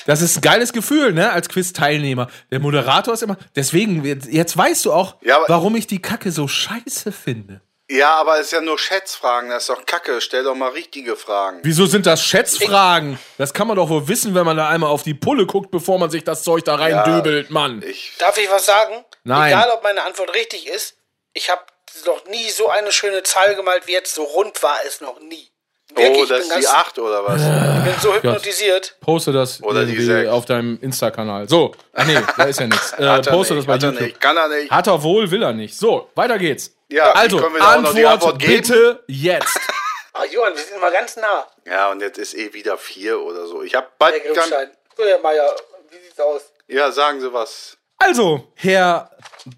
[0.05, 2.27] Das ist ein geiles Gefühl, ne, als Quiz-Teilnehmer.
[2.49, 3.37] Der Moderator ist immer.
[3.57, 7.61] Deswegen, jetzt weißt du auch, Ja, aber- warum ich die Kacke so scheiße finde.
[7.89, 10.19] Ja, aber es ist ja nur Schätzfragen, das ist doch kacke.
[10.19, 11.59] Stell doch mal richtige Fragen.
[11.63, 13.17] Wieso sind das Schätzfragen?
[13.37, 15.97] Das kann man doch wohl wissen, wenn man da einmal auf die Pulle guckt, bevor
[15.99, 17.81] man sich das Zeug da rein döbelt, Mann.
[17.85, 19.05] Ich, Darf ich was sagen?
[19.23, 19.53] Nein.
[19.53, 20.97] Egal, ob meine Antwort richtig ist,
[21.33, 21.61] ich habe
[22.05, 24.13] noch nie so eine schöne Zahl gemalt wie jetzt.
[24.15, 25.49] So rund war es noch nie.
[25.95, 27.41] Wirklich, oh, ich das bin ist die 8 oder was?
[27.41, 28.97] ich bin so hypnotisiert.
[28.99, 30.29] Poste das Oder die sechs.
[30.29, 31.47] auf deinem Insta-Kanal.
[31.47, 32.91] So, ach nee, da ist ja nichts.
[32.99, 34.01] Äh, er poste nicht, das bei hat er YouTube.
[34.07, 34.69] nicht, kann er nicht.
[34.69, 35.77] Hat er wohl, will er nicht.
[35.77, 36.73] So, weiter geht's.
[36.89, 38.53] Ja, also, können wir da auch noch Antwort, die Antwort geben?
[38.53, 39.59] bitte jetzt.
[40.13, 41.45] Ah, Johann, wir sind immer ganz nah.
[41.65, 43.61] Ja, und jetzt ist eh wieder 4 oder so.
[43.61, 44.13] Ich hab bald.
[44.15, 44.71] Herr Kann, Grimmstein.
[44.97, 45.55] So, Herr Meier,
[45.91, 46.41] wie sieht's aus?
[46.67, 47.76] ja, sagen Sie was.
[47.99, 49.09] Also, Herr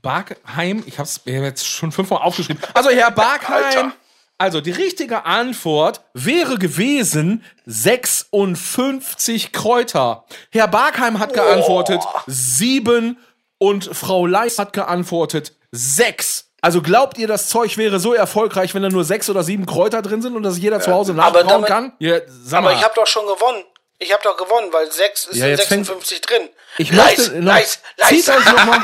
[0.02, 2.62] Barkheim, ich habe es jetzt schon fünfmal aufgeschrieben.
[2.74, 3.92] Also, Herr Barkheim, Alter.
[4.38, 10.24] also die richtige Antwort wäre gewesen 56 Kräuter.
[10.52, 13.18] Herr Barkheim hat geantwortet 7
[13.58, 16.46] und Frau Leis hat geantwortet 6.
[16.62, 20.02] Also glaubt ihr, das Zeug wäre so erfolgreich, wenn da nur sechs oder sieben Kräuter
[20.02, 21.94] drin sind und das jeder zu Hause Aber nachbrauen damit- kann?
[22.00, 22.18] Ja,
[22.52, 23.64] Aber ich habe doch schon gewonnen.
[23.98, 26.50] Ich habe doch gewonnen, weil 6 ist Ja, in jetzt fängt- 56 drin.
[26.78, 28.38] Ich Leis, möchte noch, Leis, zieht Leis.
[28.38, 28.84] euch noch mal,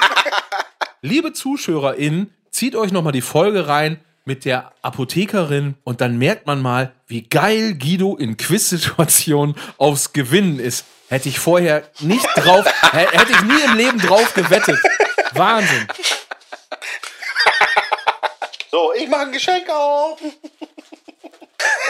[1.02, 6.48] liebe ZuschauerInnen, zieht euch noch mal die Folge rein mit der Apothekerin und dann merkt
[6.48, 10.86] man mal, wie geil Guido in Quiz-Situationen aufs Gewinnen ist.
[11.10, 14.80] Hätte ich vorher nicht drauf, hä- hätte ich nie im Leben drauf gewettet.
[15.34, 15.88] Wahnsinn.
[18.72, 20.20] So, ich mache ein Geschenk auf.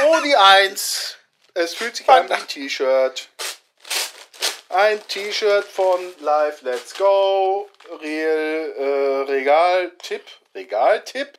[0.08, 1.16] Oh, die 1.
[1.54, 3.28] Es fühlt sich an wie ein T-Shirt.
[4.76, 7.70] Ein T-Shirt von Live Let's Go.
[8.02, 10.22] Real äh, Regal-Tipp.
[10.54, 11.30] Regal-Tipp?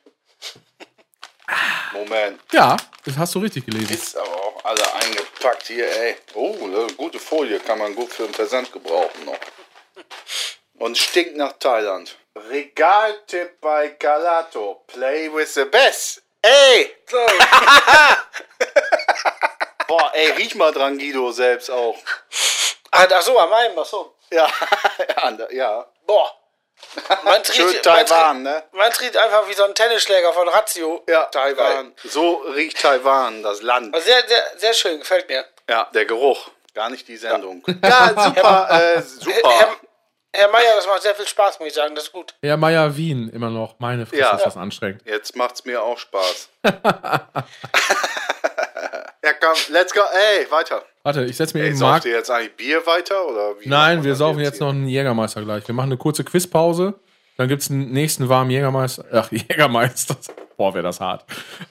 [1.93, 2.41] Moment.
[2.51, 2.75] Ja,
[3.05, 3.93] das hast du richtig gelesen.
[3.93, 6.15] Ist aber auch alle eingepackt hier, ey.
[6.33, 7.59] Oh, eine gute Folie.
[7.59, 9.37] Kann man gut für den Versand gebrauchen noch.
[10.79, 12.17] Und stinkt nach Thailand.
[12.49, 14.83] Regaltipp bei Galato.
[14.87, 16.23] Play with the best.
[16.41, 16.91] Ey!
[17.07, 17.17] So,
[19.87, 21.97] Boah, ey, riech mal dran, Guido, selbst auch.
[22.91, 24.15] Ah, ach so, an meinem, ach so.
[24.31, 24.47] Ja,
[25.23, 25.85] ja, ja.
[26.05, 26.31] Boah.
[27.23, 28.63] Man riecht, Schön man Taiwan, ne?
[28.71, 31.03] Man riecht einfach wie so ein Tennisschläger von Razio.
[31.09, 31.93] Ja, Taiwan.
[32.03, 33.95] So riecht Taiwan, das Land.
[33.95, 35.43] Also sehr, sehr, sehr schön, gefällt mir.
[35.67, 36.49] Ja, der Geruch.
[36.75, 37.63] Gar nicht die Sendung.
[37.83, 39.75] Ja, super, äh, Herr, super.
[40.33, 41.95] Herr Meier, das macht sehr viel Spaß, muss ich sagen.
[41.95, 42.35] Das ist gut.
[42.43, 43.79] Herr Meier Wien immer noch.
[43.79, 44.35] Meine Fresse Ja.
[44.35, 45.01] ist das anstrengend.
[45.05, 46.49] Jetzt macht's mir auch Spaß.
[49.27, 49.99] Ja, komm, let's go.
[49.99, 50.85] Ey, weiter.
[51.03, 52.05] Warte, ich setze mir Ey, eben Mark.
[52.05, 53.27] ihr jetzt eigentlich Bier weiter?
[53.27, 55.67] Oder wie Nein, wir saufen jetzt noch einen Jägermeister gleich.
[55.67, 56.93] Wir machen eine kurze Quizpause.
[57.35, 59.03] Dann gibt's einen nächsten warmen Jägermeister.
[59.11, 60.15] Ach, Jägermeister.
[60.55, 61.25] Boah, wäre das hart.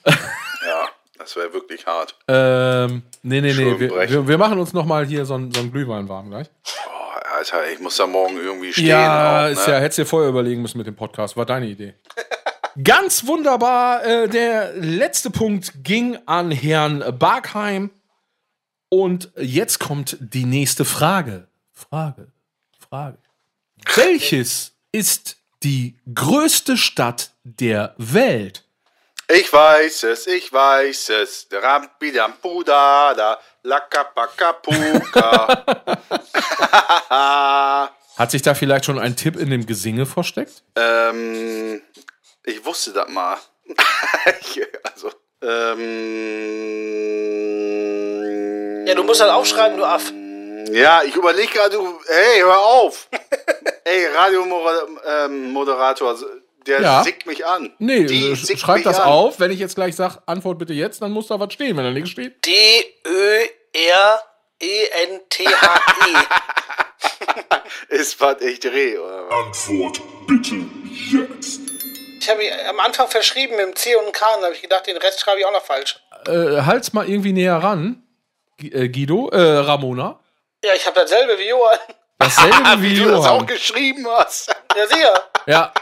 [0.04, 2.14] Ja, das wäre wirklich hart.
[2.28, 3.80] Ähm, nee, nee, nee.
[3.80, 6.48] Wir, wir, wir machen uns noch mal hier so einen, so einen Glühwein warm gleich.
[6.84, 8.88] Boah, Alter, ich muss da morgen irgendwie stehen.
[8.88, 9.72] Ja, auch, ist ne?
[9.72, 11.38] ja, hättest dir vorher überlegen müssen mit dem Podcast.
[11.38, 11.94] War deine Idee.
[12.82, 14.04] Ganz wunderbar.
[14.04, 17.90] Äh, der letzte Punkt ging an Herrn Barkheim.
[18.88, 21.48] Und jetzt kommt die nächste Frage.
[21.72, 22.28] Frage.
[22.78, 23.18] Frage.
[23.94, 28.62] Welches ist die größte Stadt der Welt?
[29.28, 31.48] Ich weiß es, ich weiß es.
[31.50, 35.64] Rampidampuda, da, lakapakapuka.
[38.16, 40.62] Hat sich da vielleicht schon ein Tipp in dem Gesinge versteckt?
[40.76, 41.82] ähm,
[42.46, 43.36] ich wusste das mal.
[44.94, 45.10] also,
[48.76, 50.12] ähm, Ja, du musst halt aufschreiben, du Aff.
[50.72, 53.08] Ja, ich überlege gerade, du, hey, hör auf.
[53.84, 56.16] Ey, Radiomoderator,
[56.66, 57.04] der Ja.
[57.04, 57.72] sickt mich an.
[57.78, 59.08] Nee, Die äh, sickt schreib mich das an.
[59.08, 59.38] auf.
[59.38, 61.76] Wenn ich jetzt gleich sage, Antwort bitte jetzt, dann muss da was stehen.
[61.76, 64.16] Wenn da nichts steht, E D-Ö-R-E-N-T-H-E.
[67.94, 69.68] Ist was ich dreh, oder was?
[69.68, 70.56] Antwort bitte
[71.10, 71.60] jetzt.
[72.18, 74.62] Ich habe am Anfang verschrieben mit dem C und dem K und da habe ich
[74.62, 75.96] gedacht, den Rest schreibe ich auch noch falsch.
[76.26, 78.02] äh, halt's mal irgendwie näher ran,
[78.60, 80.18] äh, Guido, äh, Ramona.
[80.64, 81.78] Ja, ich habe dasselbe wie Johann.
[82.18, 83.46] Dasselbe wie Wie du das auch Johann.
[83.46, 84.48] geschrieben hast.
[84.76, 85.24] Ja, sicher.
[85.46, 85.72] Ja,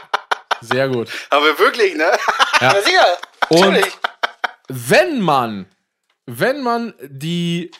[0.61, 1.09] sehr gut.
[1.29, 2.11] Aber wirklich, ne?
[2.61, 3.17] Ja, sicher.
[3.49, 3.93] Und Natürlich.
[4.67, 5.67] wenn man,
[6.25, 7.71] wenn man die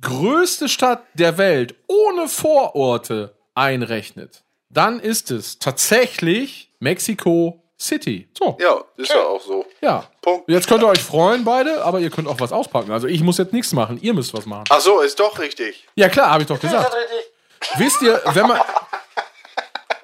[0.00, 8.28] größte Stadt der Welt ohne Vororte einrechnet, dann ist es tatsächlich Mexico City.
[8.38, 9.64] So, Ja, ist ja auch so.
[9.80, 10.04] ja.
[10.20, 10.48] Punkt.
[10.50, 12.92] Jetzt könnt ihr euch freuen beide, aber ihr könnt auch was auspacken.
[12.92, 14.64] Also ich muss jetzt nichts machen, ihr müsst was machen.
[14.68, 15.88] Ach so, ist doch richtig.
[15.94, 16.94] Ja klar, habe ich doch gesagt.
[17.76, 18.60] Wisst ihr, wenn man.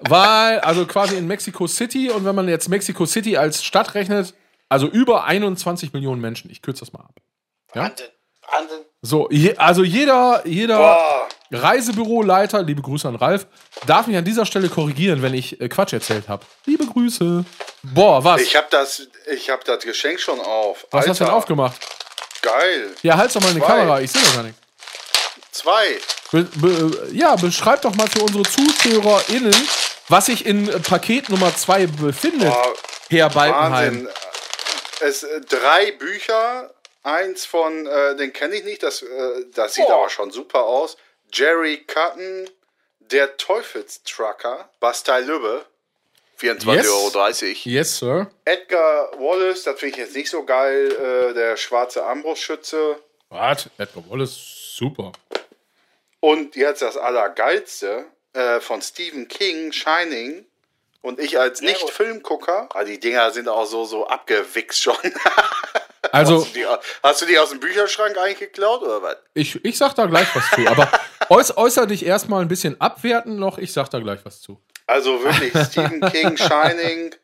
[0.00, 4.34] Weil, also quasi in Mexico City und wenn man jetzt Mexico City als Stadt rechnet,
[4.68, 6.50] also über 21 Millionen Menschen.
[6.50, 7.14] Ich kürze das mal ab.
[7.72, 8.06] Wahnsinn.
[8.50, 8.80] Wahnsinn.
[9.02, 11.28] So, je, also jeder, jeder Boah.
[11.50, 13.46] Reisebüroleiter, liebe Grüße an Ralf,
[13.86, 16.44] darf mich an dieser Stelle korrigieren, wenn ich äh, Quatsch erzählt habe.
[16.64, 17.44] Liebe Grüße.
[17.82, 18.40] Boah, was?
[18.40, 20.86] Ich hab das, ich hab das Geschenk schon auf.
[20.90, 21.76] was hast du denn Alter, aufgemacht?
[22.42, 22.94] Geil.
[23.02, 23.68] Ja, halt's doch mal in die Zwei.
[23.68, 24.58] Kamera, ich sehe doch gar nicht.
[25.52, 25.98] Zwei.
[26.32, 29.54] Be be ja, beschreib doch mal für unsere ZuschauerInnen,
[30.08, 32.72] was sich in äh, Paket Nummer 2 befindet, Boah,
[33.10, 34.06] Herr Balkenheim.
[34.06, 34.08] Wahnsinn.
[35.00, 36.70] Es äh, drei Bücher.
[37.02, 39.06] Eins von, äh, den kenne ich nicht, das, äh,
[39.54, 40.96] das sieht aber schon super aus.
[41.32, 42.48] Jerry Cutton,
[43.00, 45.64] Der Teufelstrucker, Bastei Lübbe,
[46.40, 46.88] 24,30 Yes.
[46.90, 47.42] Euro.
[47.64, 48.30] Yes, Sir.
[48.44, 53.00] Edgar Wallace, das finde ich jetzt nicht so geil, äh, der schwarze Armbrustschütze.
[53.28, 53.70] Was?
[53.78, 54.36] Edgar Wallace,
[54.76, 55.12] super.
[56.20, 60.44] Und jetzt das Allergeilste äh, von Stephen King, Shining.
[61.02, 64.96] Und ich als Nicht-Filmgucker, ah, die Dinger sind auch so, so abgewichst schon.
[66.12, 66.66] Also, hast, du die,
[67.02, 69.16] hast du die aus dem Bücherschrank eigentlich geklaut oder was?
[69.34, 70.90] ich, ich sag da gleich was zu, aber
[71.30, 74.60] äuß, äußer dich erstmal ein bisschen abwerten noch, ich sag da gleich was zu.
[74.86, 77.14] Also wirklich, Stephen King, Shining.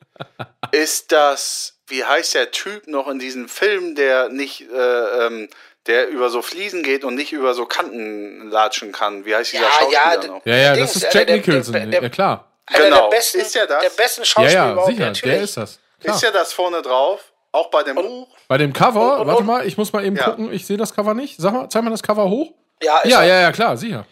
[0.73, 5.49] Ist das, wie heißt der Typ noch in diesem Film, der nicht, äh, ähm,
[5.87, 9.25] der über so Fliesen geht und nicht über so Kanten latschen kann?
[9.25, 10.47] Wie heißt dieser Ja, Schauspieler ja, noch?
[10.47, 12.49] Ja, ja, Dings, das ist äh, Jack der- Nicholson, der- der- ja klar.
[12.67, 13.09] Einer Genau.
[13.11, 13.83] der besten, Ist ja das?
[13.83, 15.35] der besten Ja, Schauspieler ja, überhaupt, sicher, natürlich.
[15.35, 15.79] der ist das.
[16.01, 16.17] Klar.
[16.17, 17.21] Ist ja das vorne drauf?
[17.51, 18.29] Auch bei dem Buch?
[18.53, 20.25] Bei dem Cover, Und- und- warte und- mal, ich muss mal eben Ja.
[20.27, 21.37] gucken, ich sehe das Cover nicht.
[21.41, 22.53] Sag mal, zeig mal das Cover hoch.
[22.83, 23.27] Ja, ist Ja, er.
[23.29, 24.05] ja, ja, klar, sicher.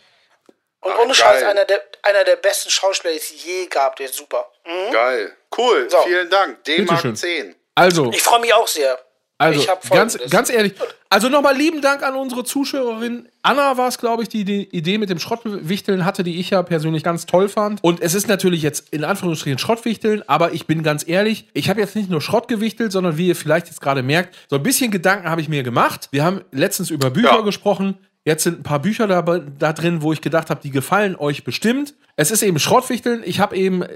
[0.81, 1.51] Und Ach, ohne Scheiß, geil.
[1.51, 4.51] einer der, einer der besten Schauspieler, die es je gab, der ist super.
[4.65, 4.93] Mhm.
[4.95, 5.37] Geil.
[5.55, 5.99] Cool, So.
[6.07, 6.65] vielen Dank.
[6.65, 7.17] D-Mark Bitteschön.
[7.17, 7.55] 10.
[7.75, 8.99] Also, Ich freue mich auch sehr.
[9.41, 10.75] Also, ganz, ganz ehrlich.
[11.09, 13.27] Also nochmal lieben Dank an unsere Zuschauerin.
[13.43, 16.63] Anna war es, glaube ich, die die Idee mit dem Schrottwichteln hatte, die ich ja
[16.63, 17.83] persönlich ganz toll fand.
[17.83, 21.81] Und es ist natürlich jetzt in Anführungsstrichen Schrottwichteln, aber ich bin ganz ehrlich, ich habe
[21.81, 24.91] jetzt nicht nur Schrott gewichtelt, sondern wie ihr vielleicht jetzt gerade merkt, so ein bisschen
[24.91, 26.09] Gedanken habe ich mir gemacht.
[26.13, 27.41] Wir haben letztens über Bücher Ja.
[27.41, 27.97] gesprochen.
[28.25, 31.43] Jetzt sind ein paar Bücher da, da drin, wo ich gedacht habe, die gefallen euch
[31.43, 31.95] bestimmt.
[32.17, 33.23] Es ist eben Schrottwichteln.
[33.25, 33.89] Ich habe eben äh,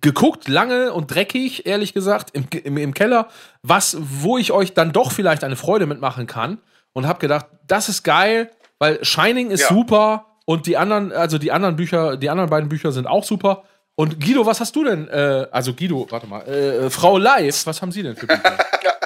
[0.00, 3.28] geguckt, lange und dreckig, ehrlich gesagt, im, im, im Keller,
[3.62, 6.58] was, wo ich euch dann doch vielleicht eine Freude mitmachen kann.
[6.94, 9.68] Und habe gedacht, das ist geil, weil Shining ist Ja.
[9.68, 13.64] super und die anderen, also die anderen Bücher, die anderen beiden Bücher sind auch super.
[13.94, 15.06] Und Guido, was hast du denn?
[15.08, 18.40] Äh, also Guido, warte mal, äh, Frau Live, was haben Sie denn für Bücher?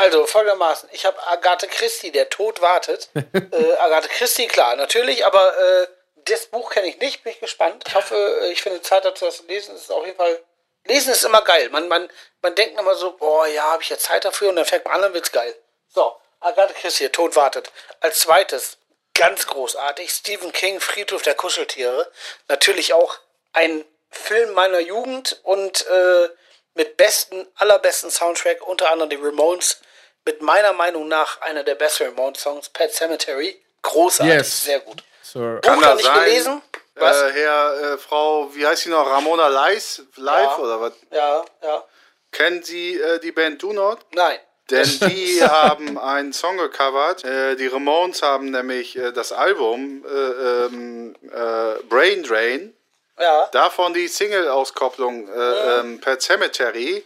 [0.00, 3.10] Also folgendermaßen, ich habe Agathe Christie, der Tod wartet.
[3.14, 5.88] äh, Agathe Christie, klar, natürlich, aber äh,
[6.24, 7.84] das Buch kenne ich nicht, bin ich gespannt.
[7.86, 9.74] Ich hoffe, äh, ich finde Zeit dazu, das zu lesen.
[9.74, 10.42] Das ist auf jeden Fall.
[10.84, 11.68] Lesen ist immer geil.
[11.68, 12.10] Man, man,
[12.40, 14.94] man denkt immer so, boah, ja, habe ich jetzt Zeit dafür und dann fängt man
[14.94, 15.54] an, dann wird's geil.
[15.88, 17.70] So, Agathe Christie, Tod wartet.
[18.00, 18.78] Als zweites,
[19.12, 22.10] ganz großartig, Stephen King, Friedhof der Kuscheltiere.
[22.48, 23.18] Natürlich auch
[23.52, 26.30] ein Film meiner Jugend und äh,
[26.72, 29.82] mit besten, allerbesten Soundtrack, unter anderem die Ramones.
[30.24, 33.60] Mit meiner Meinung nach einer der besten Ramones-Songs, Pet Cemetery.
[33.82, 34.64] Großartig, Yes.
[34.64, 35.02] sehr gut.
[35.22, 35.60] Sir.
[35.62, 36.62] Buch noch nicht gelesen?
[36.96, 37.22] Was?
[37.22, 39.06] Äh, Herr, äh, Frau, wie heißt sie noch?
[39.08, 40.58] Ramona Leis, live Ja.
[40.58, 40.92] oder was?
[41.10, 41.84] Ja, ja.
[42.32, 44.00] Kennen Sie äh, die Band Do Not?
[44.12, 44.38] Nein.
[44.68, 47.24] Denn die haben einen Song gecovert.
[47.24, 50.10] Äh, die Ramones haben nämlich äh, das Album äh,
[50.66, 52.74] ähm, äh, Brain Drain.
[53.18, 53.48] Ja.
[53.52, 57.04] Davon die Single-Auskopplung äh, ähm, Pet Cemetery,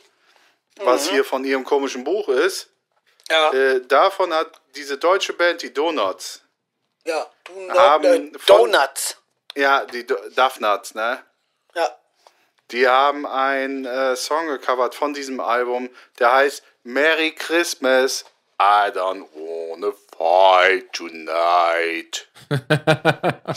[0.81, 2.69] was hier von ihrem komischen Buch ist.
[3.31, 3.53] Ja.
[3.53, 6.43] Äh, davon hat diese deutsche Band, die Donuts,
[7.05, 7.27] Ja.
[7.45, 9.17] Do not, haben äh, von- Donuts.
[9.55, 11.25] ja, die Do Duff Nuts, ne?
[11.75, 11.97] Ja.
[12.71, 18.25] Die haben einen äh, Song gecovert von diesem Album, der heißt Merry Christmas,
[18.61, 22.27] I don't wanna fight tonight.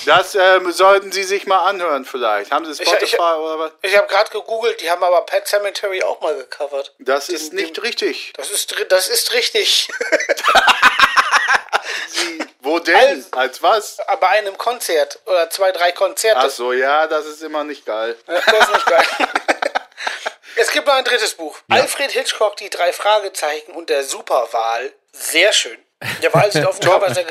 [0.06, 2.52] das ähm, sollten Sie sich mal anhören vielleicht.
[2.52, 3.72] Haben Sie Spotify ich- oder was?
[3.82, 6.94] Ich habe gerade gegoogelt, die haben aber Pet Cemetery auch mal gecovert.
[7.00, 8.34] Das ist nicht richtig.
[8.36, 9.90] Das ist, das ist richtig.
[12.62, 13.26] Wo denn?
[13.32, 13.98] Als was?
[14.20, 16.40] Bei einem Konzert oder zwei, drei Konzerte.
[16.42, 18.18] Ach so, ja, das ist immer nicht geil.
[18.28, 19.06] Das ist nicht geil.
[20.56, 21.58] es gibt noch ein drittes Buch.
[21.70, 24.92] Alfred Hitchcock, die drei Fragezeichen und der Superwal.
[25.12, 25.78] Sehr schön.
[26.22, 27.26] Der Wal sieht auf dem Cover sehr,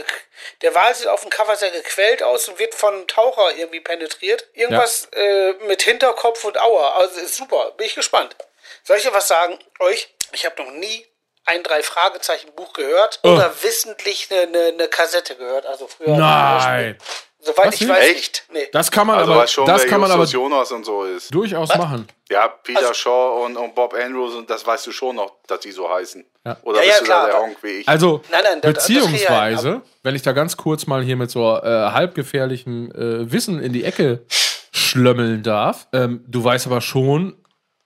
[0.62, 3.80] der Wal sieht auf dem Cover sehr gequält aus und wird von einem Taucher irgendwie
[3.80, 4.46] penetriert.
[4.54, 6.96] Irgendwas äh, mit Hinterkopf und Aua.
[6.96, 7.72] Also ist super.
[7.76, 8.36] Bin ich gespannt.
[8.82, 9.58] Soll ich dir was sagen?
[9.78, 11.06] Euch, ich habe noch nie
[11.44, 15.64] ein drei Fragezeichen Buch gehört oder wissentlich eine, eine, eine Kassette gehört.
[15.66, 16.16] Also früher.
[16.16, 16.98] Nein.
[17.46, 17.90] Soweit Was ich nicht?
[17.90, 18.16] weiß Echt?
[18.16, 18.44] nicht.
[18.52, 18.68] Nee.
[18.72, 21.32] Das kann man Also aber, schon, das kann man aber Justus Jonas und so ist.
[21.32, 22.08] durchaus machen.
[22.28, 25.60] Ja, Peter Also- Shaw und, und Bob Andrews und das weißt du schon noch, dass
[25.60, 26.24] die so heißen.
[26.62, 27.88] Oder Ja, bist ja, du klar, da der Honk wie ich?
[27.88, 31.30] Also, Nein, nein, das- das beziehungsweise, kriege wenn ich da ganz kurz mal hier mit
[31.30, 34.24] so äh, halbgefährlichem äh, Wissen in die Ecke
[34.72, 37.36] schlömmeln darf, ähm, du weißt aber schon,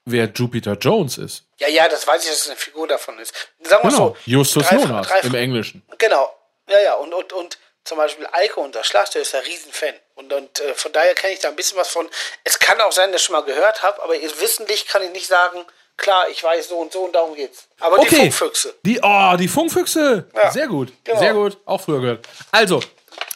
[0.05, 1.45] wer Jupiter Jones ist.
[1.59, 3.33] Ja, ja, das weiß ich, dass es eine Figur davon ist.
[3.63, 4.17] Sagen wir Genau, so.
[4.25, 5.83] Justus drei- Jonas drei- im Englischen.
[5.97, 6.29] Genau.
[6.69, 6.93] Ja, ja.
[6.95, 7.57] Und, und, und
[7.91, 9.93] zum Beispiel Eiko, unser Schlachter, ist ein Riesenfan.
[10.15, 12.09] Und, und äh, von daher kenne ich da ein bisschen was von.
[12.45, 15.27] Es kann auch sein, dass ich schon mal gehört habe, aber wissentlich kann ich nicht
[15.27, 15.65] sagen,
[15.97, 17.67] klar, ich weiß so und so und darum geht's.
[17.81, 18.15] Aber die Okay.
[18.31, 18.73] Funkfüchse.
[18.85, 20.25] Die, oh, die Funkfüchse.
[20.33, 20.93] Ja, Sehr gut.
[21.03, 21.19] genau.
[21.19, 21.57] Sehr gut.
[21.65, 22.25] Auch früher gehört.
[22.49, 22.81] Also,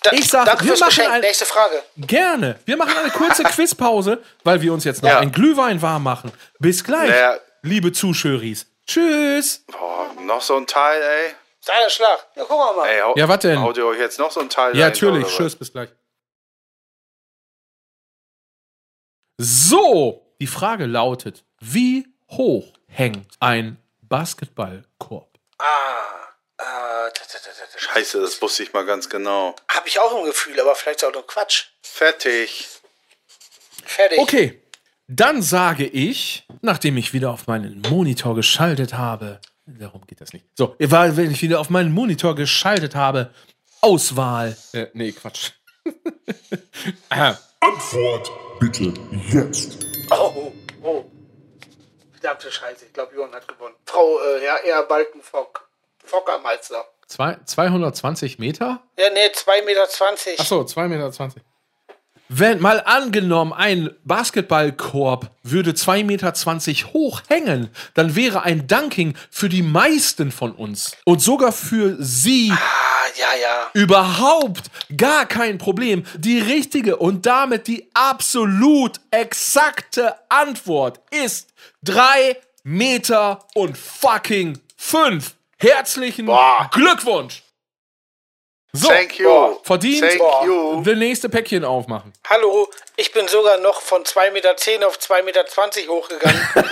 [0.03, 1.11] Da, ich sag, danke wir fürs machen Geschenk.
[1.11, 1.83] ein, Nächste Frage.
[1.97, 2.57] gerne.
[2.63, 5.19] Wir machen eine kurze Quizpause, weil wir uns jetzt noch Ja.
[5.19, 6.31] ein Glühwein warm machen.
[6.59, 7.39] Bis gleich, Naja.
[7.61, 8.67] liebe Zuschöris.
[8.87, 9.65] Tschüss.
[9.67, 11.35] Boah, noch so ein Teil, ey.
[11.65, 12.27] Deiner Schlag.
[12.35, 12.87] Ja, wir mal.
[12.87, 13.59] ey hau, Ja, was denn?
[13.59, 15.27] Haut ihr euch jetzt noch so ein Teil Ja, rein, natürlich.
[15.27, 15.89] Tschüss, bis gleich.
[19.37, 25.29] So, die Frage lautet: Wie hoch hängt ein Basketballkorb?
[25.57, 26.25] Ah.
[26.57, 27.09] Äh.
[27.77, 29.55] Scheiße, das wusste ich mal ganz genau.
[29.67, 31.65] Hab ich auch im Gefühl, aber vielleicht ist auch nur Quatsch.
[31.81, 32.67] Fertig.
[33.85, 34.19] Fertig.
[34.19, 34.61] Okay,
[35.07, 40.45] dann sage ich, nachdem ich wieder auf meinen Monitor geschaltet habe, darum geht das nicht.
[40.55, 43.31] So, war, wenn ich wieder auf meinen Monitor geschaltet habe,
[43.81, 44.57] Auswahl.
[44.73, 45.51] Äh, nee, Quatsch.
[47.59, 48.93] Antwort bitte
[49.31, 49.85] jetzt.
[50.11, 50.51] Oh,
[50.81, 51.05] oh.
[52.11, 53.75] Verdammte Scheiße, ich glaube, Johann hat gewonnen.
[53.85, 55.69] Frau, äh, ja, eher Balkenfock.
[56.03, 56.85] Fockermeister.
[57.07, 58.81] Zwei, 220 Meter?
[58.97, 59.81] Ja, nee, 2,20 Meter.
[60.39, 61.44] Achso, 2,20 Meter.
[62.27, 69.47] Wenn mal angenommen, ein Basketballkorb würde 2,20 Meter hoch hängen, dann wäre ein Dunking für
[69.47, 72.57] die meisten von uns und sogar für sie Ah,
[73.17, 73.69] ja, ja.
[73.73, 76.03] überhaupt gar kein Problem.
[76.17, 81.53] Die richtige und damit die absolut exakte Antwort ist
[81.83, 85.35] 3 Meter und fucking 5.
[85.57, 86.69] Herzlichen Boah.
[86.73, 87.44] Glückwunsch!
[88.75, 89.59] So, Thank you.
[89.63, 90.83] verdient Thank you.
[90.83, 92.11] das nächste Päckchen aufmachen.
[92.29, 94.51] Hallo, ich bin sogar noch von 2,10 Meter
[94.87, 95.45] auf 2,20 Meter
[95.87, 96.49] hochgegangen.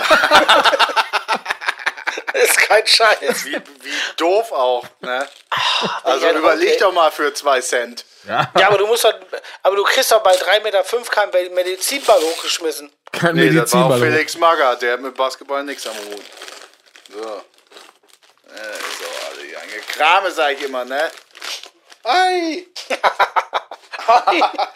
[2.34, 3.46] ist kein Scheiß.
[3.46, 5.26] Wie, wie doof auch, ne?
[6.02, 6.78] Also ja, überleg okay.
[6.80, 8.04] doch mal für zwei Cent.
[8.28, 9.14] Ja, aber du musst doch,
[9.62, 12.90] aber du kriegst doch bei 3,5 Meter keinen Medizinball hochgeschmissen.
[13.12, 13.98] Kein Nee, das war auch.
[13.98, 16.22] Felix Magath, der hat mit Basketball nichts am Hut.
[17.12, 17.20] So.
[17.20, 17.40] Äh,
[18.52, 19.40] so, also
[19.88, 21.10] Krame, sag ich immer, ne?
[22.04, 22.66] Ei!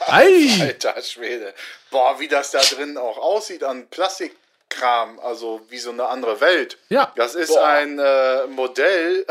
[0.07, 0.59] Ei!
[0.63, 1.55] Alter Schwede.
[1.91, 6.79] Boah, wie das da drin auch aussieht an Plastikkram, also wie so eine andere Welt.
[6.89, 7.13] Ja.
[7.17, 9.27] Das ist ein äh, Modell,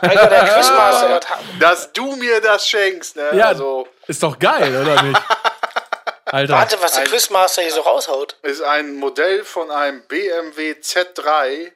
[0.00, 1.26] Alter, der Quizmaster hat,
[1.60, 3.30] dass du mir das schenkst, ne?
[3.34, 5.20] Ja, Also ist doch geil, oder nicht?
[6.26, 6.52] Alter.
[6.52, 8.36] warte, was der Quizmaster hier so raushaut.
[8.42, 11.72] ist ein Modell von einem BMW Z3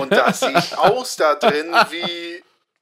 [0.00, 2.35] Und das sieht aus da drin wie.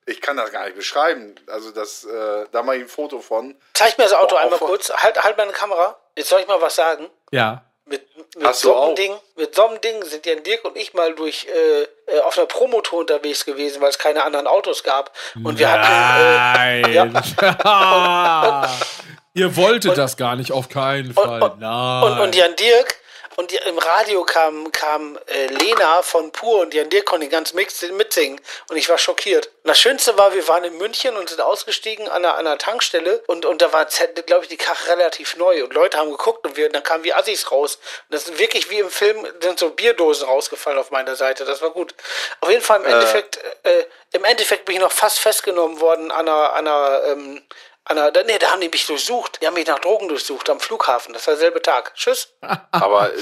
[0.07, 1.35] Ich kann das gar nicht beschreiben.
[1.47, 3.55] Also, das, äh, da mal ein Foto von.
[3.73, 4.91] Zeig mir das Auto Boah, einmal kurz.
[4.91, 5.97] Halt, halt meine Kamera.
[6.17, 7.09] Jetzt soll ich mal was sagen.
[7.31, 7.65] Ja.
[7.87, 8.03] Mit,
[8.37, 8.95] mit, so einem?
[8.95, 11.83] Ding, mit so einem Ding sind ja Dirk und ich mal durch äh,
[12.13, 15.13] äh, auf einer Promotour unterwegs gewesen, weil es keine anderen Autos gab.
[15.43, 16.83] Und wir hatten.
[16.85, 18.71] Äh, Nein.
[19.35, 21.43] Ihr wolltet das gar nicht, auf keinen Fall.
[21.43, 22.03] und- Nein.
[22.05, 22.97] Und, und Jan Dirk,
[23.37, 27.31] und die, im Radio kam, kam äh, Lena von Pur und Jan Dirk konnte den
[27.31, 28.41] ganzen Mix mitsingen.
[28.69, 29.47] Und ich war schockiert.
[29.47, 32.59] Und das Schönste war, wir waren in München und sind ausgestiegen an einer, an einer
[32.59, 33.23] Tankstelle.
[33.27, 33.87] Und, und da war,
[34.27, 35.65] glaube ich, die Karre relativ neu.
[35.65, 37.77] Und Leute haben geguckt und wir, dann kamen wir Assis raus.
[37.77, 41.45] Und das ist wirklich wie im Film, sind so Bierdosen rausgefallen auf meiner Seite.
[41.45, 41.95] Das war gut.
[42.41, 46.29] Auf jeden Fall im Endeffekt, äh, im Endeffekt bin ich noch fast festgenommen worden an
[46.29, 47.43] einer, an einer, ähm,
[47.85, 49.41] an einer, nee, da haben die mich durchsucht.
[49.41, 51.13] Die haben mich nach Drogen durchsucht am Flughafen.
[51.13, 51.95] Das war derselbe Tag.
[51.95, 52.29] Tschüss.
[52.71, 53.19] Aber äh,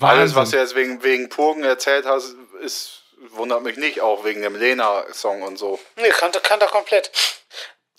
[0.00, 4.42] alles, was du jetzt wegen, wegen Purgen erzählt hast, ist, wundert mich nicht, auch wegen
[4.42, 5.78] dem Lena-Song und so.
[5.96, 7.10] Nee, kannte, kannte er komplett.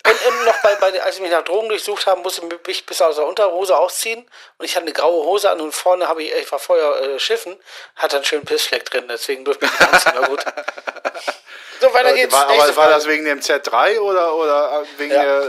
[0.05, 2.85] Und ähm, noch bei, bei, als sie mich nach Drogen durchsucht haben, musste ich mich
[2.85, 4.29] bis aus der Unterhose ausziehen.
[4.57, 7.19] Und ich hatte eine graue Hose an und vorne habe ich, ich war vorher äh,
[7.19, 7.57] schiffen,
[7.95, 10.45] hatte einen schönen Pissfleck drin, deswegen durfte ich nicht anziehen, war gut.
[11.79, 12.33] So, weiter geht's.
[12.33, 15.23] War, aber war das wegen dem Z3 oder, oder wegen Ja.
[15.23, 15.41] der.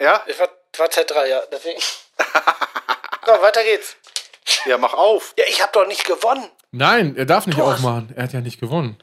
[0.00, 0.22] Äh, ja?
[0.26, 1.80] Ich war, war Z3, ja, deswegen.
[3.26, 3.96] so, weiter geht's.
[4.66, 5.34] Ja, mach auf.
[5.36, 6.48] Ja, ich habe doch nicht gewonnen.
[6.70, 8.12] Nein, er darf nicht Du hast- aufmachen.
[8.16, 8.98] Er hat ja nicht gewonnen.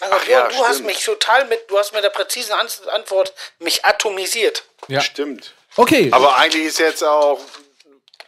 [0.00, 0.86] Also, Ach du, ja, du hast stimmt.
[0.86, 4.64] mich total mit, du hast mit der präzisen An- Antwort mich atomisiert.
[4.88, 5.00] Ja.
[5.00, 5.54] Stimmt.
[5.76, 6.08] Okay.
[6.12, 7.38] Aber eigentlich ist jetzt auch.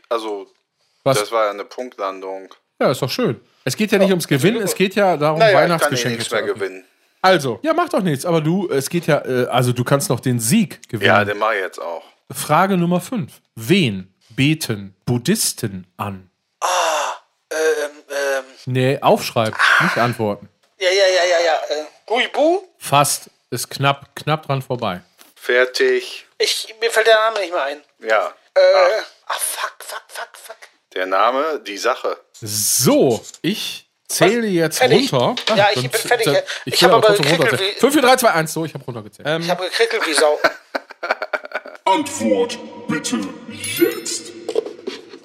[0.09, 0.46] Also,
[1.02, 1.18] was?
[1.18, 2.55] das war ja eine Punktlandung.
[2.80, 3.40] Ja, ist doch schön.
[3.64, 6.18] Es geht ja nicht ums Gewinnen, es geht ja darum, Naja, ich kann eh Weihnachtsgeschenke
[6.18, 6.86] nichts mehr gewinnen.
[7.24, 10.20] Also, ja, macht doch nichts, aber du, es geht ja, äh, also du kannst noch
[10.20, 11.06] den Sieg gewinnen.
[11.06, 12.02] Ja, den mach ich jetzt auch.
[12.30, 13.32] Frage Nummer 5.
[13.55, 16.30] Wen beten Buddhisten an?
[17.51, 17.56] Ähm,
[18.10, 20.51] ähm, Nee, aufschreiben, nicht antworten.
[20.78, 21.76] ja, ja, ja, ja, ja.
[21.76, 22.60] Äh, Buibu?
[22.76, 25.01] Fast ist knapp, knapp dran vorbei.
[25.34, 26.26] Fertig.
[26.38, 27.80] Ich, mir fällt der Name nicht mehr ein.
[28.01, 28.34] Ja.
[28.55, 28.60] Äh,
[29.26, 30.56] ach, fuck, fuck, fuck, fuck.
[30.94, 32.18] Der Name, die Sache.
[32.32, 33.84] So, ich
[34.16, 35.12] zähle jetzt Fertig.
[35.12, 35.35] runter.
[35.53, 36.27] Ah, Ja, ich bin fertig.
[36.65, 37.61] Ich Ich will hab aber runterzählen.
[37.74, 39.28] wie- 5, 4, 3, 2, 1, so, ich habe runtergezählt.
[39.28, 40.39] Ähm, Ich habe gekrickelt wie Sau.
[41.85, 42.59] Antwort
[42.89, 43.19] bitte
[43.51, 44.32] jetzt.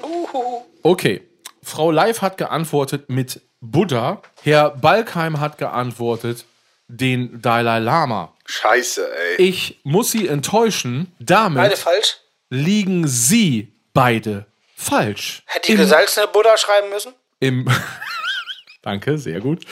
[0.04, 0.66] Uhu.
[0.84, 1.22] Okay.
[1.64, 4.22] Frau Leif hat geantwortet mit Buddha.
[4.44, 6.46] Herr Balkheim hat geantwortet
[6.88, 8.34] den Dalai Lama.
[8.46, 9.08] Scheiße,
[9.38, 9.46] ey.
[9.46, 11.12] Ich muss Sie enttäuschen.
[11.20, 12.18] Beide Damit falsch.
[12.50, 14.46] liegen Sie beide
[14.76, 15.44] falsch.
[15.46, 17.14] Hätte ich gesalzene Buddha schreiben müssen?
[17.40, 17.68] Im
[18.82, 19.66] Danke, sehr gut.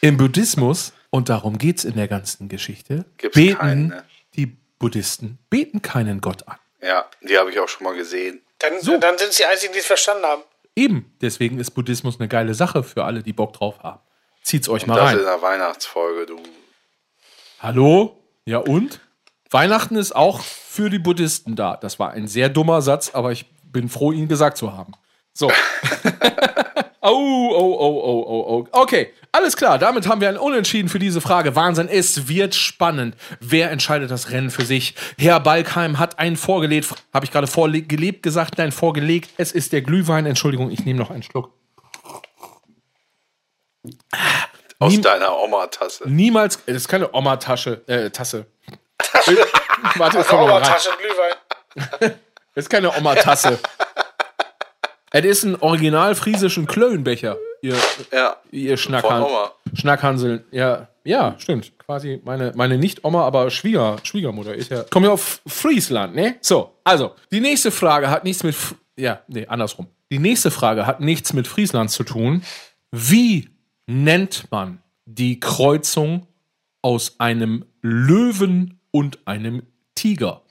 [0.00, 4.04] Im Buddhismus, und darum geht's in der ganzen Geschichte, Gibt's beten keinen, ne?
[4.34, 4.46] die
[4.78, 6.56] Buddhisten beten keinen Gott an.
[6.82, 8.40] Ja, die habe ich auch schon mal gesehen.
[8.58, 10.42] Dann, dann sind es die einzigen, die es verstanden haben.
[10.76, 14.00] Eben, deswegen ist Buddhismus eine geile Sache für alle, die Bock drauf haben.
[14.42, 15.18] Zieht's euch mal Das rein.
[15.18, 16.40] in der Weihnachtsfolge, du.
[17.58, 18.16] Hallo?
[18.46, 19.00] Ja und?
[19.50, 21.76] Weihnachten ist auch für die Buddhisten da.
[21.76, 24.92] Das war ein sehr dummer Satz, aber ich bin froh, ihn gesagt zu haben.
[25.34, 25.50] So.
[27.02, 28.80] oh, oh, oh, oh, oh, oh.
[28.82, 29.78] Okay, alles klar.
[29.78, 31.54] Damit haben wir ein Unentschieden für diese Frage.
[31.56, 33.16] Wahnsinn, es wird spannend.
[33.40, 34.94] Wer entscheidet das Rennen für sich?
[35.18, 36.88] Herr Balkheim hat einen vorgelegt.
[37.14, 38.58] Habe ich gerade vorgelebt gesagt?
[38.58, 39.30] Nein, vorgelegt.
[39.36, 40.26] Es ist der Glühwein.
[40.26, 41.52] Entschuldigung, ich nehme noch einen Schluck.
[44.78, 46.08] Aus Niem- deiner Oma-Tasse.
[46.08, 46.58] Niemals.
[46.66, 47.82] Das ist keine Oma-Tasche.
[47.86, 48.46] Äh, Tasse.
[49.96, 50.62] Warte, Also komm mal rein.
[50.64, 52.14] Tasche Glühwein.
[52.52, 53.60] Das ist keine Oma-Tasse.
[55.12, 57.36] Es ist ein original friesischen Klönbecher.
[57.62, 57.76] Ihr,
[58.12, 58.36] Ja.
[58.50, 59.26] ihr Schnackhan.
[59.74, 60.44] Schnackhanseln.
[60.50, 61.72] Ja, ja, stimmt.
[61.78, 64.84] Quasi meine, meine Nicht-Oma, aber Schwieger, Schwiegermutter ist ja.
[64.84, 66.36] Kommen ja auf Friesland, ne?
[66.40, 68.54] So, also, die nächste Frage hat nichts mit.
[68.54, 69.88] F ja, nee, andersrum.
[70.10, 72.42] Die nächste Frage hat nichts mit Friesland zu tun.
[72.92, 73.48] Wie
[73.86, 76.26] nennt man die Kreuzung
[76.82, 79.62] aus einem Löwen und einem
[79.94, 80.42] Tiger?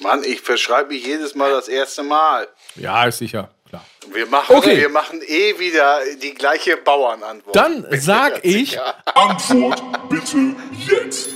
[0.00, 2.48] Mann, ich verschreibe mich jedes Mal das erste Mal.
[2.76, 3.84] Ja, ist sicher, klar.
[4.12, 4.78] Wir machen, Okay.
[4.78, 7.54] wir machen eh wieder die gleiche Bauernantwort.
[7.54, 8.78] Dann sag ich,
[9.14, 10.56] Antwort bitte
[10.88, 11.30] jetzt.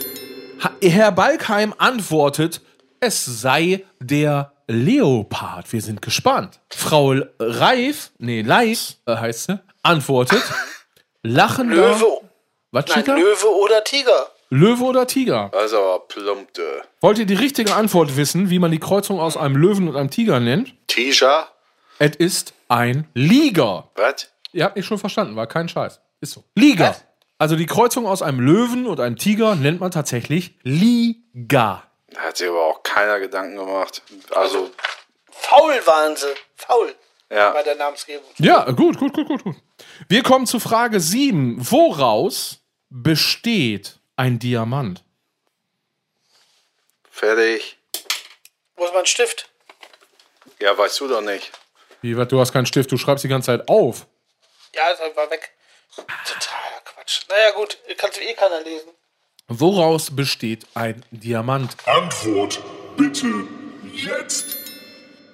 [0.82, 2.62] Herr Balkheim antwortet,
[3.00, 5.72] es sei der Leopard.
[5.72, 6.60] Wir sind gespannt.
[6.70, 10.42] Frau Reif, nee, Leif äh, heißt sie, antwortet,
[11.22, 11.76] lachender.
[11.76, 12.20] Löwe.
[12.70, 13.04] Was Nein?
[13.06, 14.28] Löwe oder Tiger.
[14.50, 15.50] Löwe oder Tiger?
[15.52, 16.62] Aber plumpte.
[17.00, 20.10] Wollt ihr die richtige Antwort wissen, wie man die Kreuzung aus einem Löwen und einem
[20.10, 20.74] Tiger nennt?
[20.86, 21.48] Tisha?
[21.98, 23.90] Es ist ein Liger.
[23.94, 24.28] Was?
[24.52, 26.00] Ihr habt mich schon verstanden, war kein Scheiß.
[26.20, 26.44] Ist so.
[26.54, 26.96] Liger.
[27.38, 31.82] Also die Kreuzung aus einem Löwen und einem Tiger nennt man tatsächlich Liga.
[32.14, 34.02] Da hat sich aber auch keiner Gedanken gemacht.
[34.30, 34.70] Also,
[35.30, 36.34] Faul waren sie.
[36.56, 36.94] Faul
[37.30, 37.50] ja.
[37.50, 38.30] bei der Namensgebung.
[38.38, 39.56] Ja, gut, gut, gut, gut, gut.
[40.08, 41.56] Wir kommen zu Frage 7.
[41.58, 45.04] Woraus besteht ein Diamant?
[47.10, 47.78] Fertig.
[48.76, 49.48] Wo ist mein Stift?
[50.60, 51.50] Ja, weißt du doch nicht.
[52.00, 54.06] Wie, was, du hast keinen Stift, du schreibst die ganze Zeit auf.
[54.74, 55.52] Ja, ist einfach weg.
[55.96, 57.22] Totaler Quatsch.
[57.28, 58.90] Naja, gut, kannst du eh keiner lesen.
[59.48, 61.76] Woraus besteht ein Diamant?
[61.86, 62.60] Antwort
[62.96, 63.26] bitte
[63.92, 64.56] jetzt.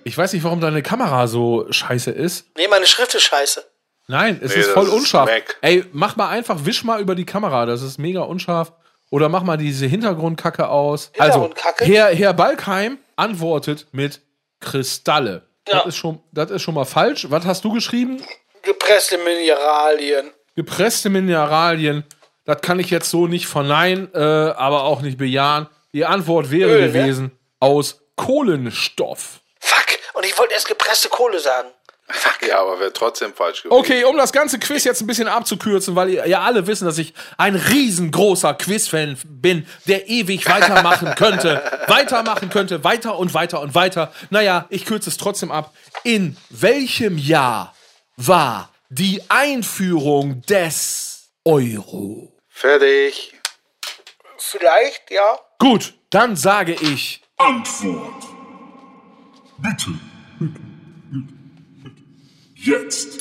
[0.02, 2.46] Ich weiß nicht, warum deine Kamera so scheiße ist.
[2.56, 3.64] Nee, meine Schrift ist scheiße.
[4.08, 5.30] Nein, es Nee, ist voll ist unscharf.
[5.30, 5.56] Mac.
[5.60, 8.72] Ey, mach mal einfach, wisch mal über die Kamera, das ist mega unscharf.
[9.10, 11.10] Oder mach mal diese Hintergrundkacke aus.
[11.14, 11.84] Hintergrundkacke?
[11.84, 14.20] Also, Herr, Herr Balkheim antwortet mit
[14.60, 15.46] Kristalle.
[15.68, 15.78] Ja.
[15.78, 17.26] Das, ist schon, das ist schon mal falsch.
[17.30, 18.20] Was hast du geschrieben?
[18.62, 20.30] Gepresste Mineralien.
[20.56, 22.04] Gepresste Mineralien.
[22.50, 25.68] Das kann ich jetzt so nicht verneinen, äh, aber auch nicht bejahen.
[25.92, 26.92] Die Antwort wäre Öl, ne?
[26.92, 29.38] gewesen aus Kohlenstoff.
[29.60, 31.68] Fuck, und ich wollte erst gepresste Kohle sagen.
[32.44, 33.78] Ja, aber wäre trotzdem falsch gewesen.
[33.78, 36.98] Okay, um das ganze Quiz jetzt ein bisschen abzukürzen, weil ihr ja alle wissen, dass
[36.98, 43.76] ich ein riesengroßer Quiz-Fan bin, der ewig weitermachen könnte, weitermachen könnte, weiter und weiter und
[43.76, 44.12] weiter.
[44.30, 45.72] Naja, ich kürze es trotzdem ab.
[46.02, 47.76] In welchem Jahr
[48.16, 52.39] war die Einführung des Euro?
[52.60, 53.32] Fertig.
[54.36, 55.38] Vielleicht, ja.
[55.58, 58.22] Gut, dann sage ich Antwort
[59.56, 59.90] bitte.
[62.54, 63.18] Jetzt.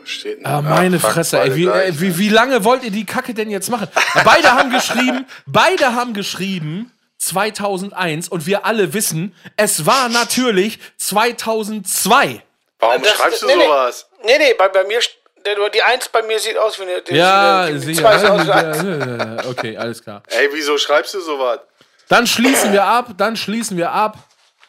[0.00, 1.56] Was steht denn Ah, meine Fuck, Fresse, ey.
[1.56, 3.88] Wie, gleich, äh, wie, wie lange wollt ihr die Kacke denn jetzt machen?
[4.24, 12.40] Beide haben geschrieben, beide haben geschrieben 2001 und wir alle wissen, es war natürlich 2002.
[12.78, 14.06] Warum Das- schreibst du nee, sowas?
[14.24, 15.00] Nee, nee, bei, bei mir,
[15.44, 17.02] der, die Eins bei mir sieht aus wie eine.
[17.02, 20.22] die- Ja, die, die sieht aus wie eine- Okay, alles klar.
[20.28, 21.60] Ey, wieso schreibst du sowas?
[22.08, 24.18] Dann schließen wir ab, dann schließen wir ab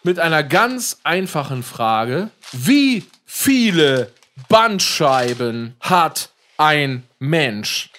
[0.03, 2.29] mit einer ganz einfachen Frage.
[2.51, 4.11] Wie viele
[4.49, 7.89] Bandscheiben hat ein Mensch?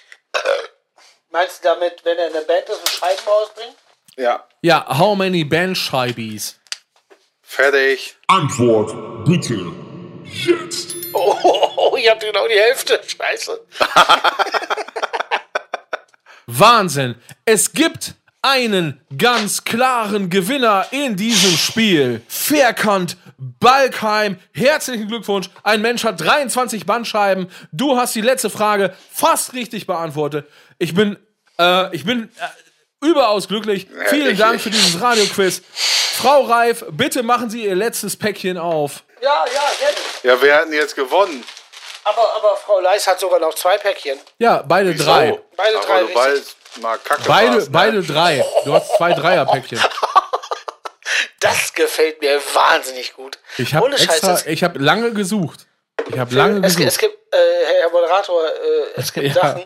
[1.31, 3.75] Meinst du damit, wenn er in der Band ist und Scheiben ausbringt?
[4.15, 4.43] Ja.
[4.61, 6.59] Ja, how many Bandscheibis?
[7.41, 8.15] Fertig.
[8.27, 9.59] Antwort bitte
[10.25, 10.95] jetzt.
[11.13, 12.99] Oh, oh, oh, ich hab genau die Hälfte.
[13.05, 13.59] Scheiße.
[16.47, 17.15] Wahnsinn.
[17.45, 22.21] Es gibt einen ganz klaren Gewinner in diesem Spiel.
[22.27, 24.37] Fairkant Balkheim.
[24.53, 25.49] Herzlichen Glückwunsch.
[25.63, 27.47] Ein Mensch hat 23 Bandscheiben.
[27.71, 30.47] Du hast die letzte Frage fast richtig beantwortet.
[30.77, 31.17] Ich bin,
[31.57, 33.87] äh, ich bin äh, überaus glücklich.
[34.07, 35.61] Vielen Dank für dieses Radioquiz.
[35.71, 39.03] Frau Reif, bitte machen Sie Ihr letztes Päckchen auf.
[39.23, 39.95] Ja, ja, gerne.
[40.23, 41.43] Ja, wer hat denn jetzt gewonnen?
[42.03, 44.19] Aber, aber Frau Leis hat sogar noch zwei Päckchen.
[44.37, 45.05] Ja, beide Wieso?
[45.05, 45.39] drei.
[45.55, 46.15] Beide aber drei du richtig.
[46.15, 47.71] bald mal Kacke Beide, warst, ne?
[47.71, 48.45] beide drei.
[48.65, 49.81] Du hast zwei Dreierpäckchen.
[51.39, 53.37] Das gefällt mir wahnsinnig gut.
[53.57, 54.07] Ich habe Ohne Scheiß.
[54.09, 55.67] extra, Es, ich habe lange gesucht.
[56.09, 56.87] Ich habe lange es, gesucht.
[56.87, 58.51] es gibt, äh, Herr Moderator, äh,
[58.95, 59.41] es gibt Ja.
[59.41, 59.65] Sachen,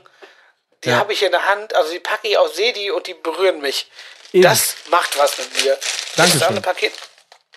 [0.83, 0.97] die Ja.
[0.97, 3.61] habe ich in der Hand, also die packe ich aus, sehe die und die berühren
[3.61, 3.89] mich.
[4.33, 4.41] Eben.
[4.43, 5.77] Das macht was mit mir.
[6.15, 6.39] Dankeschön.
[6.39, 6.93] Das andere Paket.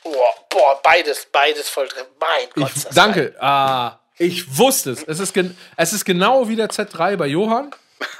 [0.03, 2.07] Boah, boah, beides, beides voll drin.
[2.19, 2.73] Mein Gott.
[2.75, 3.35] Ich, danke.
[3.41, 5.03] Ah, ich wusste es.
[5.05, 5.35] Es ist,
[5.77, 7.75] es ist genau wie der Z3 bei Johann.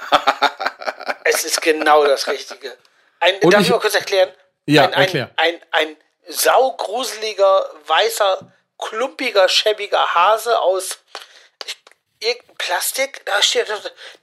[1.23, 2.77] Es ist genau das Richtige.
[3.19, 4.31] Ein, Und darf ich- ich mal kurz erklären?
[4.65, 5.29] Ja, ein, ein, erklär.
[5.37, 5.97] Ein, ein
[6.27, 10.99] saugruseliger, weißer, klumpiger, schäbiger Hase aus
[11.65, 11.77] ich-
[12.19, 13.25] irgendein Plastik.
[13.25, 13.67] Da steht,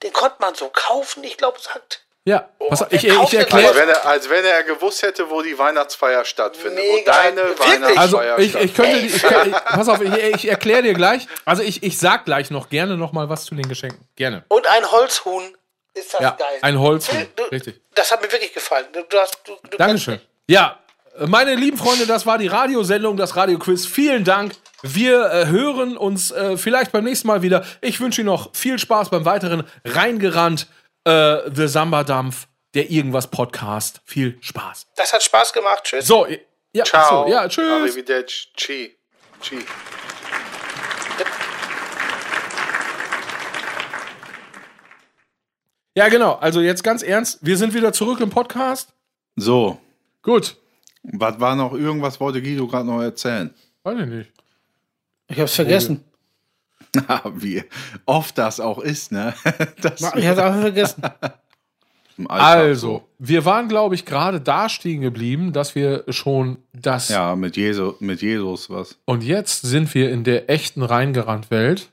[0.02, 2.02] den konnte man so kaufen, ich glaube, sagt.
[2.24, 3.74] Ja, pass auf, wer ich, ich erkläre.
[3.74, 6.76] wenn, er, als wenn er gewusst hätte, wo die Weihnachtsfeier stattfindet.
[6.92, 7.10] Mega.
[7.12, 7.58] deine Wirklich?
[7.68, 9.22] Weihnachtsfeier Also ich, ich könnte, ich, ich,
[9.52, 11.26] pass auf, ich, ich erkläre dir gleich.
[11.46, 14.06] Also ich, ich sag gleich noch gerne noch mal was zu den Geschenken.
[14.16, 14.44] Gerne.
[14.48, 15.54] Und ein Holzhuhn.
[15.94, 16.46] Ist das Ja, geil.
[16.60, 17.80] ein Holzhuhn, Du- richtig.
[17.94, 18.86] Das hat mir wirklich gefallen.
[18.92, 20.20] Du, du hast, du, du Dankeschön.
[20.46, 20.78] Ja,
[21.26, 23.86] meine lieben Freunde, das war die Radiosendung, das Radioquiz.
[23.86, 24.52] Vielen Dank.
[24.82, 27.64] Wir äh, hören uns äh, vielleicht beim nächsten Mal wieder.
[27.80, 30.66] Ich wünsche Ihnen noch viel Spaß beim weiteren Reingerannt
[31.04, 34.00] äh, The Samba-Dampf, der Irgendwas Podcast.
[34.04, 34.86] Viel Spaß.
[34.96, 35.84] Das hat Spaß gemacht.
[35.84, 36.06] Tschüss.
[36.06, 36.26] So,
[36.72, 37.26] ja, Ciao.
[37.26, 37.64] So, ja, tschüss.
[37.72, 38.48] Arrivederci.
[38.56, 38.96] Chi.
[39.40, 39.64] Chi.
[45.94, 46.34] Ja, genau.
[46.34, 48.94] Also jetzt ganz ernst, wir sind wieder zurück im Podcast.
[49.34, 49.80] So,
[50.22, 50.56] Gut.
[51.02, 51.72] was war noch?
[51.72, 53.52] Irgendwas wollte Guido gerade noch erzählen.
[53.82, 54.32] Weiß ich nicht.
[55.28, 56.04] Ich hab's vergessen.
[57.34, 57.62] Wie
[58.06, 59.34] oft das auch ist, ne?
[59.82, 61.02] Das Ich hab's auch vergessen.
[62.26, 67.10] Also, wir waren, glaube ich, gerade da stehen geblieben, dass wir schon das.
[67.10, 68.96] Ja, mit, Jesu, mit Jesus was.
[69.04, 71.90] Und jetzt sind wir in der echten Reingerannt-Welt.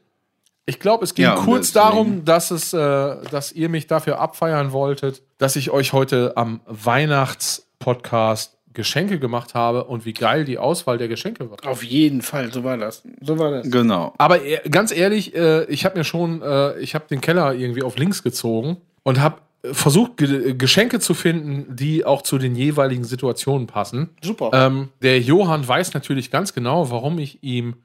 [0.66, 4.20] Ich glaube, es ging Ja, kurz deswegen- darum, dass es, äh, dass ihr mich dafür
[4.20, 10.60] abfeiern wolltet, dass ich euch heute am Weihnachtspodcast Geschenke gemacht habe und wie geil die
[10.60, 11.66] Auswahl der Geschenke wird.
[11.66, 13.02] Auf jeden Fall, so war das.
[13.22, 13.72] So war das.
[13.72, 14.14] Genau.
[14.18, 17.82] Aber e- ganz ehrlich, äh, ich habe mir schon, äh, ich habe den Keller irgendwie
[17.82, 19.38] auf links gezogen und habe
[19.72, 24.10] versucht, Ge Geschenke zu finden, die auch zu den jeweiligen Situationen passen.
[24.22, 24.52] Super.
[24.54, 27.76] Ähm, der Johann weiß natürlich ganz genau, warum ich ihm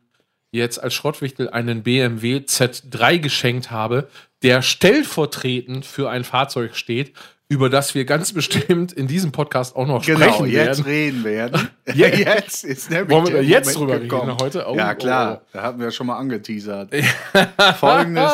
[0.53, 4.09] jetzt als Schrottwichtel einen BMW Z3 geschenkt habe,
[4.43, 7.13] der stellvertretend für ein Fahrzeug steht,
[7.51, 10.85] über das wir ganz bestimmt in diesem Podcast auch noch Genau, sprechen jetzt werden.
[10.85, 11.69] reden werden.
[11.95, 12.07] Ja.
[12.37, 14.31] jetzt ist nämlich Wollen wir der jetzt Moment drüber gekommen.
[14.31, 14.65] reden heute?
[14.69, 15.41] Oh, ja, klar.
[15.43, 15.47] oh.
[15.53, 16.95] Da hatten wir schon mal angeteasert.
[17.81, 18.31] Folgendes.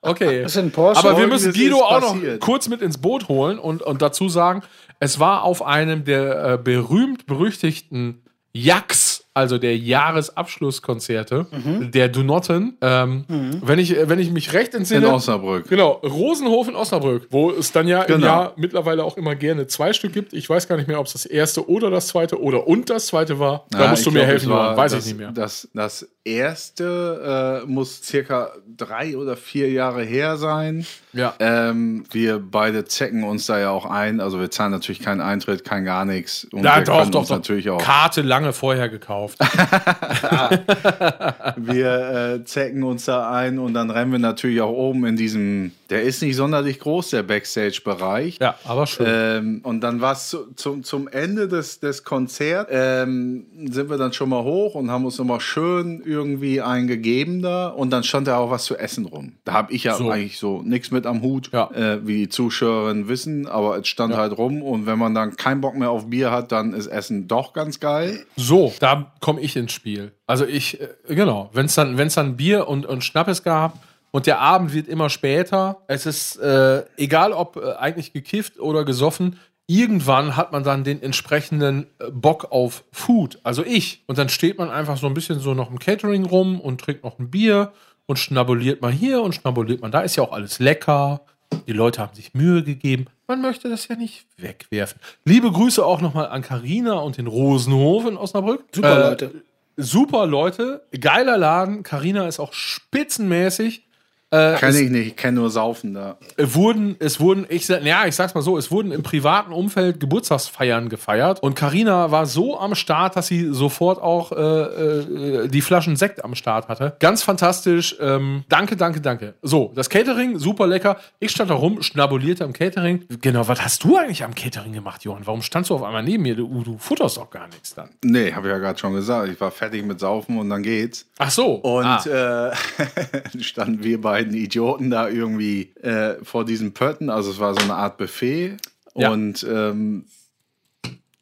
[0.00, 0.42] Okay.
[0.42, 1.00] Das ist ein Porsche.
[1.00, 4.62] Aber wir müssen Guido auch noch kurz mit ins Boot holen und, und dazu sagen,
[4.98, 8.22] es war auf einem der äh, berühmt-berüchtigten
[8.54, 11.46] Jax, also der Jahresabschlusskonzerte
[11.92, 12.76] der Dunotten.
[12.80, 13.24] Ähm,
[13.62, 15.12] wenn, ich, wenn ich mich recht In entsinne.
[15.12, 15.68] Osnabrück.
[15.68, 18.26] Genau, Rosenhof in Osnabrück, wo es dann ja im Genau.
[18.26, 20.32] Jahr mittlerweile auch immer gerne zwei Stück gibt.
[20.32, 23.06] Ich weiß gar nicht mehr, ob es das erste oder das zweite oder und das
[23.08, 23.66] zweite war.
[23.70, 25.32] Da Ja, musst du mir glaub, helfen, war weiß das, ich nicht mehr.
[25.32, 30.86] Das, das erste äh, muss circa drei oder vier Jahre her sein.
[31.12, 31.34] Ja.
[31.40, 34.20] Ähm, wir beide zecken uns da ja auch ein.
[34.20, 36.44] Also wir zahlen natürlich keinen Eintritt, kein gar nichts.
[36.52, 37.36] Und Ja, wir doch, können doch, uns doch.
[37.36, 37.78] natürlich auch.
[37.80, 39.25] Karte lange vorher gekauft.
[41.56, 45.72] Wir äh, zecken uns da ein und dann rennen wir natürlich auch oben in diesem.
[45.90, 48.38] Der ist nicht sonderlich groß, der Backstage-Bereich.
[48.40, 49.06] ja, aber schön.
[49.08, 53.96] Ähm, und dann war es zu, zum, zum Ende des, des Konzerts, ähm, sind wir
[53.96, 57.68] dann schon mal hoch und haben uns nochmal schön irgendwie eingegeben da.
[57.68, 59.34] Und dann stand da auch was zu essen rum.
[59.44, 60.10] Da habe ich ja So.
[60.10, 61.70] eigentlich so nichts mit am Hut, Ja.
[61.72, 63.46] äh, wie die Zuschauerinnen wissen.
[63.46, 64.62] Aber es stand halt rum.
[64.62, 67.78] Und wenn man dann keinen Bock mehr auf Bier hat, dann ist Essen doch ganz
[67.80, 68.24] geil.
[68.36, 70.12] So, da komme ich ins Spiel.
[70.26, 73.78] Also ich, äh, genau, wenn es dann, wenn's dann Bier und, und Schnappes gab
[74.16, 78.86] und der Abend wird immer später, es ist äh, egal ob äh, eigentlich gekifft oder
[78.86, 84.04] gesoffen, irgendwann hat man dann den entsprechenden äh, Bock auf Food, also ich.
[84.06, 87.04] Und dann steht man einfach so ein bisschen so noch im Catering rum und trinkt
[87.04, 87.74] noch ein Bier
[88.06, 90.00] und schnabuliert mal hier und schnabuliert man da.
[90.00, 91.20] Ist ja auch alles lecker.
[91.66, 93.08] Die Leute haben sich Mühe gegeben.
[93.26, 94.98] Man möchte das ja nicht wegwerfen.
[95.26, 98.64] Liebe Grüße auch nochmal an Karina und den Rosenhof in Osnabrück.
[98.72, 99.30] Super, Äh, Leute.
[99.76, 100.86] Super Leute.
[100.98, 101.82] Geiler Laden.
[101.82, 103.85] Karina ist auch spitzenmäßig.
[104.30, 106.18] Kenn ich nicht, ich kenne nur Saufen da.
[106.36, 110.00] Äh, wurden, es wurden, ich, ja, ich sag's mal so, es wurden im privaten Umfeld
[110.00, 115.60] Geburtstagsfeiern gefeiert und Karina war so am Start, dass sie sofort auch äh, äh, die
[115.60, 116.96] Flaschen Sekt am Start hatte.
[116.98, 117.96] Ganz fantastisch.
[118.00, 119.34] Ähm, danke, danke, danke.
[119.42, 120.96] So, das Catering, super lecker.
[121.20, 123.04] Ich stand da rum, schnabulierte am Catering.
[123.20, 125.26] Genau, was hast du eigentlich am Catering gemacht, Johann?
[125.26, 126.34] Warum standst du auf einmal neben mir?
[126.34, 127.90] Du, du futterst doch gar nichts dann.
[128.02, 129.28] Nee, habe ich ja gerade schon gesagt.
[129.30, 131.06] Ich war fertig mit Saufen und dann geht's.
[131.18, 131.54] Ach so.
[131.54, 132.52] Und ah.
[132.52, 137.10] äh, standen wir beiden Idioten da irgendwie äh, vor diesen Pötten.
[137.10, 138.56] Also es war so eine Art Buffet.
[138.94, 139.10] Ja.
[139.10, 140.06] Und ähm,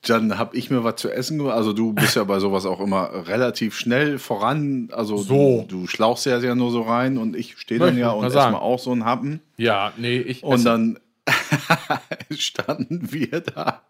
[0.07, 1.57] dann habe ich mir was zu essen gemacht.
[1.57, 4.91] Also du bist ja bei sowas auch immer relativ schnell voran.
[4.93, 5.65] Also So.
[5.69, 8.27] du, du schlauchst ja ja nur so rein und ich stehe dann ja und mal
[8.29, 8.53] esse sagen.
[8.53, 9.41] mal auch so einen Happen.
[9.57, 10.43] ja, nee, ich.
[10.45, 10.99] Und esse- dann
[12.31, 13.83] standen wir da.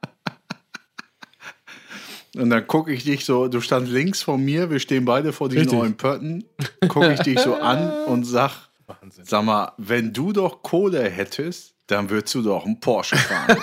[2.37, 5.49] Und dann gucke ich dich so, du standst links von mir, wir stehen beide vor
[5.49, 5.79] diesen Richtig.
[5.79, 6.45] neuen Pötten,
[6.89, 8.69] gucke ich dich so an und sag,
[9.23, 13.57] sag mal, wenn du doch Kohle hättest, dann würdest du doch einen Porsche fahren.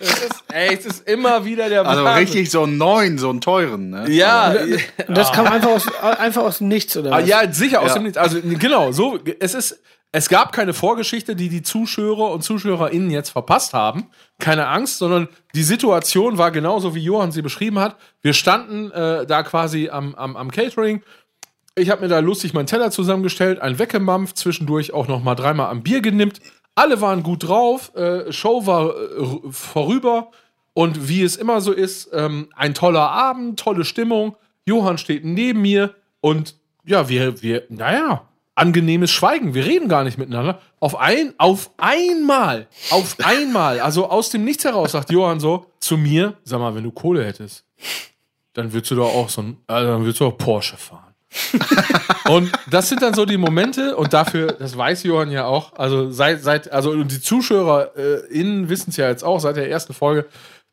[0.00, 2.22] ist, ey, es ist immer wieder der also Wahnsinn.
[2.24, 3.90] richtig so einen neuen, so einen teuren.
[3.90, 4.10] Ne?
[4.10, 4.54] Ja,
[5.08, 7.28] das kam einfach aus, einfach aus dem Nichts, oder Ah, was?
[7.28, 7.94] ja, sicher, aus Ja.
[7.94, 8.18] dem Nichts.
[8.18, 13.30] Also, genau, so, es ist, es gab keine Vorgeschichte, die die Zuschauer und ZuschauerInnen jetzt
[13.30, 14.06] verpasst haben.
[14.38, 17.96] Keine Angst, sondern die Situation war genauso, wie Johann sie beschrieben hat.
[18.22, 21.02] Wir standen äh, da quasi am, am, am Catering.
[21.78, 25.70] Ich habe mir da lustig meinen Teller zusammengestellt, einen weggemampft, zwischendurch auch noch mal dreimal
[25.70, 26.40] am Bier genippt.
[26.74, 30.30] Alle waren gut drauf, äh, Show war äh, vorüber
[30.74, 34.36] und wie es immer so ist, ähm, ein toller Abend, tolle Stimmung.
[34.66, 39.54] Johann steht neben mir und ja, wir, wir, naja, angenehmes Schweigen.
[39.54, 40.60] Wir reden gar nicht miteinander.
[40.80, 45.96] Auf ein, auf einmal, auf einmal, also aus dem Nichts heraus sagt Johann so zu
[45.96, 47.64] mir, sag mal, wenn du Kohle hättest,
[48.54, 51.07] dann würdest du doch auch so ein, also dann würdest du auch Porsche fahren.
[52.28, 56.10] Und das sind dann so die Momente, und dafür, das weiß Johann ja auch, also
[56.10, 60.26] seit, seit, also und die ZuschauerInnen wissen es ja jetzt auch seit der ersten Folge,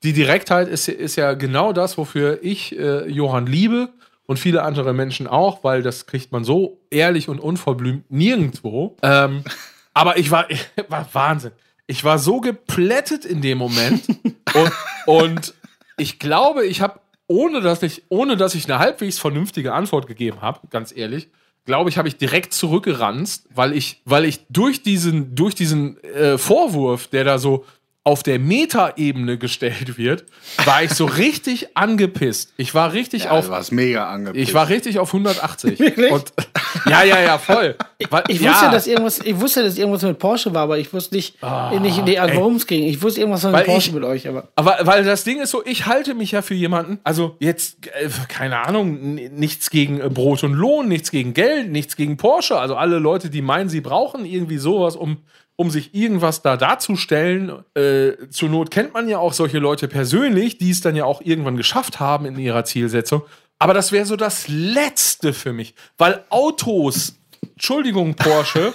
[0.03, 3.89] die Direktheit ist, ist ja genau das, wofür ich äh, Johann liebe
[4.25, 8.97] und viele andere Menschen auch, weil das kriegt man so ehrlich und unverblümt nirgendwo.
[9.01, 9.43] Ähm,
[9.93, 10.47] aber ich war,
[10.89, 11.51] war Wahnsinn.
[11.87, 14.03] Ich war so geplättet in dem Moment
[14.53, 14.71] und,
[15.05, 15.53] und
[15.97, 20.41] ich glaube, ich habe ohne dass ich, ohne dass ich eine halbwegs vernünftige Antwort gegeben
[20.41, 21.29] habe, ganz ehrlich,
[21.65, 26.37] glaube ich, habe ich direkt zurückgeranzt, weil ich, weil ich durch diesen, durch diesen äh,
[26.37, 27.65] Vorwurf, der da so
[28.07, 30.25] auf der Metaebene gestellt wird,
[30.63, 32.53] war ich so richtig angepisst.
[32.55, 34.47] Ich war richtig Ja, auf du warst mega angepisst.
[34.47, 35.79] ich war richtig auf 180.
[35.79, 36.11] Wirklich?
[36.11, 36.31] Und,
[36.87, 37.75] ja, ja, ja, voll.
[38.11, 40.93] Weil- Ich ja, wusste, dass irgendwas, ich wusste, dass irgendwas mit Porsche war, aber ich
[40.93, 41.37] wusste nicht,
[41.81, 42.83] nicht nee, also worum es ging.
[42.83, 44.49] Ich wusste irgendwas mit Weil Porsche ich- mit euch, aber.
[44.55, 48.07] Aber weil das Ding ist so, ich halte mich ja für jemanden, also jetzt, äh,
[48.27, 52.59] keine Ahnung, nichts gegen äh, Brot und Lohn, nichts gegen Geld, nichts gegen Porsche.
[52.59, 55.17] Also alle Leute, die meinen, sie brauchen irgendwie sowas, um,
[55.55, 57.51] um sich irgendwas da darzustellen.
[57.75, 61.21] Äh, zur Not kennt man ja auch solche Leute persönlich, die es dann ja auch
[61.21, 63.23] irgendwann geschafft haben in ihrer Zielsetzung.
[63.57, 67.15] Aber das wäre so das Letzte für mich, weil Autos,
[67.53, 68.73] Entschuldigung, Porsche,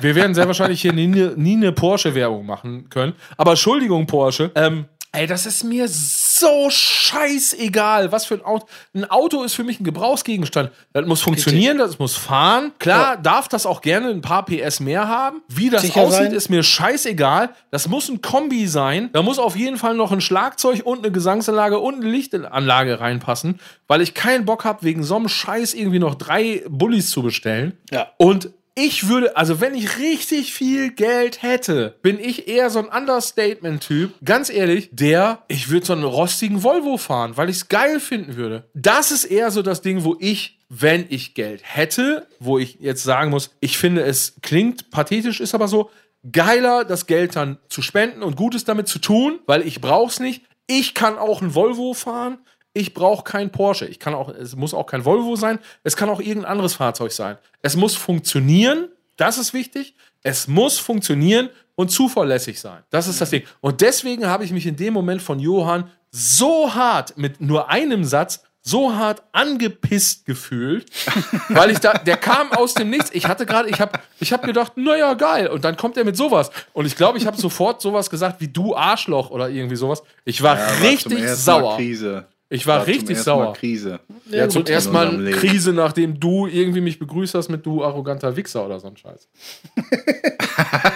[0.00, 3.14] wir werden sehr wahrscheinlich hier nie, nie eine Porsche-Werbung machen können.
[3.36, 4.50] Aber Entschuldigung, Porsche.
[4.54, 8.66] Ähm, ey, das ist mir so scheißegal, was für ein Auto.
[8.94, 10.70] Ein Auto ist für mich ein Gebrauchsgegenstand.
[10.92, 12.72] Das muss funktionieren, das muss fahren.
[12.78, 15.42] Klar, darf das auch gerne ein paar PS mehr haben.
[15.48, 16.32] Wie das Sicher aussieht, sein.
[16.32, 17.50] ist mir scheißegal.
[17.70, 19.10] Das muss ein Kombi sein.
[19.12, 23.58] Da muss auf jeden Fall noch ein Schlagzeug und eine Gesangsanlage und eine Lichtanlage reinpassen,
[23.88, 27.76] weil ich keinen Bock habe, wegen so einem Scheiß irgendwie noch drei Bullis zu bestellen.
[27.90, 28.12] Ja.
[28.16, 28.50] Und
[28.82, 34.14] ich würde, also wenn ich richtig viel Geld hätte, bin ich eher so ein Understatement-Typ.
[34.24, 38.36] Ganz ehrlich, der, ich würde so einen rostigen Volvo fahren, weil ich es geil finden
[38.36, 38.64] würde.
[38.72, 43.02] Das ist eher so das Ding, wo ich, wenn ich Geld hätte, wo ich jetzt
[43.02, 45.90] sagen muss, ich finde, es klingt pathetisch, ist aber so,
[46.32, 50.42] geiler, das Geld dann zu spenden und Gutes damit zu tun, weil ich brauch's nicht.
[50.66, 52.38] Ich kann auch ein Volvo fahren.
[52.72, 53.86] Ich brauche kein Porsche.
[53.86, 55.58] Ich kann auch, es muss auch kein Volvo sein.
[55.82, 57.36] Es kann auch irgendein anderes Fahrzeug sein.
[57.62, 58.88] Es muss funktionieren.
[59.16, 59.94] Das ist wichtig.
[60.22, 62.82] Es muss funktionieren und zuverlässig sein.
[62.90, 63.42] Das ist das Ding.
[63.60, 68.04] Und deswegen habe ich mich in dem Moment von Johann so hart mit nur einem
[68.04, 70.86] Satz so hart angepisst gefühlt,
[71.48, 73.10] weil ich da, der kam aus dem Nichts.
[73.12, 75.48] Ich hatte gerade, ich habe ich hab gedacht, naja, geil.
[75.48, 76.50] Und dann kommt er mit sowas.
[76.72, 80.02] Und ich glaube, ich habe sofort sowas gesagt wie du Arschloch oder irgendwie sowas.
[80.24, 81.76] Ich war Ja, war richtig Mal sauer.
[81.76, 82.26] Krise.
[82.52, 83.52] Ich war, War zum richtig ersten Mal sauer.
[83.54, 84.00] Krise.
[84.28, 85.30] Ja, zum gut, in ersten Mal.
[85.30, 89.28] Krise, nachdem du irgendwie mich begrüßt hast mit du arroganter Wichser oder so ein Scheiß.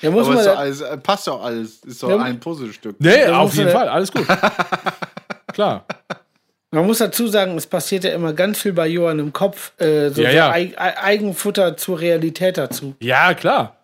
[0.00, 1.78] Ja, muss Aber man alles, äh, passt doch alles.
[1.84, 2.94] Ist doch Ja, ein Puzzlestück.
[3.00, 4.24] Nee, Ja, auf jeden Fall, alles gut.
[5.52, 5.84] Klar.
[6.70, 10.10] man muss dazu sagen, es passiert ja immer ganz viel bei Johann im Kopf, äh,
[10.10, 10.50] so, Ja, so ja.
[10.52, 12.94] Eig Ei- Eigenfutter zur Realität dazu.
[13.00, 13.76] Ja, klar.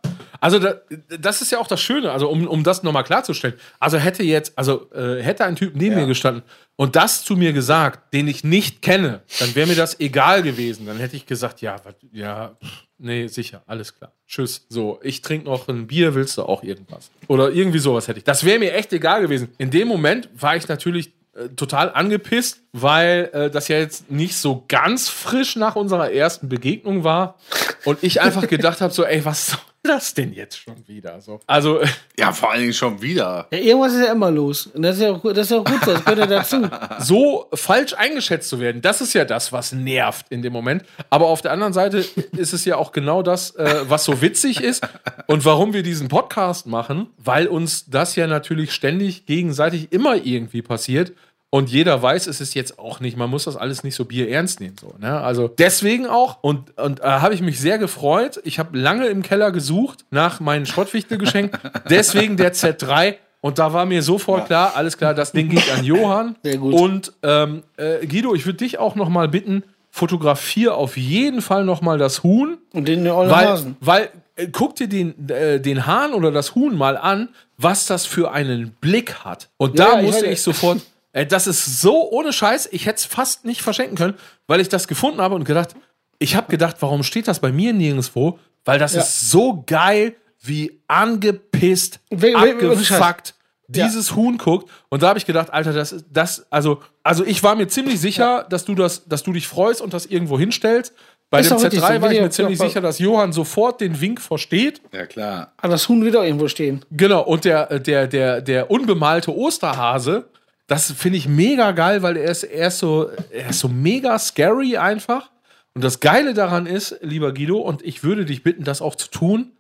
[0.45, 0.75] Also da,
[1.19, 3.57] das ist ja auch das Schöne, also um, um das nochmal klarzustellen.
[3.81, 6.43] Also hätte jetzt, also äh, hätte ein Typ neben mir gestanden
[6.77, 10.85] und das zu mir gesagt, den ich nicht kenne, dann wäre mir das egal gewesen.
[10.85, 11.77] Dann hätte ich gesagt, ja,
[12.13, 12.59] ja,
[12.99, 14.13] nee, sicher, alles klar.
[14.27, 14.67] Tschüss.
[14.69, 17.11] So, ich trinke noch ein Bier, willst du auch irgendwas?
[17.27, 18.25] Oder irgendwie sowas hätte ich.
[18.25, 19.49] Das wäre mir echt egal gewesen.
[19.57, 24.37] In dem Moment war ich natürlich äh, total angepisst, weil äh, das ja jetzt nicht
[24.37, 27.39] so ganz frisch nach unserer ersten Begegnung war
[27.87, 31.41] und ich einfach gedacht habe so, ey, was soll das denn jetzt schon wieder so?
[31.47, 31.81] Also
[32.19, 33.47] Ja, vor allen Dingen schon wieder.
[33.53, 34.67] Ja, irgendwas ist ja immer los.
[34.69, 36.69] Und das ist ja auch, gut- das ist ja auch gut das gehört ja dazu.
[37.01, 40.85] so falsch eingeschätzt zu werden, das ist ja das, was nervt in dem Moment.
[41.11, 42.05] Aber auf der anderen Seite
[42.37, 44.87] ist es ja auch genau das, äh, was so witzig ist
[45.27, 50.63] und warum wir diesen Podcast machen, weil uns das ja natürlich ständig gegenseitig immer irgendwie
[50.63, 51.13] passiert.
[51.55, 54.59] Und jeder weiß, es ist jetzt auch nicht, man muss das alles nicht so bierernst
[54.59, 54.75] nehmen.
[54.81, 55.21] So, ne?
[55.21, 58.41] Also deswegen auch, und, und äh, habe ich mich sehr gefreut.
[58.43, 61.57] Ich habe lange im Keller gesucht nach meinem Schrottwichtelgeschenk.
[61.89, 63.15] deswegen der Z3.
[63.41, 66.35] Und da war mir sofort klar, alles klar, das Ding geht an Johann.
[66.43, 66.75] Sehr gut.
[66.75, 69.63] Und ähm, äh, Guido, ich würde dich auch noch mal bitten,
[69.93, 73.77] fotografier auf jeden Fall noch mal das Huhn, Und den weil, Hasen.
[73.79, 77.29] weil äh, guck dir den, äh, den Hahn oder das Huhn mal an,
[77.59, 79.51] was das für einen Blick hat.
[79.57, 80.81] Und Ja, da ich musste weiß- ich sofort,
[81.15, 84.15] äh, das ist so ohne Scheiß, ich hätte es fast nicht verschenken können,
[84.47, 85.75] weil ich das gefunden habe und gedacht,
[86.19, 88.39] ich habe gedacht, warum steht das bei mir nirgendwo?
[88.67, 89.01] Weil das Ja.
[89.01, 93.35] ist so geil, wie angepisst, We- abgefuckt
[93.67, 94.71] dieses Huhn guckt.
[94.91, 97.99] Und da habe ich gedacht, Alter, das ist das, also, also ich war mir ziemlich
[97.99, 100.93] sicher, dass du das, dass du dich freust und das irgendwo hinstellst.
[101.31, 103.81] Bei Ist dem doch richtig Z3 so, war ich mir ziemlich sicher, dass Johann sofort
[103.81, 104.83] den Wink versteht.
[104.93, 105.53] Ja, klar.
[105.57, 106.85] Ah, das Huhn wird auch irgendwo stehen.
[106.91, 110.27] Genau, und der, der, der, der unbemalte Osterhase,
[110.67, 114.19] das finde ich mega geil, weil er ist, er ist so, er ist so mega
[114.19, 115.31] scary einfach.
[115.75, 119.09] Und das Geile daran ist, lieber Guido, und ich würde dich bitten, das auch zu
[119.11, 119.53] tun,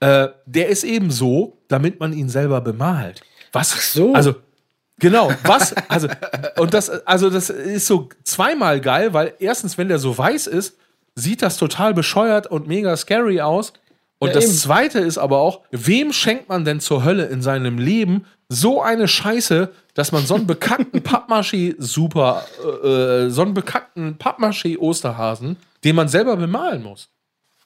[0.00, 3.22] äh, der ist eben so, damit man ihn selber bemalt.
[3.52, 3.92] Was?
[3.92, 4.12] so.
[4.14, 4.34] Also,
[4.98, 5.74] genau, was?
[5.88, 6.08] Also,
[6.56, 10.76] und das, also, das ist so zweimal geil, weil erstens, wenn der so weiß ist,
[11.14, 13.72] sieht das total bescheuert und mega scary aus.
[14.18, 14.54] Und Ja, das eben.
[14.54, 19.08] zweite ist aber auch, wem schenkt man denn zur Hölle in seinem Leben so eine
[19.08, 22.44] Scheiße, dass man so einen bekackten Pappmaché super,
[22.84, 22.88] äh,
[23.26, 27.08] äh, so einen bekackten Pappmaché Osterhasen, den man selber bemalen muss.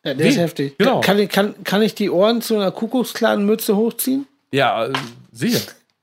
[0.05, 0.41] Ja, der ist Wie?
[0.41, 0.79] heftig.
[0.79, 1.01] Genau.
[1.01, 4.27] Kann, ich- kann, kann ich die Ohren zu einer Kuckucksklanen-Mütze hochziehen?
[4.53, 4.93] Ja, äh,
[5.33, 5.61] sehe,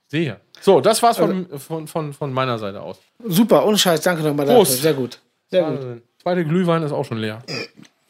[0.08, 0.36] sehe.
[0.60, 2.98] So, das war's von, von, von, von meiner Seite aus.
[3.24, 4.58] Super, ohne Scheiß, danke nochmal dafür.
[4.62, 4.80] Prost.
[4.82, 5.18] Sehr gut.
[5.50, 6.02] Sehr gut.
[6.22, 7.42] Zweite Glühwein ist auch schon leer.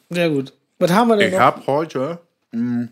[0.09, 0.53] Sehr gut.
[0.79, 1.39] Was haben wir denn Ich noch?
[1.41, 2.19] hab heute.
[2.57, 2.87] Mh,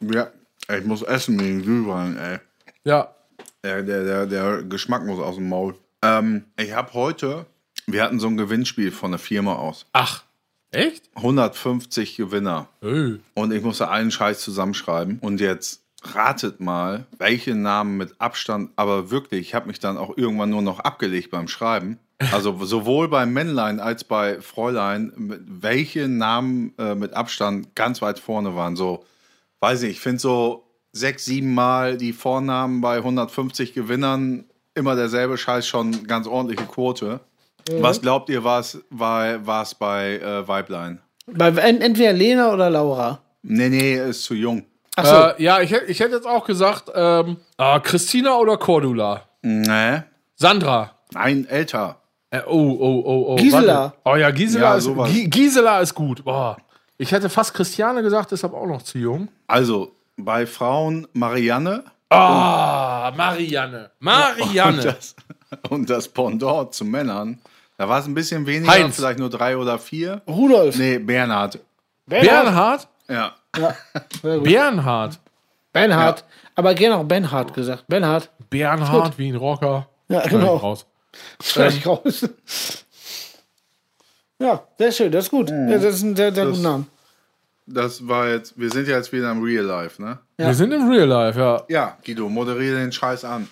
[0.00, 0.30] ja,
[0.76, 2.38] ich muss essen wegen Glühwein, ey.
[2.84, 3.14] Ja,
[3.62, 5.74] Der, der, der, der Geschmack muss aus dem Maul.
[6.02, 7.46] Ähm, ich habe heute,
[7.86, 9.86] wir hatten so ein Gewinnspiel von der Firma aus.
[9.92, 10.24] ach,
[10.70, 11.08] echt?
[11.16, 12.68] 150 Gewinner.
[12.82, 13.18] Öh.
[13.34, 15.18] Und ich musste allen Scheiß zusammenschreiben.
[15.20, 20.16] Und jetzt ratet mal, welche Namen mit Abstand, aber wirklich, ich habe mich dann auch
[20.16, 21.98] irgendwann nur noch abgelegt beim Schreiben.
[22.32, 25.12] Also sowohl bei Männlein als bei Fräulein,
[25.46, 28.74] welche Namen äh, mit Abstand ganz weit vorne waren.
[28.74, 29.04] So,
[29.60, 34.44] weiß nicht, ich finde so sechs, sieben Mal die Vornamen bei 150 Gewinnern
[34.74, 37.20] immer derselbe Scheiß schon ganz ordentliche Quote.
[37.80, 41.00] Was glaubt ihr, war es bei äh, Weiblein?
[41.26, 43.18] Bei, ent- entweder Lena oder Laura.
[43.42, 44.64] Nee, nee, ist zu jung.
[44.94, 49.22] Achso, Äh, ja, ich, ich hätte jetzt auch gesagt, ähm, ah, Christina oder Cordula?
[49.42, 50.02] Nee.
[50.36, 50.92] Sandra.
[51.12, 51.96] Nein, älter.
[52.30, 53.36] Äh, oh, oh, oh, oh.
[53.36, 53.74] Gisela.
[53.80, 53.96] warte.
[54.04, 55.10] Oh ja, Gisela, Ja, ist, sowas.
[55.12, 56.24] Gisela ist gut.
[56.24, 56.56] Boah.
[56.98, 59.28] Ich hätte fast Christiane gesagt, ist aber auch noch zu jung.
[59.46, 63.90] Also, bei Frauen Marianne Ah, Marianne.
[63.98, 64.82] und Marianne.
[64.82, 65.14] das,
[65.70, 67.38] und das Pendant zu Männern.
[67.78, 68.96] Da war es ein bisschen weniger, Heinz.
[68.96, 70.22] vielleicht nur drei oder vier.
[70.26, 70.76] Rudolf.
[70.78, 71.58] Nee, Bernhard.
[72.06, 72.88] Bernhard?
[73.08, 73.34] Ja.
[74.22, 75.18] Bernhard.
[75.72, 76.24] Benhard.
[76.54, 77.84] Aber gerne auch Benhard gesagt.
[77.88, 78.30] Benhard.
[78.48, 79.88] Bernhard wie ein Rocker.
[80.08, 80.56] Ja, genau.
[80.56, 80.86] ich Raus.
[81.42, 82.28] Schneid ich raus.
[84.38, 85.50] Ja, sehr schön, das ist gut.
[85.50, 86.86] Ja, das ist ein sehr, sehr guter Name.
[87.66, 90.18] Das war jetzt, wir sind ja jetzt wieder im Real Life, ne?
[90.36, 91.64] Wir sind im Real Life, ja.
[91.68, 93.48] Ja, Guido, moderiere den Scheiß an.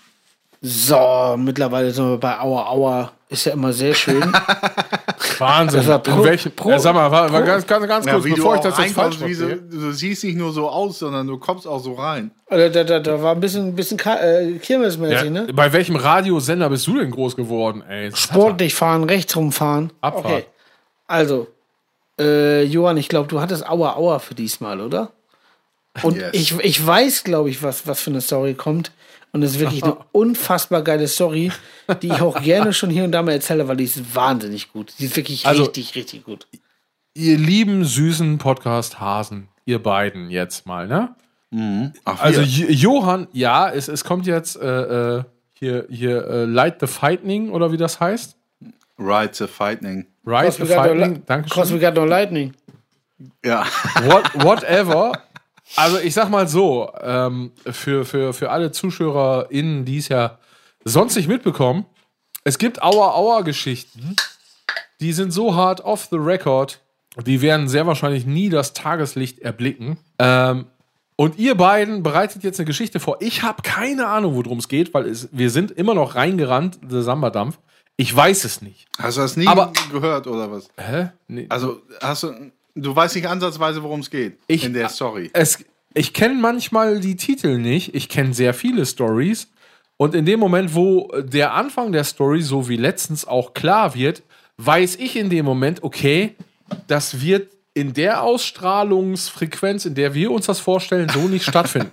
[0.60, 3.12] So, mittlerweile sind wir bei Aua Aua.
[3.34, 4.22] Ist ja immer sehr schön.
[5.38, 5.80] Wahnsinn.
[5.80, 8.24] Das war pro- in welchem, pro- äh, sag mal, war, war ganz, ganz, ganz kurz,
[8.24, 11.00] wie bevor du ich das jetzt falsch wie so, du siehst nicht nur so aus,
[11.00, 12.30] sondern du kommst auch so rein.
[12.48, 15.46] da, da, da, da war ein bisschen, ein bisschen äh, kirmesmäßig, Ja, ne?
[15.52, 18.14] Bei welchem Radiosender bist du denn groß geworden, ey?
[18.14, 19.92] Sportlich fahren, rechts rumfahren.
[20.00, 20.24] Abfahrt.
[20.24, 20.44] Okay.
[21.08, 21.48] Also,
[22.20, 25.10] äh, Johann, ich glaube, du hattest Aua Aua für diesmal, oder?
[26.02, 26.30] Und Yes.
[26.32, 28.92] ich, ich weiß, glaube ich, was, was für eine Story kommt.
[29.34, 31.50] Und es ist wirklich eine unfassbar geile Story,
[32.00, 34.94] die ich auch gerne schon hier und da mal erzähle, weil die ist wahnsinnig gut.
[34.98, 36.46] Die ist wirklich Also- richtig, richtig gut.
[37.16, 41.14] Ihr lieben, süßen Podcast-Hasen, ihr beiden jetzt mal, ne?
[42.04, 45.24] Ach, Also Johann, ja, es, es kommt jetzt äh, äh,
[45.54, 48.36] hier, hier äh, Light the Fighting oder wie das heißt.
[48.98, 50.06] Ride the Fighting.
[50.24, 51.88] Right the we got no Fighting, li- danke Cause we schön.
[51.88, 52.52] got no lightning.
[53.44, 53.64] Ja.
[54.06, 55.12] What, whatever.
[55.76, 60.38] Also ich sag mal so, ähm, für, für, für alle ZuschauerInnen, die es ja
[60.84, 61.86] sonst nicht mitbekommen,
[62.44, 64.16] es gibt Auer-Auer-Geschichten,
[65.00, 66.80] die sind so hart off the record,
[67.26, 69.96] die werden sehr wahrscheinlich nie das Tageslicht erblicken.
[70.18, 70.66] Ähm,
[71.16, 73.18] und ihr beiden bereitet jetzt eine Geschichte vor.
[73.20, 77.02] Ich habe keine Ahnung, worum es geht, weil es, wir sind immer noch reingerannt, der
[77.02, 77.58] Samba-Dampf.
[77.96, 78.86] Ich weiß es nicht.
[78.98, 80.68] Hast du das nie Aber- gehört oder was?
[80.76, 81.10] Hä?
[81.28, 81.46] Nee.
[81.48, 82.34] Also, hast du,
[82.74, 85.30] du weißt nicht ansatzweise, worum es geht Ich- in der Story.
[85.32, 85.64] es,
[85.94, 87.94] ich kenne manchmal die Titel nicht.
[87.94, 89.48] Ich kenne sehr viele Stories.
[89.96, 94.22] Und in dem Moment, wo der Anfang der Story, so wie letztens auch klar wird,
[94.56, 96.34] weiß ich in dem Moment, okay,
[96.88, 101.90] das wird in der Ausstrahlungsfrequenz, in der wir uns das vorstellen, so nicht stattfinden.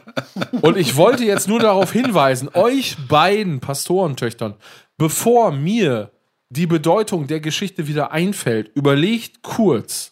[0.62, 4.54] Und ich wollte jetzt nur darauf hinweisen, euch beiden Pastorentöchtern,
[4.98, 6.10] bevor mir
[6.50, 10.11] die Bedeutung der Geschichte wieder einfällt, überlegt kurz,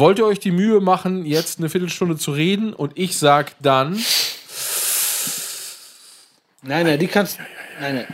[0.00, 3.96] wollt ihr euch die Mühe machen, jetzt eine Viertelstunde zu reden und ich sag dann,
[6.62, 7.38] Nein, nein, die kannst.
[7.80, 8.06] Nein, nein.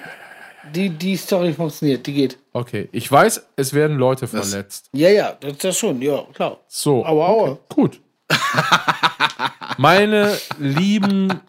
[0.72, 2.38] Die, die Story funktioniert, die geht.
[2.52, 4.88] okay, ich weiß, es werden Leute verletzt.
[4.92, 6.58] Ja, ja, das ist das schon, ja, klar.
[6.68, 7.58] So, Aua, aua.
[7.68, 8.00] gut.
[9.78, 11.40] Meine lieben,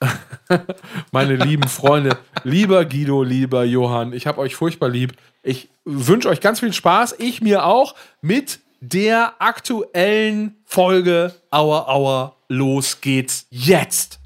[1.12, 5.12] meine lieben Freunde, lieber Guido, lieber Johann, ich habe euch furchtbar lieb.
[5.42, 12.36] Ich wünsche euch ganz viel Spaß, ich mir auch, mit der aktuellen Folge Aua Aua.
[12.48, 14.20] Los geht's jetzt.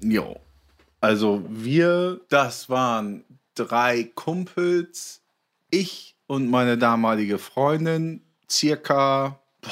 [0.00, 0.40] Jo.
[1.00, 5.22] Also wir, das waren drei Kumpels,
[5.70, 9.70] ich und meine damalige Freundin, circa, boah,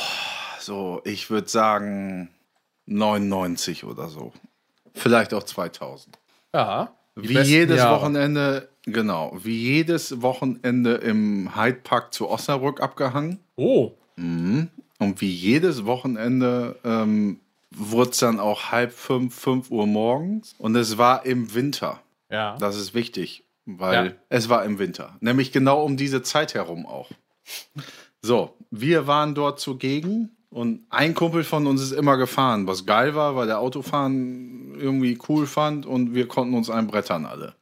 [0.60, 2.30] so, ich würde sagen
[2.86, 4.32] 99 oder so.
[4.94, 6.16] Vielleicht auch 2000.
[6.52, 6.94] Ja.
[7.16, 8.00] Wie besten jedes Jahre.
[8.00, 13.38] Wochenende, genau, wie jedes Wochenende im Hyde Park zu Osnabrück abgehangen.
[13.56, 13.92] Oh.
[14.16, 20.54] Und wie jedes Wochenende ähm, wurde es dann auch halb fünf, fünf Uhr morgens.
[20.58, 22.00] Und es war im Winter.
[22.30, 22.56] Ja.
[22.58, 24.12] Das ist wichtig, weil Ja.
[24.28, 25.16] es war im Winter.
[25.20, 27.10] Nämlich genau um diese Zeit herum auch.
[28.22, 33.16] So, wir waren dort zugegen und ein Kumpel von uns ist immer gefahren, was geil
[33.16, 37.56] war, weil der Autofahren irgendwie cool fand und wir konnten uns einbrettern alle.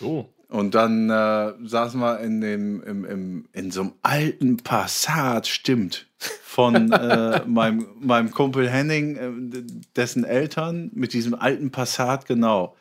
[0.00, 0.24] Oh.
[0.48, 6.06] Und dann äh, saßen wir in, dem, im, im, in so einem alten Passat, stimmt,
[6.16, 9.62] von äh, meinem, meinem Kumpel Henning, äh,
[9.94, 12.74] dessen Eltern, mit diesem alten Passat, genau.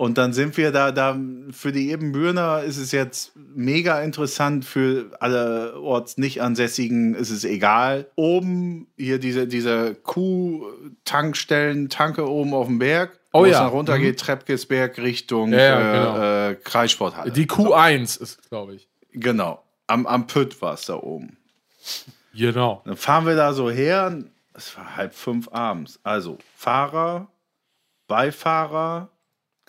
[0.00, 1.14] Und dann sind wir da, da
[1.50, 7.44] für die Ebenbürner ist es jetzt mega interessant, für alle Orts nicht Ansässigen ist es
[7.44, 8.06] egal.
[8.16, 13.60] Oben hier diese, diese Kuh-Tankstellen, Tanke oben auf dem Berg, Oh ja.
[13.60, 16.48] dann runter geht, Treppkesberg Richtung Ja, ja, äh, genau.
[16.48, 17.30] äh, Kreissporthalle.
[17.30, 18.88] Die Q1 ist, glaube ich.
[19.12, 19.62] Genau.
[19.86, 21.36] Am, am Pütt war es da oben.
[22.32, 22.80] Genau.
[22.86, 24.16] Dann fahren wir da so her.
[24.54, 26.00] Es war halb fünf abends.
[26.02, 27.28] Also Fahrer,
[28.08, 29.10] Beifahrer,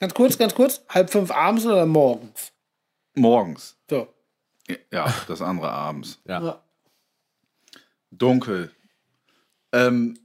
[0.02, 0.82] Ganz kurz, ganz kurz.
[0.90, 2.52] Halb fünf abends oder morgens?
[3.14, 3.78] morgens.
[3.88, 4.07] So.
[4.91, 6.19] Ja, das andere abends.
[6.28, 6.60] Ja.
[8.10, 8.72] Dunkel.
[9.72, 10.18] Ähm,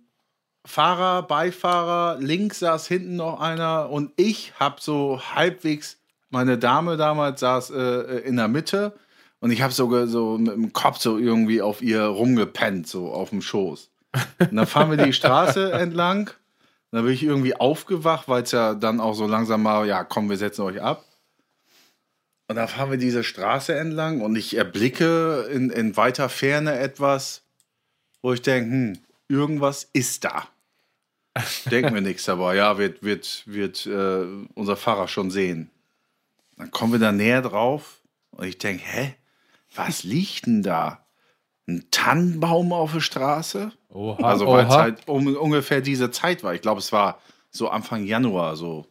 [0.65, 5.99] Fahrer, Beifahrer, links saß hinten noch einer und ich habe so halbwegs,
[6.31, 8.99] meine Dame damals saß äh, in der Mitte
[9.41, 13.29] und ich habe sogar so mit dem Kopf so irgendwie auf ihr rumgepennt, so auf
[13.29, 13.91] dem Schoß.
[14.39, 16.31] Und dann fahren wir die Straße entlang.
[16.93, 20.31] Dann bin ich irgendwie aufgewacht, weil es ja dann auch so langsam mal, ja, komm,
[20.31, 21.05] wir setzen euch ab.
[22.49, 27.43] Und dann fahren wir diese Straße entlang und ich erblicke in, in weiter Ferne etwas,
[28.23, 28.99] wo ich denke, hm,
[29.29, 30.49] irgendwas ist da.
[31.71, 32.57] Denk mir nichts dabei.
[32.57, 35.71] Ja, wird, wird, wird äh, unser Fahrer schon sehen.
[36.57, 38.01] Dann kommen wir da näher drauf
[38.31, 39.15] und ich denke, hä,
[39.75, 41.06] was liegt denn da?
[41.69, 43.73] Ein Tannenbaum auf der Straße?
[43.93, 44.23] Oha.
[44.23, 44.81] Also weil es Oha.
[44.83, 46.55] halt um, ungefähr diese Zeit war.
[46.55, 47.19] Ich glaube, es war
[47.51, 48.87] so Anfang Januar so.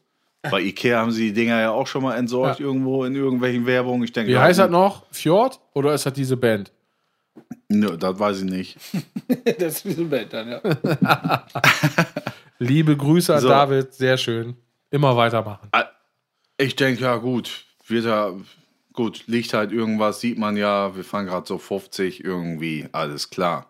[0.51, 4.03] Bei Ikea haben sie die Dinger ja auch schon mal entsorgt irgendwo in irgendwelchen Werbungen.
[4.03, 5.03] Ich denke, Wie ja, heißt das noch?
[5.11, 5.59] Fjord?
[5.73, 6.71] Oder ist das diese Band?
[7.67, 8.77] Nö, das weiß ich nicht.
[9.59, 10.61] das ist ein Bett dann, ja.
[12.59, 13.47] Liebe Grüße an So.
[13.47, 13.93] David.
[13.93, 14.55] Sehr schön.
[14.91, 15.69] Immer weitermachen.
[16.57, 18.31] Ich denke, ja gut, wird ja,
[18.95, 23.67] gut, liegt halt irgendwas, sieht man ja, wir fahren gerade so 50 irgendwie, alles klar.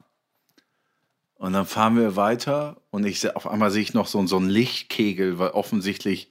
[1.37, 4.49] Und dann fahren wir weiter und ich auf einmal sehe ich noch so, so einen
[4.49, 6.29] Lichtkegel, weil offensichtlich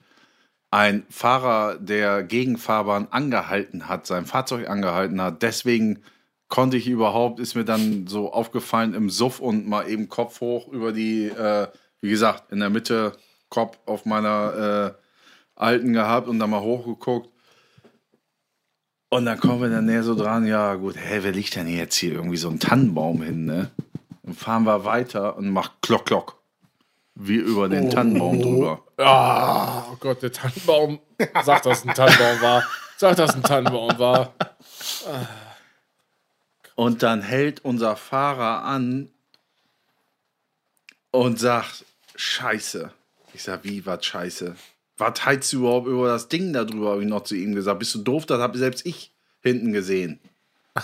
[0.71, 5.41] ein Fahrer der Gegenfahrbahn angehalten hat, sein Fahrzeug angehalten hat.
[5.41, 6.01] Deswegen
[6.47, 10.67] konnte ich überhaupt, ist mir dann so aufgefallen im Suff und mal eben Kopf hoch
[10.67, 11.67] über die, äh,
[12.01, 13.13] wie gesagt, in der Mitte
[13.49, 15.01] Kopf auf meiner äh,
[15.55, 17.29] alten gehabt und dann mal hochgeguckt.
[19.15, 21.95] Und dann kommen wir dann näher so dran, ja gut, hä, wer liegt denn jetzt
[21.95, 23.71] hier irgendwie so ein Tannenbaum hin, ne?
[24.23, 26.35] Dann fahren wir weiter und macht Klock, Klock.
[27.13, 28.83] Wie über den Tannenbaum drüber.
[28.97, 30.99] Ah, oh Gott, der Tannenbaum.
[31.45, 32.63] Sag, dass ein Tannenbaum war.
[32.97, 34.33] Sag, dass ein Tannenbaum war.
[36.75, 39.09] Und dann hält unser Fahrer an
[41.11, 41.85] und sagt,
[42.17, 42.91] Scheiße.
[43.33, 44.57] Ich sag, wie, was Scheiße?
[44.97, 47.79] Was heizt du überhaupt über das Ding da drüber, habe ich noch zu ihm gesagt.
[47.79, 48.25] Bist du doof?
[48.25, 49.11] Das habe selbst ich
[49.41, 50.19] hinten gesehen.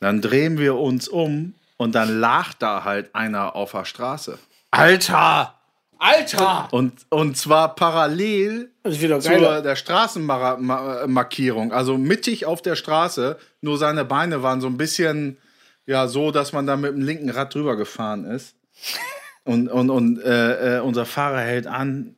[0.00, 4.38] Dann drehen wir uns um und dann lag da halt einer auf der Straße.
[4.70, 5.54] Alter!
[5.98, 6.68] Alter!
[6.70, 9.62] Und, und zwar parallel geiler.
[9.62, 11.72] der Straßenmarkierung.
[11.72, 15.38] Also mittig auf der Straße, nur seine Beine waren so ein bisschen
[15.86, 18.54] ja so, dass man da mit dem linken Rad drüber gefahren ist.
[19.44, 22.17] Und, und, und äh, äh, unser Fahrer hält an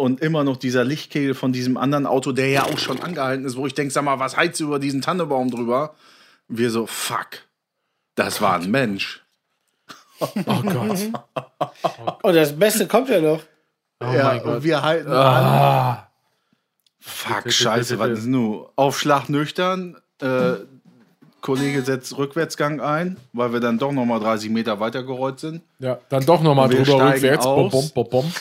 [0.00, 3.56] und immer noch dieser Lichtkegel von diesem anderen Auto, der ja auch schon angehalten ist,
[3.56, 5.94] wo ich denke, sag mal, was heizt über diesen Tannenbaum drüber?
[6.48, 7.28] Wir so, fuck,
[8.14, 9.22] das war ein Mensch.
[10.20, 11.10] Oh Gott.
[12.22, 13.42] Und das Beste kommt ja noch.
[14.00, 14.56] Oh ja, mein Gott.
[14.56, 15.16] und wir halten an.
[15.16, 16.06] Ah.
[16.98, 18.66] Fuck, Bitte, scheiße, bitte, was ist nun?
[18.76, 19.96] Aufschlag nüchtern.
[20.20, 20.56] Äh,
[21.40, 25.62] Kollege setzt Rückwärtsgang ein, weil wir dann doch noch mal 30 Meter weiter gerollt sind.
[25.78, 27.44] Ja, dann doch nochmal drüber rückwärts.
[27.44, 28.32] Bom, bom, bom.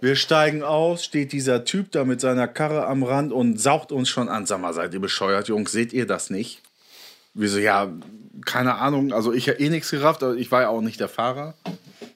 [0.00, 4.08] Wir steigen aus, steht dieser Typ da mit seiner Karre am Rand und saugt uns
[4.08, 4.46] schon an.
[4.46, 5.72] Sag mal, seid ihr bescheuert, Jungs?
[5.72, 6.62] Seht ihr das nicht?
[7.34, 7.92] Wir so, ja,
[8.46, 9.12] keine Ahnung.
[9.12, 11.54] Also ich habe eh nichts gerafft, aber ich war ja auch nicht der Fahrer.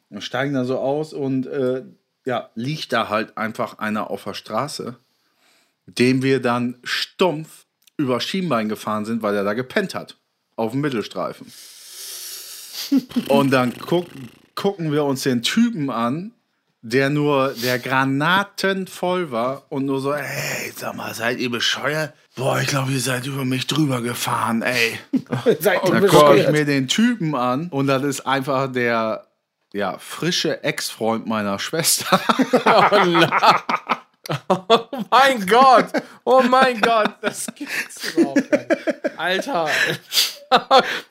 [0.09, 1.85] Wir steigen da so aus und äh,
[2.25, 4.97] ja, liegt da halt einfach einer auf der Straße,
[5.87, 7.67] dem wir dann stumpf
[7.99, 10.17] über Schienbein gefahren sind, weil er da gepennt hat.
[10.57, 11.53] Auf dem Mittelstreifen.
[13.29, 14.07] Und dann guck,
[14.55, 16.33] gucken wir uns den Typen an,
[16.87, 22.13] der nur, der granatenvoll war und nur so, ey, sag mal, seid ihr bescheuert?
[22.37, 24.99] Boah, ich glaube, ihr seid über mich drüber gefahren, ey.
[25.61, 29.27] Seid ihr Dann gucke ich mir den Typen an und das ist einfach der
[29.73, 32.21] ja, frische Ex-Freund meiner Schwester.
[32.67, 34.04] Oh
[35.11, 35.87] mein Gott!
[36.25, 37.15] Oh mein Gott!
[37.21, 38.67] Das gibt's überhaupt nicht.
[39.17, 39.69] Alter!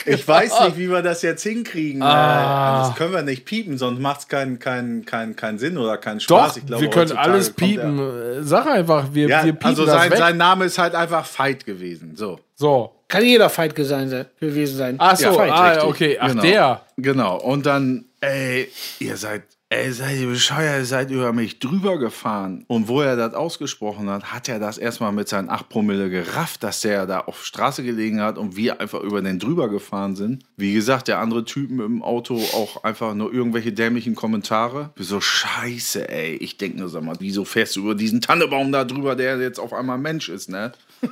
[0.06, 2.02] Ich weiß nicht, wie wir das jetzt hinkriegen.
[2.02, 2.88] Ah.
[2.88, 6.20] Das können wir nicht piepen, sonst macht es keinen kein, kein, keinen Sinn oder keinen
[6.20, 6.58] Doch, Spaß.
[6.58, 8.44] Ich glaube, wir können alles piepen.
[8.46, 10.18] Sag einfach, wir, ja, wir piepen also das sein, weg.
[10.18, 12.16] sein Name ist halt einfach Fight gewesen.
[12.16, 12.40] So.
[12.56, 12.94] so.
[13.08, 14.96] Kann jeder Fight sein, gewesen sein.
[14.98, 15.52] Ach so, Ja, Fight.
[15.52, 16.18] ah, okay.
[16.20, 16.42] Ach, genau.
[16.42, 16.82] der.
[16.98, 17.38] Genau.
[17.38, 22.64] Und dann, ey, ihr seid, ey, seid ihr bescheuert, ihr seid über mich drüber gefahren.
[22.68, 26.64] Und wo er das ausgesprochen hat, hat er das erstmal mit seinen 8 Promille gerafft,
[26.64, 30.44] dass der da auf Straße gelegen hat und wir einfach über den drüber gefahren sind.
[30.58, 34.92] Wie gesagt, der andere Typen im Auto auch einfach nur irgendwelche dämlichen Kommentare.
[34.98, 36.36] So scheiße, ey.
[36.36, 39.60] Ich denke nur, sag mal, wieso fährst du über diesen Tannebaum da drüber, der jetzt
[39.60, 40.72] auf einmal Mensch ist, ne?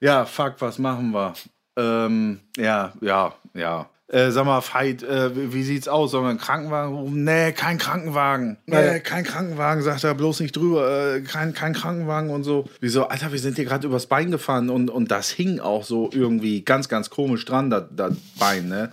[0.00, 1.34] Ja, fuck, was machen wir?
[1.76, 3.90] Ähm, ja, ja, ja.
[4.10, 6.12] Äh, sag mal, Veit, äh, wie, wie sieht's aus?
[6.12, 7.24] Sollen wir einen Krankenwagen rufen?
[7.24, 8.56] Nee, kein Krankenwagen.
[8.64, 11.16] Nee, kein Krankenwagen, sagt er, bloß nicht drüber.
[11.16, 12.64] Äh, kein, kein Krankenwagen und so.
[12.80, 16.08] Wieso, Alter, wir sind hier gerade übers Bein gefahren und, und das hing auch so
[16.10, 18.92] irgendwie ganz, ganz komisch dran, das, das Bein, ne?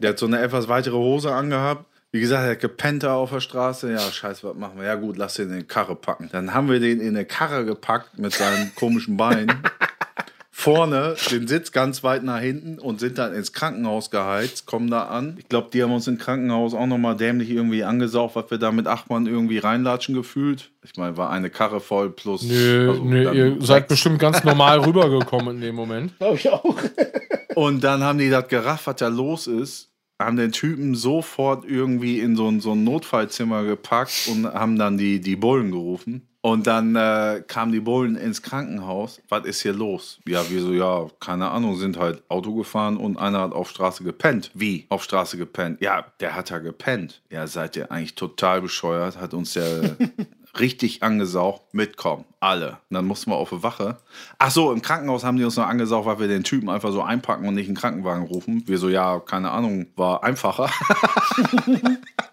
[0.00, 1.86] Der hat so eine etwas weitere Hose angehabt.
[2.10, 3.90] Wie gesagt, er hat gepennt da auf der Straße.
[3.90, 4.84] Ja, scheiße, was machen wir?
[4.84, 6.28] Ja gut, lass den in die Karre packen.
[6.30, 9.46] Dann haben wir den in eine Karre gepackt mit seinem komischen Bein.
[10.54, 15.04] Vorne den Sitz ganz weit nach hinten und sind dann ins Krankenhaus geheizt, kommen da
[15.04, 15.36] an.
[15.38, 18.70] Ich glaube, die haben uns im Krankenhaus auch nochmal dämlich irgendwie angesaugt, was wir da
[18.70, 20.70] mit acht Mann irgendwie reinlatschen gefühlt.
[20.84, 22.42] Ich meine, war eine Karre voll plus.
[22.42, 23.88] Nö, also nö, ihr seid sechs.
[23.88, 26.16] bestimmt ganz normal rübergekommen in dem Moment.
[26.18, 26.76] Glaube ich auch.
[27.54, 29.90] Und dann haben die das gerafft, was da los ist.
[30.20, 34.98] Haben den Typen sofort irgendwie in so ein, so ein Notfallzimmer gepackt und haben dann
[34.98, 36.28] die, die Bullen gerufen.
[36.42, 39.22] Und dann äh, kamen die Bullen ins Krankenhaus.
[39.28, 40.18] Was ist hier los?
[40.26, 44.02] Ja, wir so, ja, keine Ahnung, sind halt Auto gefahren und einer hat auf Straße
[44.02, 44.50] gepennt.
[44.52, 44.86] Wie?
[44.88, 45.80] Auf Straße gepennt?
[45.80, 47.22] Ja, der hat da gepennt.
[47.30, 49.20] Ja, seid ihr eigentlich total bescheuert?
[49.20, 49.96] Hat uns der
[50.58, 51.72] richtig angesaugt.
[51.72, 52.24] Mitkommen.
[52.40, 52.78] Alle.
[52.90, 53.98] Und dann mussten wir auf die Wache.
[54.38, 57.02] Ach so, im Krankenhaus haben die uns noch angesaugt, weil wir den Typen einfach so
[57.02, 58.64] einpacken und nicht einen Krankenwagen rufen.
[58.66, 60.68] Wir so, ja, keine Ahnung, war einfacher.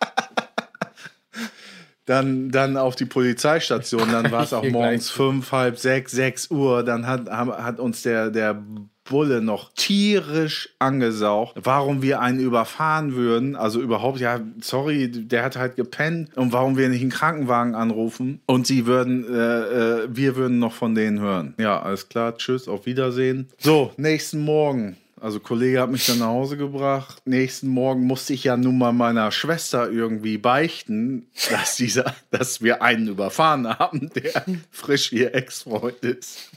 [2.09, 6.81] Dann, dann auf die Polizeistation, dann war es auch morgens fünf, halb sechs, sechs Uhr.
[6.81, 8.63] Dann hat, hat uns der, der
[9.03, 13.55] Bulle noch tierisch angesaugt, warum wir einen überfahren würden.
[13.55, 18.41] Also überhaupt, ja, sorry, der hat halt gepennt und warum wir nicht einen Krankenwagen anrufen
[18.47, 21.53] und sie würden, äh, äh, wir würden noch von denen hören.
[21.59, 23.49] Ja, alles klar, tschüss, auf Wiedersehen.
[23.59, 24.97] So, nächsten Morgen.
[25.21, 27.21] Also Kollege hat mich dann nach Hause gebracht.
[27.25, 32.81] Nächsten Morgen musste ich ja nun mal meiner Schwester irgendwie beichten, dass dieser, dass wir
[32.81, 36.51] einen überfahren haben, der frisch ihr Ex-Freund ist.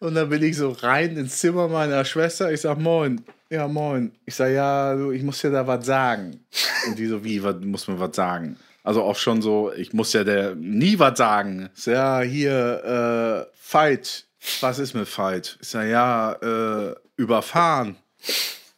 [0.00, 2.52] Und dann bin ich so rein ins Zimmer meiner Schwester.
[2.52, 3.24] Ich sag, moin.
[3.50, 4.12] Ja, moin.
[4.26, 6.40] Ich sag, ja, du, ich muss dir da was sagen.
[6.86, 8.56] Und die so, wie, was, muss mir was sagen?
[8.84, 11.70] Also auch schon so, ich muss ja der nie was sagen.
[11.86, 14.26] Ja, hier, äh, Fight.
[14.60, 15.58] Was ist mit Fight?
[15.62, 17.96] Ich sag, ja, äh, überfahren.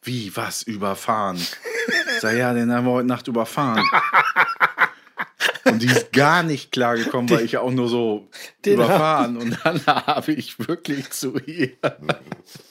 [0.03, 1.45] Wie, was, überfahren?
[2.21, 3.85] Sag, ja, den haben wir heute Nacht überfahren.
[5.77, 8.29] Und die ist gar nicht klar gekommen, weil ich ja auch nur so
[8.65, 9.37] überfahren.
[9.37, 11.73] Und dann habe ich wirklich zu ihr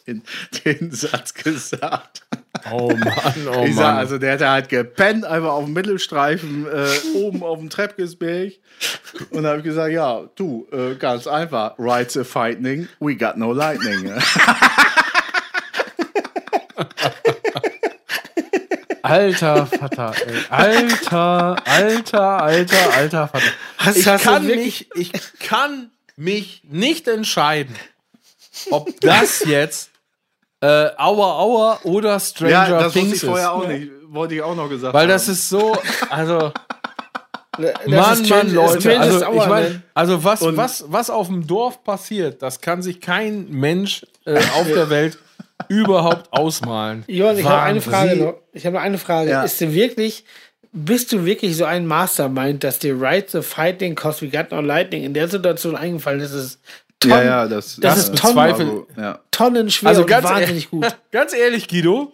[0.08, 0.24] den,
[0.66, 2.24] den Satz gesagt.
[2.72, 3.98] Oh Mann, oh ich sag, Mann.
[3.98, 8.54] also der hat halt gepennt, einfach auf dem Mittelstreifen, äh, oben auf dem Treppkesberg.
[9.30, 13.38] Und da habe ich gesagt, ja, du, äh, ganz einfach, rides a fighting, we got
[13.38, 14.12] no lightning.
[19.06, 20.36] Alter Vater, ey.
[20.50, 23.46] Alter, alter, alter, alter Vater.
[23.78, 27.76] Hast- ich, kann mich, ich kann mich nicht entscheiden,
[28.72, 29.92] ob das jetzt
[30.62, 33.52] äh, Aua Aua oder Stranger ja, das Things ich vorher ist.
[33.52, 35.10] auch nicht, wollte ich auch noch gesagt Weil haben.
[35.10, 35.78] das ist so,
[36.10, 36.52] also
[37.58, 39.84] Das Mann, Mann, Strange- Leute, also ich meine, man.
[39.94, 44.38] also was, Und- was, was auf dem Dorf passiert, das kann sich kein Mensch äh,
[44.56, 45.18] auf der Welt
[45.70, 47.04] überhaupt ausmalen.
[47.08, 47.82] Johann, ich habe eine.
[47.82, 48.36] Frage noch.
[48.54, 49.30] Ich habe noch eine Frage.
[49.30, 49.44] Ja.
[49.44, 50.26] Ist denn wirklich,
[50.72, 54.62] bist du wirklich so ein Mastermind, dass dir Right the Fighting Cause We Got No
[54.62, 56.34] Lightning in der Situation eingefallen ist?
[56.34, 56.60] Das ist
[57.04, 59.20] ja, Tonnen, ja, das, das ja, ist Tonnen, also, ja.
[59.32, 60.88] tonnenschwer Also und ganz wahnsinnig gut.
[61.12, 62.12] Ganz ehrlich, Guido,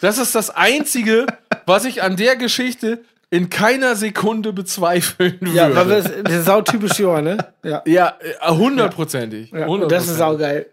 [0.00, 1.26] das ist das Einzige,
[1.66, 3.00] was ich an der Geschichte
[3.30, 5.54] in keiner Sekunde bezweifeln würde.
[5.54, 7.38] Ja, weil das, das ist sautypisch Johann, ne?
[7.62, 7.82] Ja.
[7.86, 9.52] Ja, äh, hundertprozentig.
[9.52, 9.66] ja.
[9.66, 10.66] Und das ist saugeil.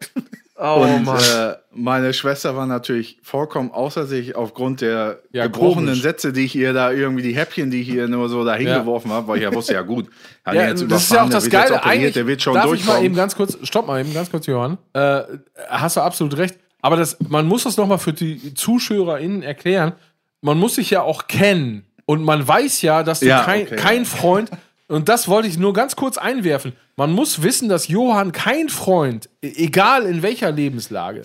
[0.60, 6.02] Oh und äh, meine Schwester war natürlich vollkommen außer sich aufgrund der Ja, gebrochenen komisch.
[6.02, 8.80] Sätze, die ich ihr da irgendwie, die Häppchen, die ich ihr nur so dahin Ja.
[8.80, 10.08] geworfen habe, weil ich ja wusste, ja gut,
[10.44, 11.76] hat ihn Ja, jetzt das ist ja auch das Geile.
[11.76, 14.32] operiert, Eigentlich, der wird schon darf ich mal eben ganz kurz, stopp mal eben ganz
[14.32, 14.80] kurz, Johann.
[14.94, 15.22] Äh,
[15.70, 16.56] hast du absolut recht.
[16.82, 19.94] Aber das, man muss das nochmal für die ZuschauerInnen erklären.
[20.42, 21.86] Man muss sich ja auch kennen.
[22.06, 23.76] Und man weiß ja, dass du Ja, kein, okay.
[23.76, 24.50] kein Freund,
[24.88, 26.74] und das wollte ich nur ganz kurz einwerfen.
[26.96, 31.24] Man muss wissen, dass Johann kein Freund, e- egal in welcher Lebenslage,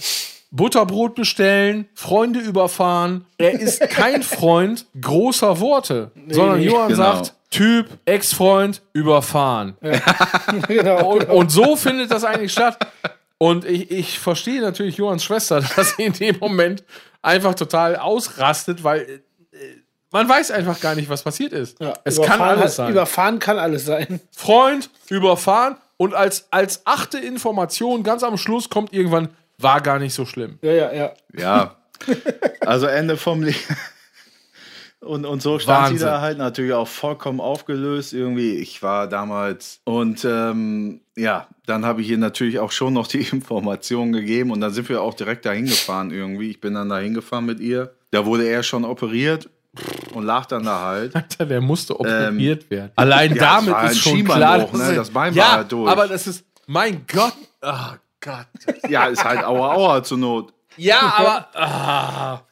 [0.50, 3.24] Butterbrot bestellen, Freunde überfahren.
[3.38, 7.14] Er ist kein Freund großer Worte, sondern Johann Genau.
[7.14, 9.76] sagt, Typ, Ex-Freund, überfahren.
[10.68, 11.12] genau.
[11.12, 12.78] Und, und so findet das eigentlich statt.
[13.38, 16.82] Und ich, ich verstehe natürlich Johanns Schwester, dass sie in dem Moment
[17.22, 19.22] einfach total ausrastet, weil
[20.12, 21.78] man weiß einfach gar nicht, was passiert ist.
[22.04, 22.90] es kann Überfahren alles sein.
[22.90, 24.20] Überfahren kann alles sein.
[24.30, 29.28] Freund, überfahren und als, als achte Information ganz am Schluss kommt irgendwann,
[29.58, 30.58] war gar nicht so schlimm.
[30.62, 31.12] Ja, ja, ja.
[31.36, 31.76] Ja.
[32.60, 33.56] Also Ende vom Lied.
[35.00, 35.98] Und, und so stand Wahnsinn.
[35.98, 38.54] sie da halt natürlich auch vollkommen aufgelöst irgendwie.
[38.56, 43.22] Ich war damals und ähm, ja, dann habe ich ihr natürlich auch schon noch die
[43.32, 46.50] Informationen gegeben und dann sind wir auch direkt dahin gefahren irgendwie.
[46.50, 47.94] Ich bin dann dahin gefahren mit ihr.
[48.12, 49.50] Da wurde er schon operiert
[50.14, 51.14] und lag dann da halt.
[51.16, 52.92] Alter, der musste operiert werden.
[52.96, 54.68] Allein Ähm, ja, damit war ist schon klar, ne?
[54.72, 55.90] dass- Das Bein war ja, halt durch.
[55.90, 57.72] aber das ist, mein Gott, oh
[58.20, 58.46] Gott.
[58.88, 60.52] Ja, ist halt aua aua zur Not.
[60.76, 61.48] Ja, aber.
[61.54, 62.42] Ah.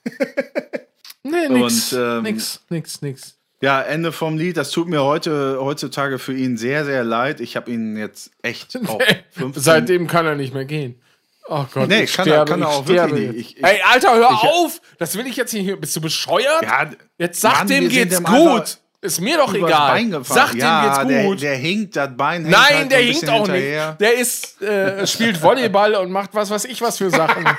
[1.23, 1.93] Nee, nix.
[1.93, 3.37] Und, ähm, nix, nix, nix.
[3.63, 4.57] Ja, Ende vom Lied.
[4.57, 7.41] Das tut mir heute, heutzutage für ihn sehr, sehr leid.
[7.41, 8.99] Ich habe ihn jetzt echt auch
[9.33, 11.01] 15 Seitdem kann er nicht mehr gehen.
[11.49, 13.51] Oh Gott, Nee, ich kann er- sterbe, kann er ich auch wirklich sterbe nicht.
[13.51, 14.81] Ich- ich- Ey, Alter, hör ich- auf!
[14.99, 15.81] Das will ich jetzt nicht.
[15.81, 16.63] Bist du bescheuert?
[16.63, 18.79] Ja, jetzt sag Mann, dem geht's dem gut.
[19.03, 19.99] Ist mir doch egal.
[20.25, 21.43] Sag ja, dem der, geht's gut.
[21.43, 23.89] Der hinkt, das Bein hängt Nein, halt der hinkt auch hinterher.
[23.89, 24.01] nicht.
[24.03, 27.45] Der ist, äh, spielt Volleyball und macht was weiß ich was für Sachen.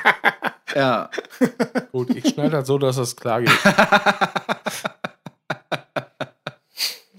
[0.74, 1.10] Ja.
[1.92, 3.52] gut, ich schneide das so, dass das klar geht.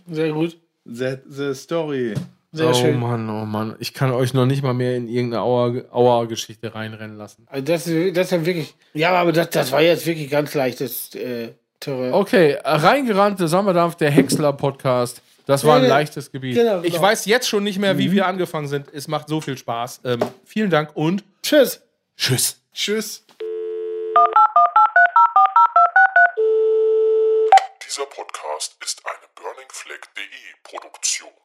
[0.07, 0.57] Sehr gut.
[0.87, 2.15] The, the story.
[2.55, 3.01] Sehr oh schön.
[3.01, 3.77] Mann, oh Mann.
[3.79, 7.47] Ich kann euch noch nicht mal mehr in irgendeine Auer-Geschichte reinrennen lassen.
[7.51, 8.75] Also das, das ist ja wirklich.
[8.93, 12.13] Ja, aber das, das war jetzt wirklich ganz leichtes äh, Terrain.
[12.13, 15.23] Okay, reingerannte Sommerdampf, der Häcksler-Podcast.
[15.47, 16.55] Das war ein äh, leichtes Gebiet.
[16.55, 16.85] Genau, genau.
[16.85, 18.13] Ich weiß jetzt schon nicht mehr, wie mhm.
[18.13, 18.93] wir angefangen sind.
[18.93, 20.03] Es macht so viel Spaß.
[20.05, 21.83] Ähm, vielen Dank und Tschüss.
[22.17, 22.61] Tschüss.
[22.75, 23.25] Tschüss.
[27.85, 30.23] Dieser Podcast ist eine BurningFleck.de
[30.63, 31.42] Produktion.